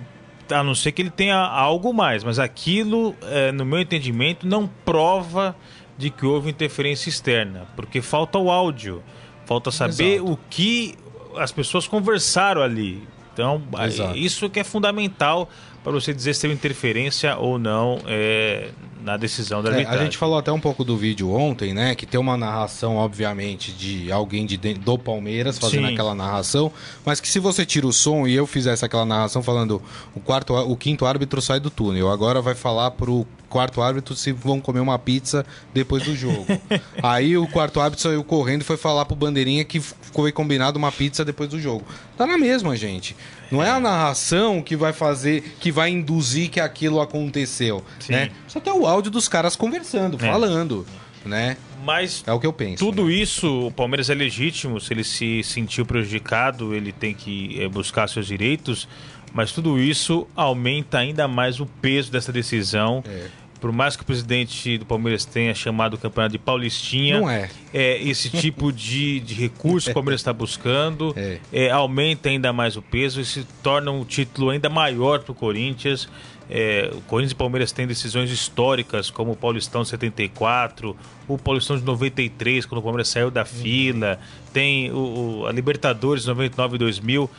Que, 0.48 0.54
a 0.54 0.64
não 0.64 0.76
ser 0.76 0.92
que 0.92 1.02
ele 1.02 1.10
tenha 1.10 1.38
algo 1.38 1.94
mais, 1.94 2.24
mas 2.24 2.38
aquilo, 2.38 3.16
é, 3.24 3.52
no 3.52 3.66
meu 3.66 3.80
entendimento, 3.80 4.46
não 4.46 4.68
prova 4.68 5.56
de 5.98 6.10
que 6.10 6.26
houve 6.26 6.50
interferência 6.50 7.10
externa, 7.10 7.66
porque 7.76 8.02
falta 8.02 8.38
o 8.38 8.52
áudio, 8.52 9.02
falta 9.46 9.72
saber 9.72 10.16
Exato. 10.16 10.32
o 10.32 10.40
que 10.50 10.96
as 11.38 11.52
pessoas 11.52 11.88
conversaram 11.88 12.62
ali. 12.62 13.08
Então, 13.34 13.62
Exato. 13.82 14.18
isso 14.18 14.50
que 14.50 14.60
é 14.60 14.64
fundamental 14.64 15.50
para 15.84 15.92
você 15.92 16.14
dizer 16.14 16.34
se 16.34 16.42
teve 16.42 16.54
interferência 16.54 17.38
ou 17.38 17.60
não 17.60 18.00
é, 18.08 18.70
na 19.04 19.18
decisão 19.18 19.62
da 19.62 19.70
arbitragem. 19.70 20.00
É, 20.00 20.02
a 20.02 20.04
gente 20.04 20.18
falou 20.18 20.36
até 20.36 20.52
um 20.52 20.60
pouco 20.60 20.84
do 20.84 20.98
vídeo 20.98 21.30
ontem, 21.32 21.76
né? 21.76 21.94
Que 21.94 22.08
tem 22.08 22.20
uma 22.20 22.36
narração, 22.36 22.96
obviamente, 22.96 23.72
de 23.72 24.12
alguém 24.12 24.48
de 24.48 24.58
do 24.58 24.98
Palmeiras 24.98 25.60
fazendo 25.60 25.86
Sim. 25.86 25.94
aquela 25.94 26.16
narração, 26.16 26.72
mas 27.06 27.20
que 27.20 27.28
se 27.28 27.38
você 27.40 27.64
tira 27.66 27.86
o 27.86 27.94
som 27.94 28.26
e 28.26 28.34
eu 28.34 28.48
fizesse 28.48 28.84
aquela 28.84 29.06
narração 29.06 29.44
falando 29.44 29.80
o 30.16 30.20
quarto, 30.20 30.56
o 30.56 30.76
quinto 30.76 31.06
árbitro 31.06 31.40
sai 31.40 31.60
do 31.60 31.70
túnel, 31.70 32.10
agora 32.10 32.42
vai 32.42 32.56
falar 32.56 32.90
pro 32.92 33.28
quarto 33.56 33.82
árbitro 33.82 34.14
se 34.18 34.34
vão 34.34 34.60
comer 34.60 34.82
uma 34.82 35.00
pizza 35.00 35.46
depois 35.74 36.04
do 36.04 36.14
jogo. 36.14 36.46
Aí 37.02 37.38
o 37.38 37.48
quarto 37.48 37.80
árbitro 37.80 38.04
saiu 38.04 38.22
correndo 38.22 38.64
e 38.64 38.66
foi 38.66 38.76
falar 38.76 39.06
pro 39.06 39.16
bandeirinha 39.16 39.64
que 39.64 39.80
foi 39.80 40.30
combinado 40.30 40.78
uma 40.78 40.92
pizza 40.92 41.24
depois 41.24 41.50
do 41.50 41.58
jogo. 41.58 41.86
Tá 42.18 42.28
na 42.28 42.38
mesma, 42.38 42.76
gente. 42.76 43.16
Não 43.50 43.64
é 43.64 43.70
a 43.70 43.80
narração 43.80 44.62
que 44.62 44.76
vai 44.76 44.92
fazer, 44.92 45.56
que 45.58 45.72
vai 45.72 45.90
induzir 45.90 46.50
que 46.50 46.60
aquilo 46.60 47.00
aconteceu, 47.00 47.82
Sim. 47.98 48.12
né? 48.12 48.32
Só 48.46 48.60
tem 48.60 48.74
o 48.74 48.86
áudio 48.86 49.10
dos 49.10 49.30
caras 49.30 49.56
conversando, 49.56 50.18
é. 50.18 50.30
falando, 50.30 50.86
né? 51.24 51.56
Mas 51.82 52.22
é 52.28 52.34
o 52.34 52.40
que 52.40 52.48
eu 52.48 52.52
penso. 52.52 52.84
Tudo 52.84 53.06
né? 53.06 53.14
isso, 53.14 53.68
o 53.68 53.72
Palmeiras 53.72 54.10
é 54.10 54.14
legítimo. 54.14 54.82
Se 54.82 54.92
ele 54.92 55.06
se 55.06 55.44
sentiu 55.44 55.86
prejudicado, 55.86 56.76
ele 56.76 56.92
tem 56.92 57.14
que 57.14 57.62
é, 57.62 57.70
buscar 57.70 58.10
seus 58.10 58.28
direitos. 58.28 58.86
Mas 59.34 59.54
tudo 59.54 59.80
isso 59.80 60.28
aumenta 60.36 60.98
ainda 60.98 61.26
mais 61.28 61.62
o 61.62 61.66
peso 61.66 62.12
dessa 62.12 62.34
decisão. 62.34 63.02
É 63.08 63.45
por 63.66 63.72
mais 63.72 63.96
que 63.96 64.04
o 64.04 64.06
presidente 64.06 64.78
do 64.78 64.86
Palmeiras 64.86 65.26
tenha 65.26 65.56
chamado 65.56 65.96
o 65.96 65.98
campeonato 65.98 66.34
de 66.34 66.38
Paulistinha, 66.38 67.20
não 67.20 67.28
é. 67.28 67.50
é 67.74 68.00
esse 68.00 68.30
tipo 68.30 68.72
de, 68.72 69.20
de 69.22 69.34
recurso 69.34 69.88
que 69.88 69.92
o 69.92 69.94
Palmeiras 69.96 70.22
está 70.22 70.32
buscando 70.32 71.12
é. 71.18 71.40
É, 71.52 71.72
aumenta 71.72 72.30
ainda 72.30 72.54
mais 72.54 72.78
o 72.78 72.82
peso 72.84 73.20
e 73.20 73.26
se 73.26 73.44
torna 73.64 73.90
um 73.90 74.06
título 74.06 74.52
ainda 74.52 74.70
maior 74.70 75.22
para 75.22 75.32
o 75.32 75.36
Corinthians. 75.36 76.08
É, 76.48 76.92
o 76.94 77.02
Corinthians 77.02 77.32
e 77.32 77.34
o 77.34 77.38
Palmeiras 77.38 77.72
têm 77.72 77.88
decisões 77.88 78.30
históricas, 78.30 79.10
como 79.10 79.32
o 79.32 79.36
Paulistão 79.36 79.82
de 79.82 79.90
74, 79.90 80.96
o 81.28 81.36
Paulistão 81.36 81.76
de 81.76 81.84
93, 81.84 82.68
quando 82.68 82.82
o 82.82 82.84
Palmeiras 82.84 83.08
saiu 83.08 83.32
da 83.32 83.46
fila, 83.46 84.20
tem 84.54 84.92
o, 84.92 85.40
o 85.40 85.48
a 85.48 85.52
Libertadores 85.52 86.22
de 86.22 86.28
99 86.28 86.76
e 86.76 86.78
2000 86.78 87.32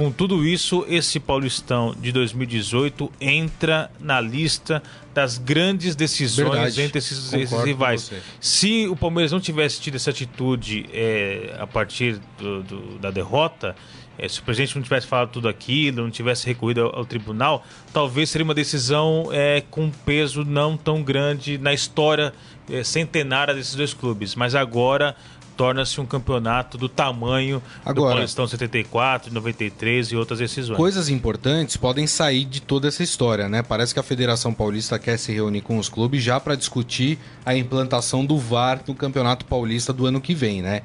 com 0.00 0.10
tudo 0.10 0.46
isso, 0.46 0.84
esse 0.88 1.20
Paulistão 1.20 1.94
de 2.00 2.10
2018 2.10 3.12
entra 3.20 3.90
na 4.00 4.18
lista 4.18 4.82
das 5.12 5.38
grandes 5.38 5.96
decisões 5.96 6.50
Verdade. 6.50 6.82
entre 6.82 6.98
esses, 6.98 7.32
esses 7.32 7.62
rivais. 7.64 8.12
Se 8.40 8.86
o 8.88 8.94
Palmeiras 8.94 9.32
não 9.32 9.40
tivesse 9.40 9.80
tido 9.80 9.96
essa 9.96 10.10
atitude 10.10 10.86
é, 10.92 11.56
a 11.58 11.66
partir 11.66 12.20
do- 12.38 12.62
do- 12.62 12.98
da 12.98 13.10
derrota, 13.10 13.74
é, 14.16 14.28
se 14.28 14.38
o 14.38 14.42
presidente 14.44 14.76
não 14.76 14.82
tivesse 14.82 15.06
falado 15.08 15.30
tudo 15.30 15.48
aquilo, 15.48 16.02
não 16.02 16.10
tivesse 16.10 16.46
recorrido 16.46 16.82
ao, 16.82 16.96
ao 16.98 17.04
tribunal, 17.04 17.64
talvez 17.92 18.30
seria 18.30 18.44
uma 18.44 18.54
decisão 18.54 19.28
é, 19.32 19.62
com 19.70 19.84
um 19.86 19.90
peso 19.90 20.44
não 20.44 20.76
tão 20.76 21.02
grande 21.02 21.58
na 21.58 21.72
história 21.74 22.32
é, 22.70 22.84
centenária 22.84 23.52
desses 23.52 23.74
dois 23.74 23.92
clubes. 23.92 24.34
Mas 24.36 24.54
agora 24.54 25.16
torna-se 25.60 26.00
um 26.00 26.06
campeonato 26.06 26.78
do 26.78 26.88
tamanho 26.88 27.58
do 27.84 27.90
Agora- 27.90 28.14
Paulistão 28.14 28.46
74, 28.46 29.30
93 29.30 30.10
e 30.10 30.16
outras 30.16 30.38
decisões. 30.38 30.74
Coisas 30.74 31.10
importantes 31.10 31.76
podem 31.76 32.06
sair 32.06 32.46
de 32.46 32.62
toda 32.62 32.88
essa 32.88 33.02
história, 33.02 33.46
né? 33.46 33.62
Parece 33.62 33.92
que 33.92 34.00
a 34.00 34.02
Federação 34.02 34.54
Paulista 34.54 34.98
quer 34.98 35.18
se 35.18 35.30
reunir 35.34 35.60
com 35.60 35.76
os 35.76 35.90
clubes 35.90 36.22
já 36.22 36.40
para 36.40 36.54
discutir 36.54 37.18
a 37.44 37.54
implantação 37.54 38.24
do 38.24 38.38
VAR 38.38 38.80
no 38.88 38.94
Campeonato 38.94 39.44
Paulista 39.44 39.92
do 39.92 40.06
ano 40.06 40.18
que 40.18 40.34
vem, 40.34 40.62
né? 40.62 40.80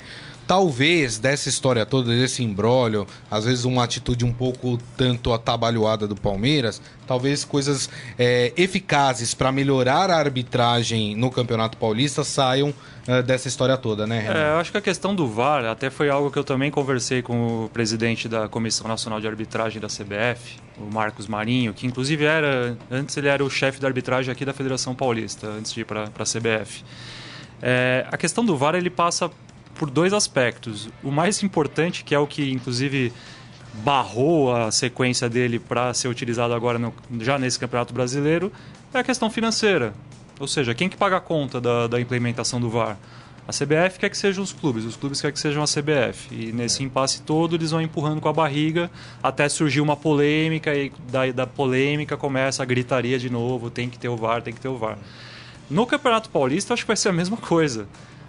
Talvez 0.47 1.17
dessa 1.17 1.49
história 1.49 1.85
toda, 1.85 2.15
desse 2.15 2.43
imbróglio, 2.43 3.07
às 3.31 3.45
vezes 3.45 3.65
uma 3.65 3.83
atitude 3.83 4.23
um 4.23 4.31
pouco 4.31 4.77
tanto 4.95 5.33
atabalhoada 5.33 6.07
do 6.07 6.15
Palmeiras, 6.15 6.79
talvez 7.07 7.43
coisas 7.43 7.89
é, 8.17 8.53
eficazes 8.55 9.33
para 9.33 9.51
melhorar 9.51 10.11
a 10.11 10.17
arbitragem 10.17 11.15
no 11.15 11.31
Campeonato 11.31 11.77
Paulista 11.77 12.23
saiam 12.23 12.71
é, 13.07 13.23
dessa 13.23 13.47
história 13.47 13.75
toda, 13.75 14.05
né, 14.05 14.19
Renan? 14.19 14.39
É, 14.39 14.51
eu 14.51 14.57
acho 14.57 14.71
que 14.71 14.77
a 14.77 14.81
questão 14.81 15.15
do 15.15 15.27
VAR 15.27 15.65
até 15.65 15.89
foi 15.89 16.09
algo 16.09 16.29
que 16.29 16.37
eu 16.37 16.43
também 16.43 16.69
conversei 16.69 17.23
com 17.23 17.65
o 17.65 17.69
presidente 17.69 18.29
da 18.29 18.47
Comissão 18.47 18.87
Nacional 18.87 19.19
de 19.19 19.27
Arbitragem 19.27 19.81
da 19.81 19.87
CBF, 19.87 20.57
o 20.77 20.93
Marcos 20.93 21.27
Marinho, 21.27 21.73
que 21.73 21.87
inclusive 21.87 22.23
era, 22.23 22.77
antes 22.91 23.17
ele 23.17 23.27
era 23.27 23.43
o 23.43 23.49
chefe 23.49 23.79
da 23.79 23.87
arbitragem 23.87 24.31
aqui 24.31 24.45
da 24.45 24.53
Federação 24.53 24.93
Paulista, 24.93 25.47
antes 25.47 25.73
de 25.73 25.81
ir 25.81 25.85
para 25.85 26.03
a 26.03 26.23
CBF. 26.23 26.83
É, 27.61 28.05
a 28.11 28.17
questão 28.17 28.45
do 28.45 28.55
VAR 28.55 28.75
ele 28.75 28.89
passa 28.89 29.31
por 29.75 29.89
dois 29.89 30.13
aspectos. 30.13 30.89
O 31.03 31.11
mais 31.11 31.43
importante, 31.43 32.03
que 32.03 32.15
é 32.15 32.19
o 32.19 32.25
que 32.27 32.51
inclusive 32.51 33.11
barrou 33.83 34.55
a 34.55 34.71
sequência 34.71 35.29
dele 35.29 35.59
para 35.59 35.93
ser 35.93 36.07
utilizado 36.07 36.53
agora 36.53 36.79
no- 36.79 36.93
já 37.19 37.37
nesse 37.37 37.59
Campeonato 37.59 37.93
Brasileiro, 37.93 38.51
é 38.93 38.99
a 38.99 39.03
questão 39.03 39.29
financeira. 39.29 39.93
Ou 40.39 40.47
seja, 40.47 40.73
quem 40.73 40.87
que 40.89 40.97
paga 40.97 41.17
a 41.17 41.21
conta 41.21 41.59
da, 41.59 41.87
da 41.87 41.99
implementação 41.99 42.59
do 42.59 42.69
VAR? 42.69 42.97
A 43.47 43.51
CBF 43.51 43.99
quer 43.99 44.09
que 44.09 44.17
sejam 44.17 44.43
os 44.43 44.51
clubes, 44.51 44.85
os 44.85 44.95
clubes 44.95 45.21
querem 45.21 45.33
que 45.33 45.39
sejam 45.39 45.61
a 45.61 45.67
CBF. 45.67 46.33
E 46.33 46.51
nesse 46.51 46.81
impasse 46.83 47.21
todo 47.21 47.55
eles 47.55 47.71
vão 47.71 47.81
empurrando 47.81 48.19
com 48.19 48.27
a 48.27 48.33
barriga 48.33 48.89
até 49.21 49.47
surgir 49.47 49.81
uma 49.81 49.95
polêmica 49.95 50.73
e 50.73 50.91
da, 51.11 51.31
da 51.31 51.45
polêmica 51.47 52.17
começa 52.17 52.63
a 52.63 52.65
gritaria 52.65 53.19
de 53.19 53.29
novo, 53.29 53.69
tem 53.69 53.87
que 53.89 53.99
ter 53.99 54.09
o 54.09 54.15
VAR, 54.17 54.41
tem 54.41 54.53
que 54.53 54.59
ter 54.59 54.67
o 54.67 54.77
VAR. 54.77 54.97
No 55.69 55.85
Campeonato 55.85 56.29
Paulista 56.29 56.73
acho 56.73 56.83
que 56.83 56.87
vai 56.87 56.97
ser 56.97 57.09
a 57.09 57.13
mesma 57.13 57.37
coisa. 57.37 57.87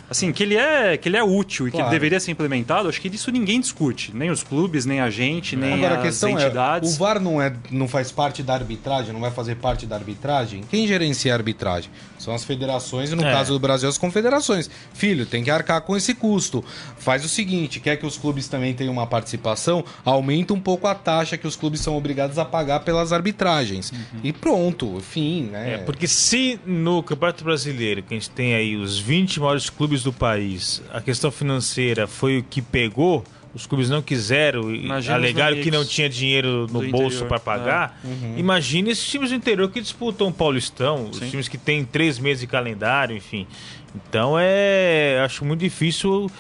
Assim, 0.08 0.32
que 0.32 0.42
ele 0.42 0.56
é, 0.56 0.96
que 0.96 1.08
ele 1.08 1.16
é 1.16 1.22
útil 1.24 1.66
e 1.66 1.70
que 1.70 1.78
ele 1.78 1.88
deveria 1.90 2.20
ser 2.20 2.30
implementado, 2.30 2.88
acho 2.88 3.00
que 3.00 3.08
isso 3.08 3.30
ninguém 3.30 3.60
discute. 3.60 4.14
Nem 4.14 4.30
os 4.30 4.42
clubes, 4.42 4.86
nem 4.86 5.00
a 5.00 5.10
gente, 5.10 5.56
nem 5.56 5.74
Agora 5.74 5.94
a 5.94 5.98
as 5.98 6.02
questão 6.04 6.30
entidades. 6.30 6.92
é, 6.92 6.94
o 6.94 6.98
VAR 6.98 7.20
não, 7.20 7.42
é, 7.42 7.52
não 7.70 7.88
faz 7.88 8.12
parte 8.12 8.42
da 8.42 8.54
arbitragem, 8.54 9.12
não 9.12 9.20
vai 9.20 9.30
fazer 9.32 9.56
parte 9.56 9.84
da 9.84 9.96
arbitragem? 9.96 10.62
Quem 10.70 10.86
gerencia 10.86 11.32
a 11.32 11.36
arbitragem? 11.36 11.90
São 12.18 12.34
as 12.34 12.44
federações 12.44 13.10
e 13.12 13.16
no 13.16 13.24
É. 13.24 13.32
caso 13.32 13.52
do 13.52 13.58
Brasil 13.58 13.88
as 13.88 13.98
confederações. 13.98 14.70
Filho, 14.94 15.26
tem 15.26 15.42
que 15.44 15.50
arcar 15.50 15.80
com 15.82 15.96
esse 15.96 16.14
custo. 16.14 16.64
Faz 16.98 17.24
o 17.24 17.28
seguinte, 17.28 17.80
quer 17.80 17.96
que 17.96 18.06
os 18.06 18.16
clubes 18.16 18.48
também 18.48 18.72
tenham 18.74 18.92
uma 18.92 19.06
participação, 19.06 19.84
aumenta 20.04 20.54
um 20.54 20.60
pouco 20.60 20.86
a 20.86 20.94
taxa 20.94 21.36
que 21.36 21.46
os 21.46 21.56
clubes 21.56 21.80
são 21.80 21.96
obrigados 21.96 22.38
a 22.38 22.44
pagar 22.44 22.80
pelas 22.80 23.12
arbitragens. 23.12 23.92
E 24.22 24.32
pronto, 24.32 24.98
fim, 25.00 25.44
né? 25.50 25.74
É, 25.74 25.78
porque 25.78 26.06
se 26.06 26.58
no 26.64 27.02
Campeonato 27.02 27.44
Brasileiro, 27.44 28.02
que 28.02 28.14
a 28.14 28.16
gente 28.16 28.30
tem 28.30 28.54
aí 28.54 28.76
os 28.76 28.98
20 28.98 29.40
maiores 29.40 29.68
clubes 29.68 29.95
do 30.02 30.12
país, 30.12 30.82
a 30.92 31.00
questão 31.00 31.30
financeira 31.30 32.06
foi 32.06 32.38
o 32.38 32.42
que 32.42 32.60
pegou, 32.62 33.24
os 33.54 33.66
clubes 33.66 33.88
não 33.88 34.02
quiseram 34.02 34.70
e 34.70 34.90
os 34.90 35.08
alegaram 35.08 35.56
que 35.62 35.70
não 35.70 35.82
tinha 35.82 36.10
dinheiro 36.10 36.66
no 36.70 36.86
bolso 36.90 37.24
para 37.24 37.40
pagar. 37.40 37.98
Imagine 38.36 38.90
esses 38.90 39.06
times 39.06 39.30
do 39.30 39.36
interior 39.36 39.70
que 39.70 39.80
disputam 39.80 40.28
o 40.28 40.32
Paulistão, 40.32 41.08
os 41.10 41.16
Sim. 41.16 41.30
times 41.30 41.48
que 41.48 41.56
têm 41.56 41.82
três 41.82 42.18
meses 42.18 42.40
de 42.40 42.46
calendário, 42.46 43.16
enfim. 43.16 43.46
Então 43.94 44.36
é. 44.38 45.22
Acho 45.24 45.42
muito 45.42 45.60
difícil 45.60 46.30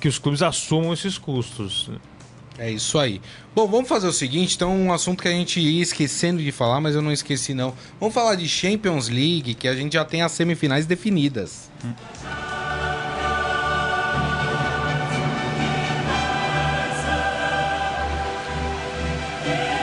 que 0.00 0.08
os 0.08 0.18
clubes 0.18 0.42
assumam 0.42 0.92
esses 0.92 1.16
custos. 1.16 1.88
É 2.58 2.70
isso 2.70 2.98
aí. 2.98 3.20
Bom, 3.54 3.66
vamos 3.68 3.88
fazer 3.88 4.06
o 4.06 4.12
seguinte, 4.12 4.54
então 4.54 4.76
um 4.76 4.92
assunto 4.92 5.22
que 5.22 5.28
a 5.28 5.32
gente 5.32 5.60
ia 5.60 5.82
esquecendo 5.82 6.42
de 6.42 6.52
falar, 6.52 6.80
mas 6.80 6.94
eu 6.94 7.02
não 7.02 7.12
esqueci 7.12 7.54
não. 7.54 7.74
Vamos 7.98 8.14
falar 8.14 8.34
de 8.34 8.48
Champions 8.48 9.08
League, 9.08 9.54
que 9.54 9.66
a 9.68 9.74
gente 9.74 9.94
já 9.94 10.04
tem 10.04 10.22
as 10.22 10.32
semifinais 10.32 10.86
definidas. 10.86 11.70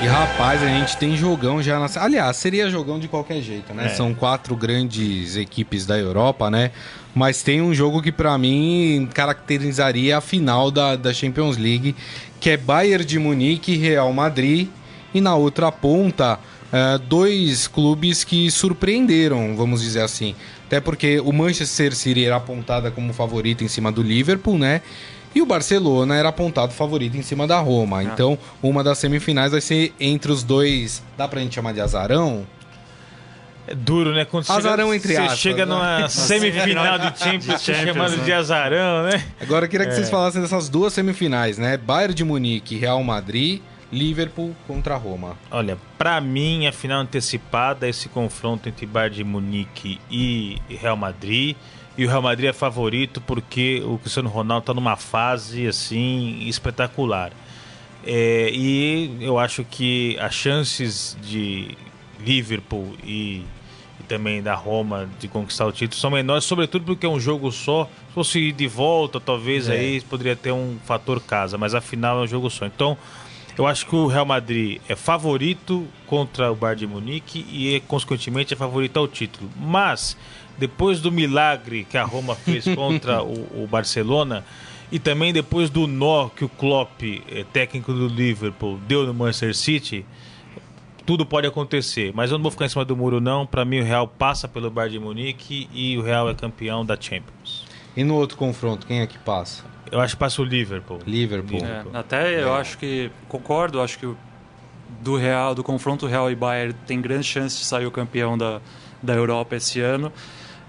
E 0.02 0.08
rapaz, 0.08 0.64
a 0.64 0.68
gente 0.68 0.98
tem 0.98 1.16
jogão 1.16 1.62
já 1.62 1.80
na. 1.80 1.88
Aliás, 2.04 2.36
seria 2.38 2.68
jogão 2.72 3.00
de 3.00 3.08
qualquer 3.08 3.40
jeito, 3.40 3.72
né? 3.72 3.86
É. 3.86 3.90
São 3.90 4.16
quatro 4.16 4.56
grandes 4.56 5.36
equipes 5.36 5.86
da 5.86 5.96
Europa, 5.96 6.50
né? 6.50 6.72
Mas 7.14 7.44
tem 7.44 7.62
um 7.62 7.72
jogo 7.72 8.02
que 8.02 8.12
pra 8.12 8.36
mim 8.36 9.08
caracterizaria 9.14 10.18
a 10.18 10.22
final 10.22 10.72
da, 10.72 10.96
da 10.96 11.14
Champions 11.14 11.56
League, 11.56 11.96
que 12.40 12.50
é 12.50 12.58
Bayern 12.58 13.06
de 13.06 13.20
Munique 13.20 13.74
e 13.74 13.78
Real 13.78 14.12
Madrid. 14.12 14.70
E 15.14 15.22
na 15.22 15.36
outra 15.36 15.72
ponta, 15.72 16.40
eh, 16.74 17.00
dois 17.08 17.68
clubes 17.68 18.24
que 18.24 18.50
surpreenderam, 18.50 19.56
vamos 19.56 19.82
dizer 19.82 20.02
assim. 20.02 20.34
Até 20.66 20.80
porque 20.80 21.20
o 21.20 21.32
Manchester 21.32 21.94
City 21.94 22.26
era 22.26 22.38
apontada 22.38 22.90
como 22.90 23.14
favorito 23.14 23.64
em 23.64 23.68
cima 23.68 23.92
do 23.92 24.02
Liverpool, 24.02 24.58
né? 24.58 24.82
E 25.34 25.42
o 25.42 25.46
Barcelona 25.46 26.16
era 26.16 26.30
apontado 26.30 26.74
favorito 26.74 27.16
em 27.16 27.22
cima 27.22 27.48
da 27.48 27.60
Roma. 27.60 28.04
Então, 28.04 28.38
uma 28.62 28.84
das 28.84 28.98
semifinais 28.98 29.52
vai 29.52 29.62
ser 29.62 29.94
entre 30.00 30.32
os 30.32 30.44
dois. 30.44 31.02
Dá 31.18 31.28
pra 31.28 31.40
gente 31.40 31.56
chamar 31.56 31.74
de 31.74 31.80
azarão? 31.82 32.46
É 33.68 33.76
duro, 33.76 34.12
né? 34.14 34.26
Quando 34.26 34.44
você 34.46 34.52
Azarão 34.52 34.86
chega, 34.88 34.96
entre 34.98 35.14
você 35.14 35.20
aspas, 35.22 35.40
chega 35.40 35.66
né? 35.66 35.74
numa 35.74 36.10
semifinal 36.10 36.98
de 37.00 37.06
Champions, 37.20 37.46
De 37.46 37.52
você 37.60 37.74
Champions, 37.74 37.94
chamando 37.96 38.18
né? 38.18 38.24
de 38.26 38.34
azarão, 38.34 39.04
né? 39.04 39.24
Agora 39.40 39.66
eu 39.66 39.70
queria 39.70 39.86
que 39.86 39.92
É. 39.94 39.96
vocês 39.96 40.10
falassem 40.10 40.42
dessas 40.42 40.68
duas 40.68 40.92
semifinais, 40.94 41.58
né? 41.58 41.78
Bayern 41.78 42.14
de 42.14 42.24
Munique, 42.26 42.76
Real 42.76 43.02
Madrid, 43.04 43.62
Liverpool 43.92 44.56
contra 44.68 44.96
Roma. 44.96 45.38
Olha, 45.52 45.78
pra 45.98 46.20
mim 46.20 46.66
a 46.66 46.72
final 46.72 47.02
antecipada 47.02 47.86
é 47.86 47.90
esse 47.92 48.10
confronto 48.10 48.68
entre 48.68 48.86
Bayern 48.86 49.16
de 49.18 49.24
Munique 49.24 50.00
e 50.10 50.58
Real 50.68 50.98
Madrid. 50.98 51.56
E 51.98 52.06
o 52.06 52.08
Real 52.08 52.22
Madrid 52.22 52.50
é 52.50 52.54
favorito 52.54 53.20
porque 53.22 53.82
o 53.86 53.98
Cristiano 53.98 54.30
Ronaldo 54.30 54.66
tá 54.66 54.74
numa 54.74 54.96
fase 54.96 55.68
assim 55.68 56.40
espetacular. 56.48 57.32
É, 58.06 58.50
e 58.54 59.18
eu 59.22 59.38
acho 59.38 59.64
que 59.64 60.18
as 60.20 60.34
chances 60.34 61.16
de 61.22 61.78
Liverpool 62.20 62.96
e, 63.04 63.44
e 64.00 64.04
também 64.08 64.42
da 64.42 64.56
Roma 64.56 65.08
de 65.20 65.28
conquistar 65.28 65.66
o 65.68 65.72
título 65.72 66.00
são 66.00 66.10
menores, 66.12 66.44
sobretudo 66.46 66.86
porque 66.86 67.06
é 67.06 67.10
um 67.10 67.20
jogo 67.20 67.52
só. 67.52 67.86
Se 68.08 68.14
fosse 68.14 68.40
ir 68.40 68.52
de 68.54 68.68
volta, 68.68 69.20
talvez 69.20 69.70
É. 69.70 69.74
aí 69.74 70.02
poderia 70.02 70.36
ter 70.36 70.52
um 70.52 70.78
fator 70.86 71.20
casa, 71.22 71.58
mas 71.58 71.76
afinal 71.76 72.20
é 72.22 72.24
um 72.24 72.28
jogo 72.28 72.50
só. 72.50 72.66
Então, 72.66 72.98
eu 73.58 73.68
acho 73.68 73.86
que 73.86 73.96
o 73.96 74.08
Real 74.08 74.26
Madrid 74.26 74.82
é 74.90 74.96
favorito 74.96 75.86
contra 76.08 76.52
o 76.52 76.56
Bayern 76.56 76.80
de 76.80 76.88
Munique 76.88 77.46
e, 77.52 77.82
consequentemente, 77.88 78.54
é 78.54 78.58
favorito 78.58 78.98
ao 78.98 79.08
título. 79.08 79.50
Mas, 79.58 80.18
depois 80.62 81.02
do 81.02 81.12
milagre 81.12 81.84
que 81.90 81.98
a 81.98 82.04
Roma 82.04 82.36
fez 82.36 82.66
contra 82.76 83.24
o, 83.24 83.64
o 83.64 83.68
Barcelona 83.68 84.46
e 84.92 85.00
também 85.00 85.34
depois 85.34 85.72
do 85.72 85.88
nó 85.88 86.30
que 86.30 86.46
o 86.46 86.50
Klopp, 86.50 87.02
eh, 87.02 87.44
técnico 87.52 87.92
do 87.92 88.08
Liverpool, 88.08 88.78
deu 88.88 89.08
no 89.08 89.14
Manchester 89.14 89.56
City, 89.56 90.06
tudo 91.04 91.26
pode 91.26 91.48
acontecer. 91.48 92.12
Mas 92.14 92.30
eu 92.30 92.38
não 92.38 92.44
vou 92.44 92.52
ficar 92.52 92.66
em 92.66 92.70
cima 92.70 92.86
do 92.86 92.96
muro, 92.96 93.20
não. 93.20 93.44
Para 93.44 93.66
mim, 93.66 93.80
o 93.80 93.84
Real 93.84 94.08
passa 94.08 94.48
pelo 94.48 94.70
Bayern 94.70 95.00
de 95.00 95.04
Munique 95.04 95.68
e 95.74 95.98
o 95.98 96.04
Real 96.04 96.30
é 96.30 96.36
campeão 96.36 96.86
da 96.86 96.96
Champions. 96.96 97.66
E 97.98 98.04
no 98.04 98.14
outro 98.16 98.38
confronto, 98.38 98.86
quem 98.86 99.02
é 99.02 99.08
que 99.08 99.18
passa? 99.18 99.64
Eu 99.92 100.00
acho 100.00 100.14
que 100.14 100.20
passa 100.20 100.42
o 100.44 100.46
Liverpool. 100.46 101.00
Liverpool. 101.08 101.60
É, 101.66 101.84
até 101.98 102.44
eu 102.44 102.54
acho 102.54 102.78
que 102.78 103.10
concordo, 103.28 103.82
acho 103.82 103.98
que 103.98 104.14
do 105.02 105.18
Real, 105.18 105.56
do 105.56 105.64
confronto 105.64 106.06
Real 106.06 106.30
e 106.30 106.36
Bayern 106.36 106.74
tem 106.86 107.02
grande 107.02 107.26
chance 107.26 107.58
de 107.58 107.66
sair 107.66 107.88
o 107.88 107.92
campeão 107.92 108.38
da, 108.38 108.62
da 109.02 109.14
Europa 109.14 109.56
esse 109.56 109.80
ano. 109.80 110.12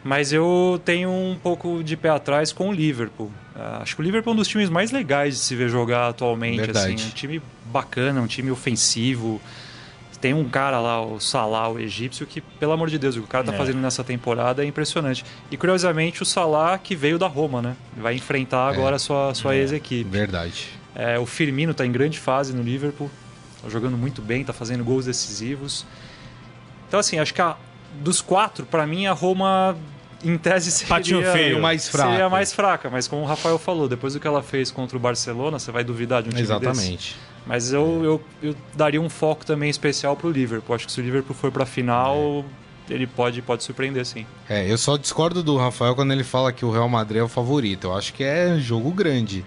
Mas 0.05 0.33
eu 0.33 0.81
tenho 0.85 1.11
um 1.11 1.37
pouco 1.41 1.83
de 1.85 1.97
pé 1.97 2.09
atrás 2.09 2.53
com 2.53 2.71
o 2.71 2.73
Liverpool. 2.73 3.31
Ah, 3.55 3.79
acho 3.83 3.95
que 3.95 4.03
o 4.03 4.05
Liverpool 4.05 4.33
é 4.33 4.35
um 4.35 4.39
dos 4.39 4.49
times 4.49 4.69
mais 4.69 4.91
legais 4.91 5.35
de 5.35 5.41
se 5.41 5.55
ver 5.55 5.69
jogar 5.69 6.09
atualmente. 6.09 6.57
Verdade. 6.59 6.95
Assim, 6.95 7.07
um 7.07 7.11
time 7.11 7.43
bacana, 7.67 8.21
um 8.21 8.27
time 8.27 8.51
ofensivo. 8.51 9.41
Tem 10.21 10.33
um 10.33 10.49
cara 10.49 10.79
lá, 10.79 11.05
o 11.05 11.19
Salah, 11.19 11.69
o 11.69 11.81
egípcio, 11.81 12.25
que, 12.27 12.41
pelo 12.41 12.71
amor 12.71 12.89
de 12.89 12.97
Deus, 12.97 13.17
o 13.17 13.19
que 13.21 13.25
o 13.25 13.29
cara 13.29 13.43
tá 13.45 13.53
É. 13.53 13.57
fazendo 13.57 13.79
nessa 13.81 14.05
temporada 14.05 14.63
é 14.63 14.67
impressionante. 14.67 15.25
E 15.51 15.57
curiosamente, 15.57 16.23
o 16.23 16.25
Salah 16.25 16.79
que 16.79 16.95
veio 16.95 17.19
da 17.19 17.27
Roma, 17.27 17.61
né? 17.61 17.77
Vai 17.97 18.15
enfrentar 18.15 18.69
agora 18.69 18.95
a 18.97 18.99
sua, 19.01 19.35
sua 19.35 19.57
ex-equipe. 19.57 20.09
Verdade. 20.09 20.69
É, 20.95 21.19
o 21.19 21.27
Firmino 21.27 21.73
está 21.73 21.85
em 21.85 21.91
grande 21.91 22.21
fase 22.21 22.53
no 22.55 22.63
Liverpool. 22.63 23.11
Tá 23.63 23.69
jogando 23.69 23.97
muito 23.99 24.23
bem, 24.23 24.45
tá 24.45 24.53
fazendo 24.53 24.85
gols 24.85 25.07
decisivos. 25.07 25.85
Então, 26.87 27.01
assim, 27.01 27.19
acho 27.19 27.35
que 27.35 27.43
a, 27.43 27.57
dos 28.01 28.21
quatro, 28.21 28.65
para 28.65 28.87
mim, 28.87 29.07
a 29.07 29.13
Roma, 29.13 29.77
em 30.25 30.37
tese, 30.39 30.71
seria, 30.71 30.89
Patinho 30.89 31.23
feio. 31.33 31.61
mais 31.61 31.89
fraco. 31.89 32.11
seria 32.11 32.27
a 32.27 32.31
mais 32.31 32.53
fraca. 32.53 32.91
Mas 32.91 33.09
como 33.09 33.23
o 33.23 33.25
Rafael 33.25 33.59
falou, 33.59 33.89
depois 33.89 34.15
do 34.15 34.21
que 34.21 34.27
ela 34.27 34.43
fez 34.43 34.71
contra 34.71 34.97
o 34.97 35.01
Barcelona, 35.01 35.59
você 35.59 35.71
vai 35.71 35.85
duvidar 35.85 36.23
de 36.23 36.29
um 36.29 36.33
time 36.33 36.43
desse? 36.43 36.53
Exatamente. 36.53 37.17
Mas 37.47 37.73
eu, 37.73 38.05
eu, 38.05 38.25
eu 38.43 38.57
daria 38.75 39.01
um 39.01 39.09
foco 39.09 39.45
também 39.45 39.69
especial 39.69 40.17
pro 40.17 40.31
Liverpool. 40.31 40.75
Acho 40.75 40.87
que 40.87 40.93
se 40.93 41.01
o 41.01 41.05
Liverpool 41.05 41.35
for 41.35 41.51
pra 41.51 41.67
final, 41.67 42.45
ele 42.89 43.07
pode, 43.07 43.43
pode 43.43 43.65
surpreender, 43.65 44.05
sim. 44.07 44.27
É, 44.49 44.71
eu 44.71 44.79
só 44.79 44.97
discordo 44.97 45.43
do 45.43 45.57
Rafael 45.57 45.95
quando 45.95 46.13
ele 46.13 46.25
fala 46.25 46.53
que 46.53 46.65
o 46.65 46.71
Real 46.71 46.89
Madrid 46.89 47.21
é 47.21 47.25
o 47.25 47.29
favorito. 47.29 47.89
Eu 47.89 47.97
acho 47.97 48.13
que 48.13 48.23
é 48.23 48.59
jogo 48.59 48.91
grande, 48.93 49.45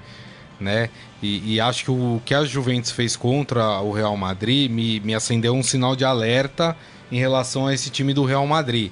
né? 0.59 0.89
E, 1.21 1.55
e 1.55 1.59
acho 1.61 1.86
que 1.86 1.91
o 1.91 2.21
que 2.26 2.34
a 2.34 2.43
Juventus 2.43 2.91
fez 2.91 3.15
contra 3.15 3.80
o 3.80 3.91
Real 3.91 4.15
Madrid 4.17 4.69
me, 4.69 4.99
me 4.99 5.15
acendeu 5.15 5.53
um 5.53 5.63
sinal 5.63 5.95
de 5.95 6.03
alerta 6.03 6.76
em 7.11 7.17
relação 7.17 7.67
a 7.67 7.73
esse 7.73 7.89
time 7.89 8.13
do 8.13 8.26
Real 8.26 8.45
Madrid, 8.45 8.91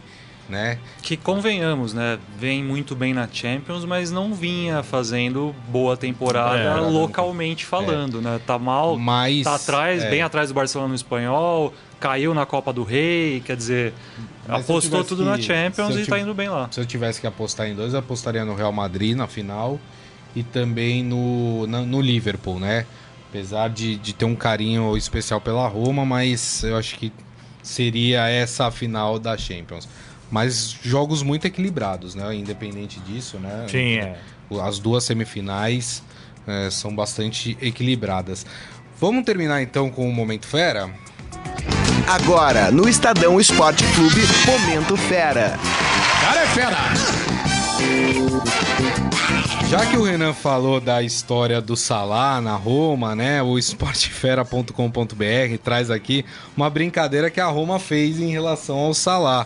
né? 0.49 0.77
Que 1.01 1.15
convenhamos, 1.15 1.93
né? 1.93 2.19
Vem 2.37 2.63
muito 2.63 2.95
bem 2.95 3.13
na 3.13 3.27
Champions, 3.31 3.85
mas 3.85 4.11
não 4.11 4.33
vinha 4.33 4.83
fazendo 4.83 5.55
boa 5.69 5.95
temporada 5.97 6.57
É, 6.59 6.75
localmente 6.81 7.65
falando, 7.65 8.21
né? 8.21 8.39
Tá 8.45 8.59
mal, 8.59 8.97
Mas 8.97 9.43
tá 9.43 9.55
atrás, 9.55 10.03
é. 10.03 10.09
bem 10.09 10.21
atrás 10.21 10.49
do 10.49 10.53
Barcelona 10.53 10.89
no 10.89 10.95
espanhol, 10.95 11.73
caiu 11.99 12.33
na 12.33 12.45
Copa 12.45 12.73
do 12.73 12.83
Rei, 12.83 13.41
quer 13.45 13.55
dizer, 13.55 13.93
Mas 14.47 14.61
apostou 14.61 15.03
tudo 15.03 15.23
na 15.23 15.37
que- 15.37 15.43
Champions 15.43 15.93
se 15.93 15.99
eu 16.01 16.03
e 16.03 16.07
tá 16.07 16.19
indo 16.19 16.33
bem 16.33 16.49
lá. 16.49 16.67
Se 16.71 16.79
eu 16.79 16.85
tivesse 16.85 17.21
que 17.21 17.27
apostar 17.27 17.67
em 17.67 17.73
dois, 17.75 17.93
eu 17.93 17.99
apostaria 17.99 18.43
no 18.43 18.53
Real 18.53 18.71
Madrid 18.73 19.15
na 19.15 19.27
final 19.27 19.79
e 20.35 20.43
também 20.43 21.01
no, 21.03 21.65
na- 21.67 21.81
no 21.81 22.01
Liverpool, 22.01 22.59
né? 22.59 22.85
Apesar 23.29 23.69
de, 23.69 23.95
de 23.95 24.13
ter 24.13 24.25
um 24.25 24.35
carinho 24.35 24.95
especial 24.97 25.39
pela 25.41 25.67
Roma, 25.67 26.05
mas 26.05 26.63
eu 26.63 26.75
acho 26.77 26.95
que 26.99 27.11
seria 27.63 28.27
essa 28.27 28.67
a 28.67 28.71
final 28.71 29.17
da 29.17 29.37
Champions. 29.37 29.87
Mas 30.33 30.75
jogos 30.81 31.21
muito 31.21 31.45
equilibrados, 31.45 32.15
né? 32.15 32.33
Independente 32.33 32.99
disso, 33.01 33.37
né? 33.37 33.67
Sim, 33.69 33.97
é. 33.97 34.17
As 34.63 34.79
duas 34.79 35.03
semifinais 35.03 36.01
eh, 36.47 36.69
são 36.71 36.95
bastante 36.95 37.55
equilibradas. 37.61 38.43
Vamos 38.99 39.25
terminar 39.25 39.61
então 39.61 39.91
com 39.91 40.09
o 40.09 40.11
Momento 40.11 40.47
Fera? 40.47 40.89
Agora, 42.07 42.71
no 42.71 42.89
Estadão 42.89 43.39
Esporte 43.39 43.83
Clube, 43.93 44.21
Momento 44.47 44.97
Fera. 44.97 45.55
Cara 46.19 46.41
é 46.41 46.47
fera! 46.47 46.77
Já 49.69 49.85
que 49.85 49.97
o 49.97 50.03
Renan 50.03 50.33
falou 50.33 50.81
da 50.81 51.03
história 51.03 51.61
do 51.61 51.77
Salah 51.77 52.41
na 52.41 52.55
Roma, 52.55 53.15
né? 53.15 53.43
O 53.43 53.59
esportefera.com.br 53.59 55.57
traz 55.63 55.91
aqui 55.91 56.25
uma 56.57 56.71
brincadeira 56.71 57.29
que 57.29 57.39
a 57.39 57.45
Roma 57.45 57.77
fez 57.77 58.19
em 58.19 58.31
relação 58.31 58.79
ao 58.79 58.95
Salah. 58.95 59.45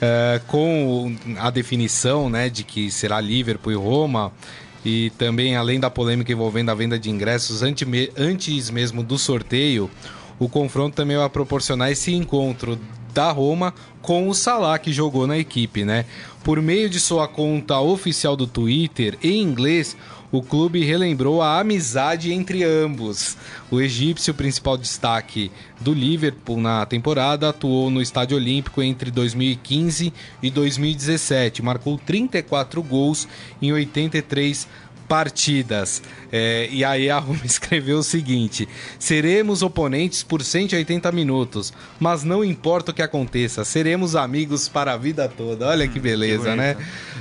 É, 0.00 0.40
com 0.46 1.16
a 1.38 1.50
definição 1.50 2.30
né, 2.30 2.48
de 2.48 2.62
que 2.62 2.88
será 2.90 3.20
Liverpool 3.20 3.72
e 3.72 3.76
Roma, 3.76 4.32
e 4.84 5.10
também 5.18 5.56
além 5.56 5.80
da 5.80 5.90
polêmica 5.90 6.30
envolvendo 6.30 6.70
a 6.70 6.74
venda 6.74 6.96
de 6.96 7.10
ingressos 7.10 7.62
ante- 7.64 8.12
antes 8.16 8.70
mesmo 8.70 9.02
do 9.02 9.18
sorteio, 9.18 9.90
o 10.38 10.48
confronto 10.48 10.94
também 10.94 11.16
vai 11.16 11.28
proporcionar 11.28 11.90
esse 11.90 12.14
encontro 12.14 12.78
da 13.12 13.32
Roma 13.32 13.74
com 14.00 14.28
o 14.28 14.34
Salah 14.34 14.78
que 14.78 14.92
jogou 14.92 15.26
na 15.26 15.36
equipe, 15.36 15.84
né? 15.84 16.04
Por 16.42 16.62
meio 16.62 16.88
de 16.88 16.98
sua 16.98 17.28
conta 17.28 17.78
oficial 17.78 18.34
do 18.34 18.46
Twitter 18.46 19.18
em 19.22 19.42
inglês, 19.42 19.96
o 20.30 20.42
clube 20.42 20.84
relembrou 20.84 21.40
a 21.40 21.58
amizade 21.58 22.32
entre 22.32 22.62
ambos. 22.62 23.36
O 23.70 23.80
egípcio, 23.80 24.34
principal 24.34 24.76
destaque 24.76 25.50
do 25.80 25.92
Liverpool 25.92 26.60
na 26.60 26.84
temporada, 26.84 27.48
atuou 27.48 27.90
no 27.90 28.00
Estádio 28.02 28.36
Olímpico 28.36 28.82
entre 28.82 29.10
2015 29.10 30.12
e 30.42 30.50
2017, 30.50 31.62
marcou 31.62 31.98
34 31.98 32.82
gols 32.82 33.26
em 33.60 33.72
83 33.72 34.68
partidas. 35.08 36.02
É, 36.30 36.68
e 36.70 36.84
aí 36.84 37.10
a 37.10 37.18
Roma 37.18 37.40
escreveu 37.44 37.98
o 37.98 38.02
seguinte: 38.02 38.68
seremos 38.98 39.62
oponentes 39.62 40.22
por 40.22 40.42
180 40.42 41.10
minutos, 41.10 41.72
mas 41.98 42.22
não 42.22 42.44
importa 42.44 42.90
o 42.90 42.94
que 42.94 43.02
aconteça, 43.02 43.64
seremos 43.64 44.14
amigos 44.14 44.68
para 44.68 44.92
a 44.92 44.96
vida 44.96 45.28
toda. 45.28 45.68
Olha 45.68 45.88
que 45.88 45.98
beleza, 45.98 46.54
né? 46.54 46.76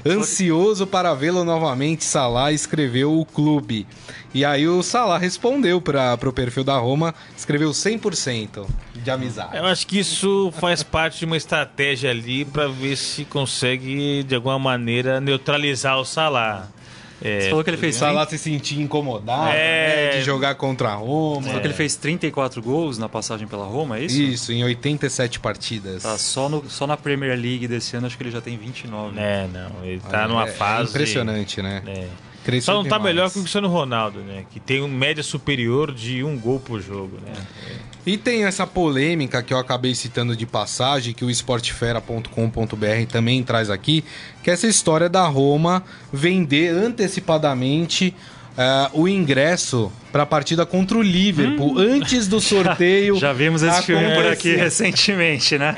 Ansioso 0.05 0.85
para 0.85 1.13
vê-lo 1.13 1.43
novamente, 1.43 2.03
Salah 2.03 2.51
escreveu 2.51 3.17
o 3.17 3.25
clube. 3.25 3.88
E 4.33 4.43
aí 4.45 4.67
o 4.67 4.83
Salah 4.83 5.17
respondeu 5.17 5.81
para 5.81 6.13
o 6.23 6.33
perfil 6.33 6.63
da 6.63 6.77
Roma, 6.77 7.15
escreveu 7.35 7.71
100% 7.71 8.67
de 8.95 9.09
amizade. 9.09 9.57
Eu 9.57 9.65
acho 9.65 9.88
que 9.88 9.99
isso 9.99 10.51
faz 10.59 10.83
parte 10.83 11.19
de 11.19 11.25
uma 11.25 11.38
estratégia 11.38 12.11
ali 12.11 12.45
para 12.45 12.67
ver 12.67 12.97
se 12.97 13.25
consegue, 13.25 14.23
de 14.23 14.35
alguma 14.35 14.59
maneira, 14.59 15.19
neutralizar 15.19 15.97
o 15.97 16.05
Salah. 16.05 16.67
É, 17.22 17.41
Você 17.41 17.49
falou 17.49 17.63
que 17.63 17.70
ele 17.72 17.78
fez 17.78 17.95
Salah 17.95 18.28
se 18.28 18.38
sentia 18.38 18.82
incomodado 18.82 19.49
É. 19.49 20.11
né, 20.13 20.20
de 20.20 20.24
jogar 20.24 20.53
contra 20.55 20.89
a 20.89 20.95
Roma. 20.95 21.41
Você 21.41 21.47
falou 21.47 21.61
que 21.61 21.68
ele 21.68 21.74
fez 21.74 21.95
34 21.95 22.61
gols 22.61 22.97
na 22.97 23.09
passagem 23.09 23.47
pela 23.47 23.65
Roma, 23.65 23.97
é 23.97 24.03
isso? 24.05 24.22
Isso, 24.22 24.51
em 24.53 24.63
87 24.63 25.39
partidas. 25.39 26.03
Tá, 26.03 26.18
só, 26.18 26.47
no, 26.47 26.70
só 26.70 26.86
na 26.86 26.95
Premier 26.95 27.38
League 27.38 27.68
desse 27.68 27.95
ano 27.97 28.05
acho 28.07 28.15
que 28.18 28.24
ele 28.24 28.32
já 28.32 28.41
tem 28.41 28.55
29. 28.57 29.18
É, 29.20 29.47
não, 29.51 29.84
ele 29.84 29.99
tá 30.07 30.24
É, 30.24 30.28
numa 30.28 30.43
é 30.47 30.51
fase. 30.51 30.89
impressionante, 30.91 31.61
né? 31.61 31.82
É. 31.88 32.07
Só 32.61 32.73
não 32.73 32.83
tá 32.83 32.97
demais. 32.97 33.03
melhor 33.03 33.31
que 33.31 33.37
o 33.37 33.41
Cristiano 33.41 33.67
Ronaldo, 33.67 34.19
né? 34.19 34.45
Que 34.49 34.59
tem 34.59 34.81
uma 34.81 34.87
média 34.87 35.23
superior 35.23 35.93
de 35.93 36.23
um 36.23 36.37
gol 36.37 36.59
por 36.59 36.81
jogo, 36.81 37.17
né? 37.25 37.33
E 38.05 38.17
tem 38.17 38.45
essa 38.45 38.65
polêmica 38.65 39.43
que 39.43 39.53
eu 39.53 39.57
acabei 39.57 39.93
citando 39.93 40.35
de 40.35 40.45
passagem, 40.45 41.13
que 41.13 41.25
o 41.25 41.29
esportefera.com.br 41.29 43.11
também 43.11 43.43
traz 43.43 43.69
aqui, 43.69 44.03
que 44.41 44.49
é 44.49 44.53
essa 44.53 44.65
história 44.65 45.09
da 45.09 45.27
Roma 45.27 45.83
vender 46.11 46.69
antecipadamente 46.69 48.15
eh, 48.57 48.89
o 48.93 49.07
ingresso 49.07 49.91
para 50.11 50.23
a 50.23 50.25
partida 50.25 50.65
contra 50.65 50.97
o 50.97 51.01
Liverpool 51.01 51.77
antes 51.77 52.27
do 52.27 52.39
sorteio. 52.41 53.15
Já 53.17 53.31
vimos 53.31 53.61
esse 53.61 53.83
filme 53.83 54.15
por 54.15 54.25
aqui 54.25 54.55
recentemente, 54.55 55.57
né? 55.57 55.75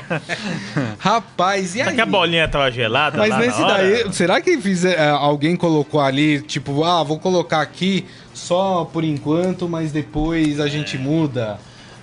Rapaz, 0.98 1.74
e 1.74 1.78
Será 1.78 1.90
aí? 1.90 1.94
que 1.94 2.00
a 2.00 2.06
bolinha 2.06 2.48
tava 2.48 2.70
gelada 2.70 3.18
Mas 3.18 3.36
nesse 3.36 3.60
daí, 3.60 4.12
será 4.12 4.40
que 4.40 4.58
fizer, 4.58 4.98
é, 4.98 5.08
alguém 5.10 5.56
colocou 5.56 6.00
ali, 6.00 6.40
tipo, 6.40 6.82
ah, 6.84 7.02
vou 7.02 7.18
colocar 7.18 7.60
aqui 7.60 8.06
só 8.32 8.84
por 8.90 9.04
enquanto, 9.04 9.68
mas 9.68 9.92
depois 9.92 10.58
a 10.58 10.68
gente 10.68 10.96
muda? 10.96 11.58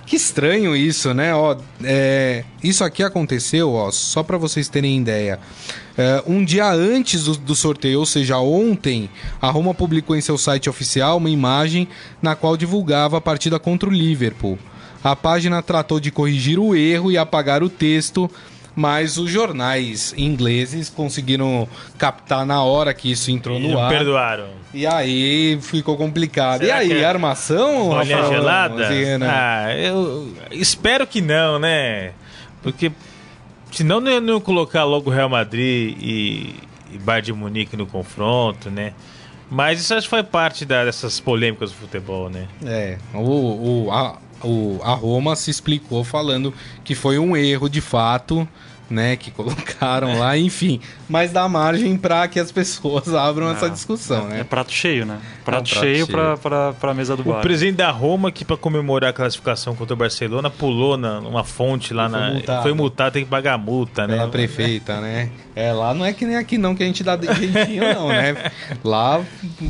Que 0.08 0.16
estranho 0.16 0.74
isso, 0.74 1.12
né? 1.12 1.34
Ó, 1.34 1.54
é, 1.84 2.42
isso 2.64 2.82
aqui 2.82 3.02
aconteceu, 3.02 3.74
ó, 3.74 3.90
só 3.90 4.22
para 4.22 4.38
vocês 4.38 4.66
terem 4.66 4.98
ideia. 4.98 5.38
É, 5.98 6.22
um 6.26 6.42
dia 6.42 6.66
antes 6.72 7.24
do, 7.24 7.36
do 7.36 7.54
sorteio, 7.54 7.98
ou 7.98 8.06
seja, 8.06 8.38
ontem, 8.38 9.10
a 9.38 9.50
Roma 9.50 9.74
publicou 9.74 10.16
em 10.16 10.22
seu 10.22 10.38
site 10.38 10.70
oficial 10.70 11.18
uma 11.18 11.28
imagem 11.28 11.86
na 12.22 12.34
qual 12.34 12.56
divulgava 12.56 13.18
a 13.18 13.20
partida 13.20 13.58
contra 13.58 13.86
o 13.86 13.92
Liverpool. 13.92 14.58
A 15.04 15.14
página 15.14 15.60
tratou 15.60 16.00
de 16.00 16.10
corrigir 16.10 16.58
o 16.58 16.74
erro 16.74 17.12
e 17.12 17.18
apagar 17.18 17.62
o 17.62 17.68
texto, 17.68 18.30
mas 18.78 19.18
os 19.18 19.28
jornais 19.28 20.14
ingleses 20.16 20.88
conseguiram 20.88 21.66
captar 21.98 22.46
na 22.46 22.62
hora 22.62 22.94
que 22.94 23.10
isso 23.10 23.28
entrou 23.28 23.58
no 23.58 23.76
ar. 23.76 23.88
perdoaram. 23.88 24.50
E 24.72 24.86
aí 24.86 25.58
ficou 25.60 25.96
complicado. 25.96 26.60
Será 26.60 26.84
e 26.84 26.92
aí, 26.92 27.00
é 27.00 27.04
armação? 27.04 27.90
Rafael? 27.90 28.28
gelada? 28.28 28.84
Assim, 28.86 29.18
né? 29.18 29.26
Ah, 29.28 29.74
eu 29.76 30.32
espero 30.52 31.08
que 31.08 31.20
não, 31.20 31.58
né? 31.58 32.12
Porque 32.62 32.92
senão 33.72 34.00
não 34.00 34.20
não 34.20 34.34
iam 34.34 34.40
colocar 34.40 34.84
logo 34.84 35.10
Real 35.10 35.28
Madrid 35.28 35.96
e, 36.00 36.54
e 36.92 36.98
Bayern 36.98 37.26
de 37.26 37.32
Munique 37.32 37.76
no 37.76 37.84
confronto, 37.86 38.70
né? 38.70 38.92
Mas 39.50 39.80
isso 39.80 39.92
acho 39.92 40.06
que 40.06 40.10
faz 40.10 40.24
parte 40.28 40.64
da- 40.64 40.84
dessas 40.84 41.18
polêmicas 41.18 41.70
do 41.72 41.76
futebol, 41.78 42.30
né? 42.30 42.46
É, 42.64 42.96
o, 43.12 43.86
o, 43.86 43.90
a, 43.90 44.18
o, 44.44 44.78
a 44.84 44.92
Roma 44.94 45.34
se 45.34 45.50
explicou 45.50 46.04
falando 46.04 46.54
que 46.84 46.94
foi 46.94 47.18
um 47.18 47.36
erro 47.36 47.68
de 47.68 47.80
fato, 47.80 48.46
né? 48.90 49.16
Que 49.16 49.30
colocaram 49.30 50.18
lá, 50.18 50.36
enfim. 50.38 50.80
Mas 51.08 51.32
dá 51.32 51.48
margem 51.48 51.96
para 51.96 52.26
que 52.28 52.38
as 52.40 52.50
pessoas 52.52 53.14
abram 53.14 53.50
essa 53.50 53.68
discussão, 53.68 54.26
É 54.30 54.38
né? 54.38 54.44
prato 54.44 54.72
cheio, 54.72 55.04
né? 55.06 55.18
Prato, 55.44 55.64
prato 55.64 55.68
cheio, 55.68 55.94
cheio. 55.96 56.06
Pra, 56.08 56.36
pra, 56.36 56.72
pra 56.72 56.94
mesa 56.94 57.16
do 57.16 57.22
O 57.22 57.32
bar. 57.32 57.40
presidente 57.40 57.76
da 57.76 57.90
Roma, 57.90 58.30
que 58.30 58.44
para 58.44 58.56
comemorar 58.56 59.10
a 59.10 59.12
classificação 59.12 59.74
contra 59.74 59.94
o 59.94 59.96
Barcelona, 59.96 60.50
pulou 60.50 60.96
na, 60.96 61.20
numa 61.20 61.44
fonte 61.44 61.92
lá 61.94 62.08
Foi 62.08 62.18
na. 62.20 62.30
multado. 62.32 62.62
Foi 62.62 62.72
multado, 62.74 63.12
tem 63.14 63.24
que 63.24 63.30
pagar 63.30 63.54
a 63.54 63.58
multa, 63.58 64.06
né? 64.06 64.16
Pela 64.16 64.28
prefeita, 64.28 65.00
né? 65.00 65.30
É, 65.56 65.72
lá 65.72 65.92
não 65.94 66.04
é 66.04 66.12
que 66.12 66.24
nem 66.24 66.36
aqui 66.36 66.56
não, 66.56 66.74
que 66.74 66.82
a 66.82 66.86
gente 66.86 67.02
dá 67.02 67.16
de 67.16 67.26
jeitinho, 67.26 67.82
não, 67.94 68.08
né? 68.08 68.50
Lá 68.84 69.20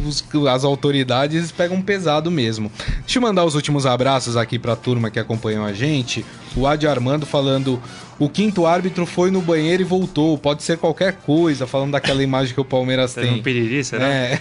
os- 0.07 0.25
as 0.49 0.65
autoridades 0.65 1.51
pegam 1.53 1.81
pesado 1.81 2.31
mesmo. 2.31 2.71
Deixa 3.01 3.19
eu 3.19 3.23
mandar 3.23 3.45
os 3.45 3.55
últimos 3.55 3.87
abraços 3.87 4.37
aqui 4.37 4.59
pra 4.59 4.77
turma 4.77 5.11
que 5.11 5.19
acompanhou 5.19 5.65
a 5.65 5.73
gente. 5.73 6.25
O 6.59 6.67
Adi 6.67 6.89
Armando 6.89 7.25
falando: 7.25 7.81
O 8.19 8.29
quinto 8.29 8.67
árbitro 8.67 9.07
foi 9.07 9.31
no 9.31 9.41
banheiro 9.41 9.83
e 9.83 9.85
voltou. 9.85 10.37
Pode 10.37 10.65
ser 10.65 10.77
qualquer 10.77 11.13
coisa, 11.13 11.67
falando 11.69 11.93
daquela 11.93 12.23
imagem 12.23 12.53
que 12.53 12.61
o 12.61 12.65
Palmeiras 12.65 13.15
tem. 13.15 13.35
um 13.35 13.43
piriri, 13.43 13.85
será? 13.85 14.09
É. 14.09 14.41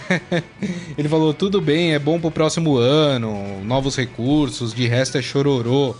Ele 0.98 1.08
falou: 1.08 1.32
tudo 1.32 1.60
bem, 1.60 1.94
é 1.94 1.98
bom 1.98 2.20
pro 2.20 2.30
próximo 2.30 2.76
ano, 2.76 3.62
novos 3.64 3.96
recursos, 3.96 4.74
de 4.74 4.88
resto 4.88 5.16
é 5.16 5.22
chororô. 5.22 5.94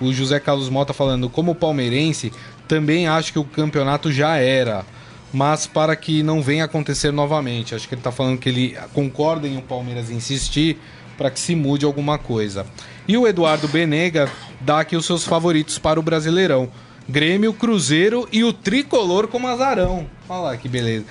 O 0.00 0.12
José 0.12 0.40
Carlos 0.40 0.68
Mota 0.68 0.92
falando: 0.92 1.30
como 1.30 1.54
palmeirense, 1.54 2.32
também 2.66 3.06
acho 3.06 3.32
que 3.32 3.38
o 3.38 3.44
campeonato 3.44 4.10
já 4.10 4.36
era. 4.36 4.84
Mas 5.32 5.64
para 5.64 5.94
que 5.94 6.24
não 6.24 6.42
venha 6.42 6.64
acontecer 6.64 7.12
novamente. 7.12 7.72
Acho 7.72 7.88
que 7.88 7.94
ele 7.94 8.02
tá 8.02 8.10
falando 8.10 8.36
que 8.36 8.48
ele 8.48 8.76
concorda 8.92 9.46
em 9.46 9.56
o 9.56 9.62
Palmeiras 9.62 10.10
insistir 10.10 10.76
para 11.20 11.30
que 11.30 11.38
se 11.38 11.54
mude 11.54 11.84
alguma 11.84 12.16
coisa. 12.16 12.64
E 13.06 13.14
o 13.18 13.28
Eduardo 13.28 13.68
Benega 13.68 14.26
dá 14.58 14.80
aqui 14.80 14.96
os 14.96 15.04
seus 15.04 15.22
favoritos 15.22 15.78
para 15.78 16.00
o 16.00 16.02
Brasileirão. 16.02 16.70
Grêmio, 17.06 17.52
Cruzeiro 17.52 18.26
e 18.32 18.42
o 18.42 18.54
Tricolor 18.54 19.28
como 19.28 19.46
azarão. 19.46 20.06
Olha 20.26 20.40
lá 20.40 20.56
que 20.56 20.66
beleza. 20.66 21.04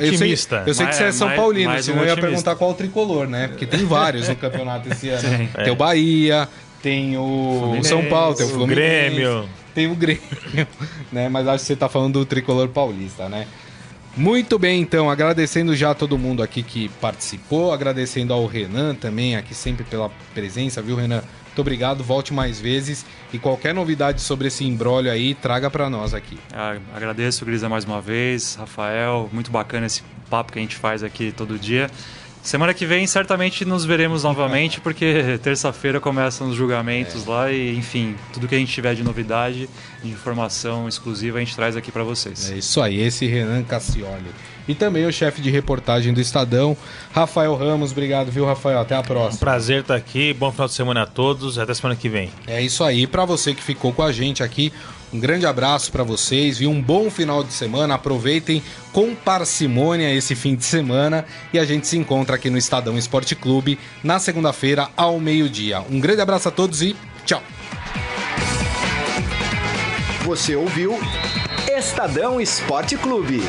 Eu 0.00 0.18
sei, 0.18 0.32
eu 0.66 0.74
sei 0.74 0.86
que 0.88 0.92
você 0.96 1.04
é 1.04 1.12
São 1.12 1.28
mais- 1.28 1.38
Paulino, 1.38 1.70
mais 1.70 1.86
um 1.88 1.92
senão 1.92 2.02
eu 2.04 2.08
ia 2.08 2.20
perguntar 2.20 2.56
qual 2.56 2.70
o 2.72 2.74
tricolor, 2.74 3.28
né? 3.28 3.46
Porque 3.46 3.64
tem 3.64 3.84
vários 3.84 4.28
no 4.28 4.34
campeonato 4.34 4.88
esse 4.88 5.08
ano. 5.10 5.20
Sim. 5.20 5.48
Tem 5.62 5.70
o 5.72 5.76
Bahia, 5.76 6.48
tem 6.82 7.16
o 7.16 7.56
Fluminense, 7.60 7.88
São 7.90 8.04
Paulo, 8.06 8.34
tem 8.34 8.46
o 8.46 8.48
o 8.48 8.52
Fluminense, 8.52 8.80
Grêmio. 9.14 9.48
tem 9.72 9.86
o 9.86 9.94
Grêmio, 9.94 10.22
né? 11.12 11.28
Mas 11.28 11.46
acho 11.46 11.58
que 11.60 11.66
você 11.68 11.76
tá 11.76 11.88
falando 11.88 12.14
do 12.14 12.24
tricolor 12.26 12.66
paulista, 12.70 13.28
né? 13.28 13.46
Muito 14.16 14.60
bem, 14.60 14.80
então, 14.80 15.10
agradecendo 15.10 15.74
já 15.74 15.90
a 15.90 15.94
todo 15.94 16.16
mundo 16.16 16.40
aqui 16.40 16.62
que 16.62 16.88
participou, 17.00 17.72
agradecendo 17.72 18.32
ao 18.32 18.46
Renan 18.46 18.94
também, 18.94 19.34
aqui 19.34 19.52
sempre 19.52 19.82
pela 19.82 20.08
presença, 20.32 20.80
viu, 20.80 20.94
Renan? 20.94 21.20
Muito 21.46 21.60
obrigado, 21.60 22.04
volte 22.04 22.32
mais 22.32 22.60
vezes 22.60 23.04
e 23.32 23.40
qualquer 23.40 23.74
novidade 23.74 24.20
sobre 24.20 24.46
esse 24.46 24.64
embrólio 24.64 25.10
aí, 25.10 25.34
traga 25.34 25.68
pra 25.68 25.90
nós 25.90 26.14
aqui. 26.14 26.38
Ah, 26.52 26.76
agradeço, 26.94 27.44
Grisa, 27.44 27.68
mais 27.68 27.84
uma 27.84 28.00
vez. 28.00 28.54
Rafael, 28.54 29.28
muito 29.32 29.50
bacana 29.50 29.86
esse 29.86 30.02
papo 30.30 30.52
que 30.52 30.60
a 30.60 30.62
gente 30.62 30.76
faz 30.76 31.02
aqui 31.02 31.32
todo 31.32 31.58
dia. 31.58 31.90
Semana 32.44 32.74
que 32.74 32.84
vem, 32.84 33.06
certamente 33.06 33.64
nos 33.64 33.86
veremos 33.86 34.22
novamente, 34.22 34.78
porque 34.78 35.38
terça-feira 35.42 35.98
começam 35.98 36.50
os 36.50 36.54
julgamentos 36.54 37.24
lá 37.24 37.50
e, 37.50 37.74
enfim, 37.74 38.14
tudo 38.34 38.46
que 38.46 38.54
a 38.54 38.58
gente 38.58 38.70
tiver 38.70 38.94
de 38.94 39.02
novidade, 39.02 39.66
de 40.02 40.10
informação 40.10 40.86
exclusiva, 40.86 41.38
a 41.38 41.40
gente 41.40 41.56
traz 41.56 41.74
aqui 41.74 41.90
para 41.90 42.04
vocês. 42.04 42.50
É 42.50 42.58
isso 42.58 42.82
aí, 42.82 43.00
esse 43.00 43.26
Renan 43.26 43.62
Cassioli. 43.62 44.26
E 44.68 44.74
também 44.74 45.06
o 45.06 45.12
chefe 45.12 45.40
de 45.40 45.50
reportagem 45.50 46.12
do 46.12 46.20
Estadão, 46.20 46.76
Rafael 47.12 47.54
Ramos. 47.54 47.92
Obrigado, 47.92 48.30
viu, 48.30 48.44
Rafael? 48.44 48.78
Até 48.80 48.94
a 48.94 49.00
Um 49.00 49.04
próxima. 49.04 49.40
prazer 49.40 49.80
estar 49.80 49.94
aqui. 49.94 50.32
Bom 50.34 50.52
final 50.52 50.68
de 50.68 50.74
semana 50.74 51.02
a 51.02 51.06
todos. 51.06 51.58
Até 51.58 51.72
semana 51.74 51.96
que 51.96 52.08
vem. 52.08 52.30
É 52.46 52.60
isso 52.62 52.82
aí. 52.84 53.06
Para 53.06 53.24
você 53.26 53.54
que 53.54 53.62
ficou 53.62 53.92
com 53.92 54.02
a 54.02 54.10
gente 54.12 54.42
aqui, 54.42 54.72
um 55.14 55.20
grande 55.20 55.46
abraço 55.46 55.92
para 55.92 56.02
vocês. 56.02 56.60
E 56.60 56.66
um 56.66 56.82
bom 56.82 57.08
final 57.08 57.44
de 57.44 57.52
semana. 57.52 57.94
Aproveitem 57.94 58.60
com 58.92 59.14
parcimônia 59.14 60.12
esse 60.12 60.34
fim 60.34 60.56
de 60.56 60.64
semana 60.64 61.24
e 61.52 61.58
a 61.58 61.64
gente 61.64 61.86
se 61.86 61.96
encontra 61.96 62.34
aqui 62.34 62.50
no 62.50 62.58
Estadão 62.58 62.98
Esporte 62.98 63.36
Clube 63.36 63.78
na 64.02 64.18
segunda-feira 64.18 64.88
ao 64.96 65.20
meio-dia. 65.20 65.84
Um 65.88 66.00
grande 66.00 66.20
abraço 66.20 66.48
a 66.48 66.50
todos 66.50 66.82
e 66.82 66.96
tchau. 67.24 67.42
Você 70.24 70.56
ouviu 70.56 70.98
Estadão 71.68 72.40
Esporte 72.40 72.96
Clube. 72.96 73.40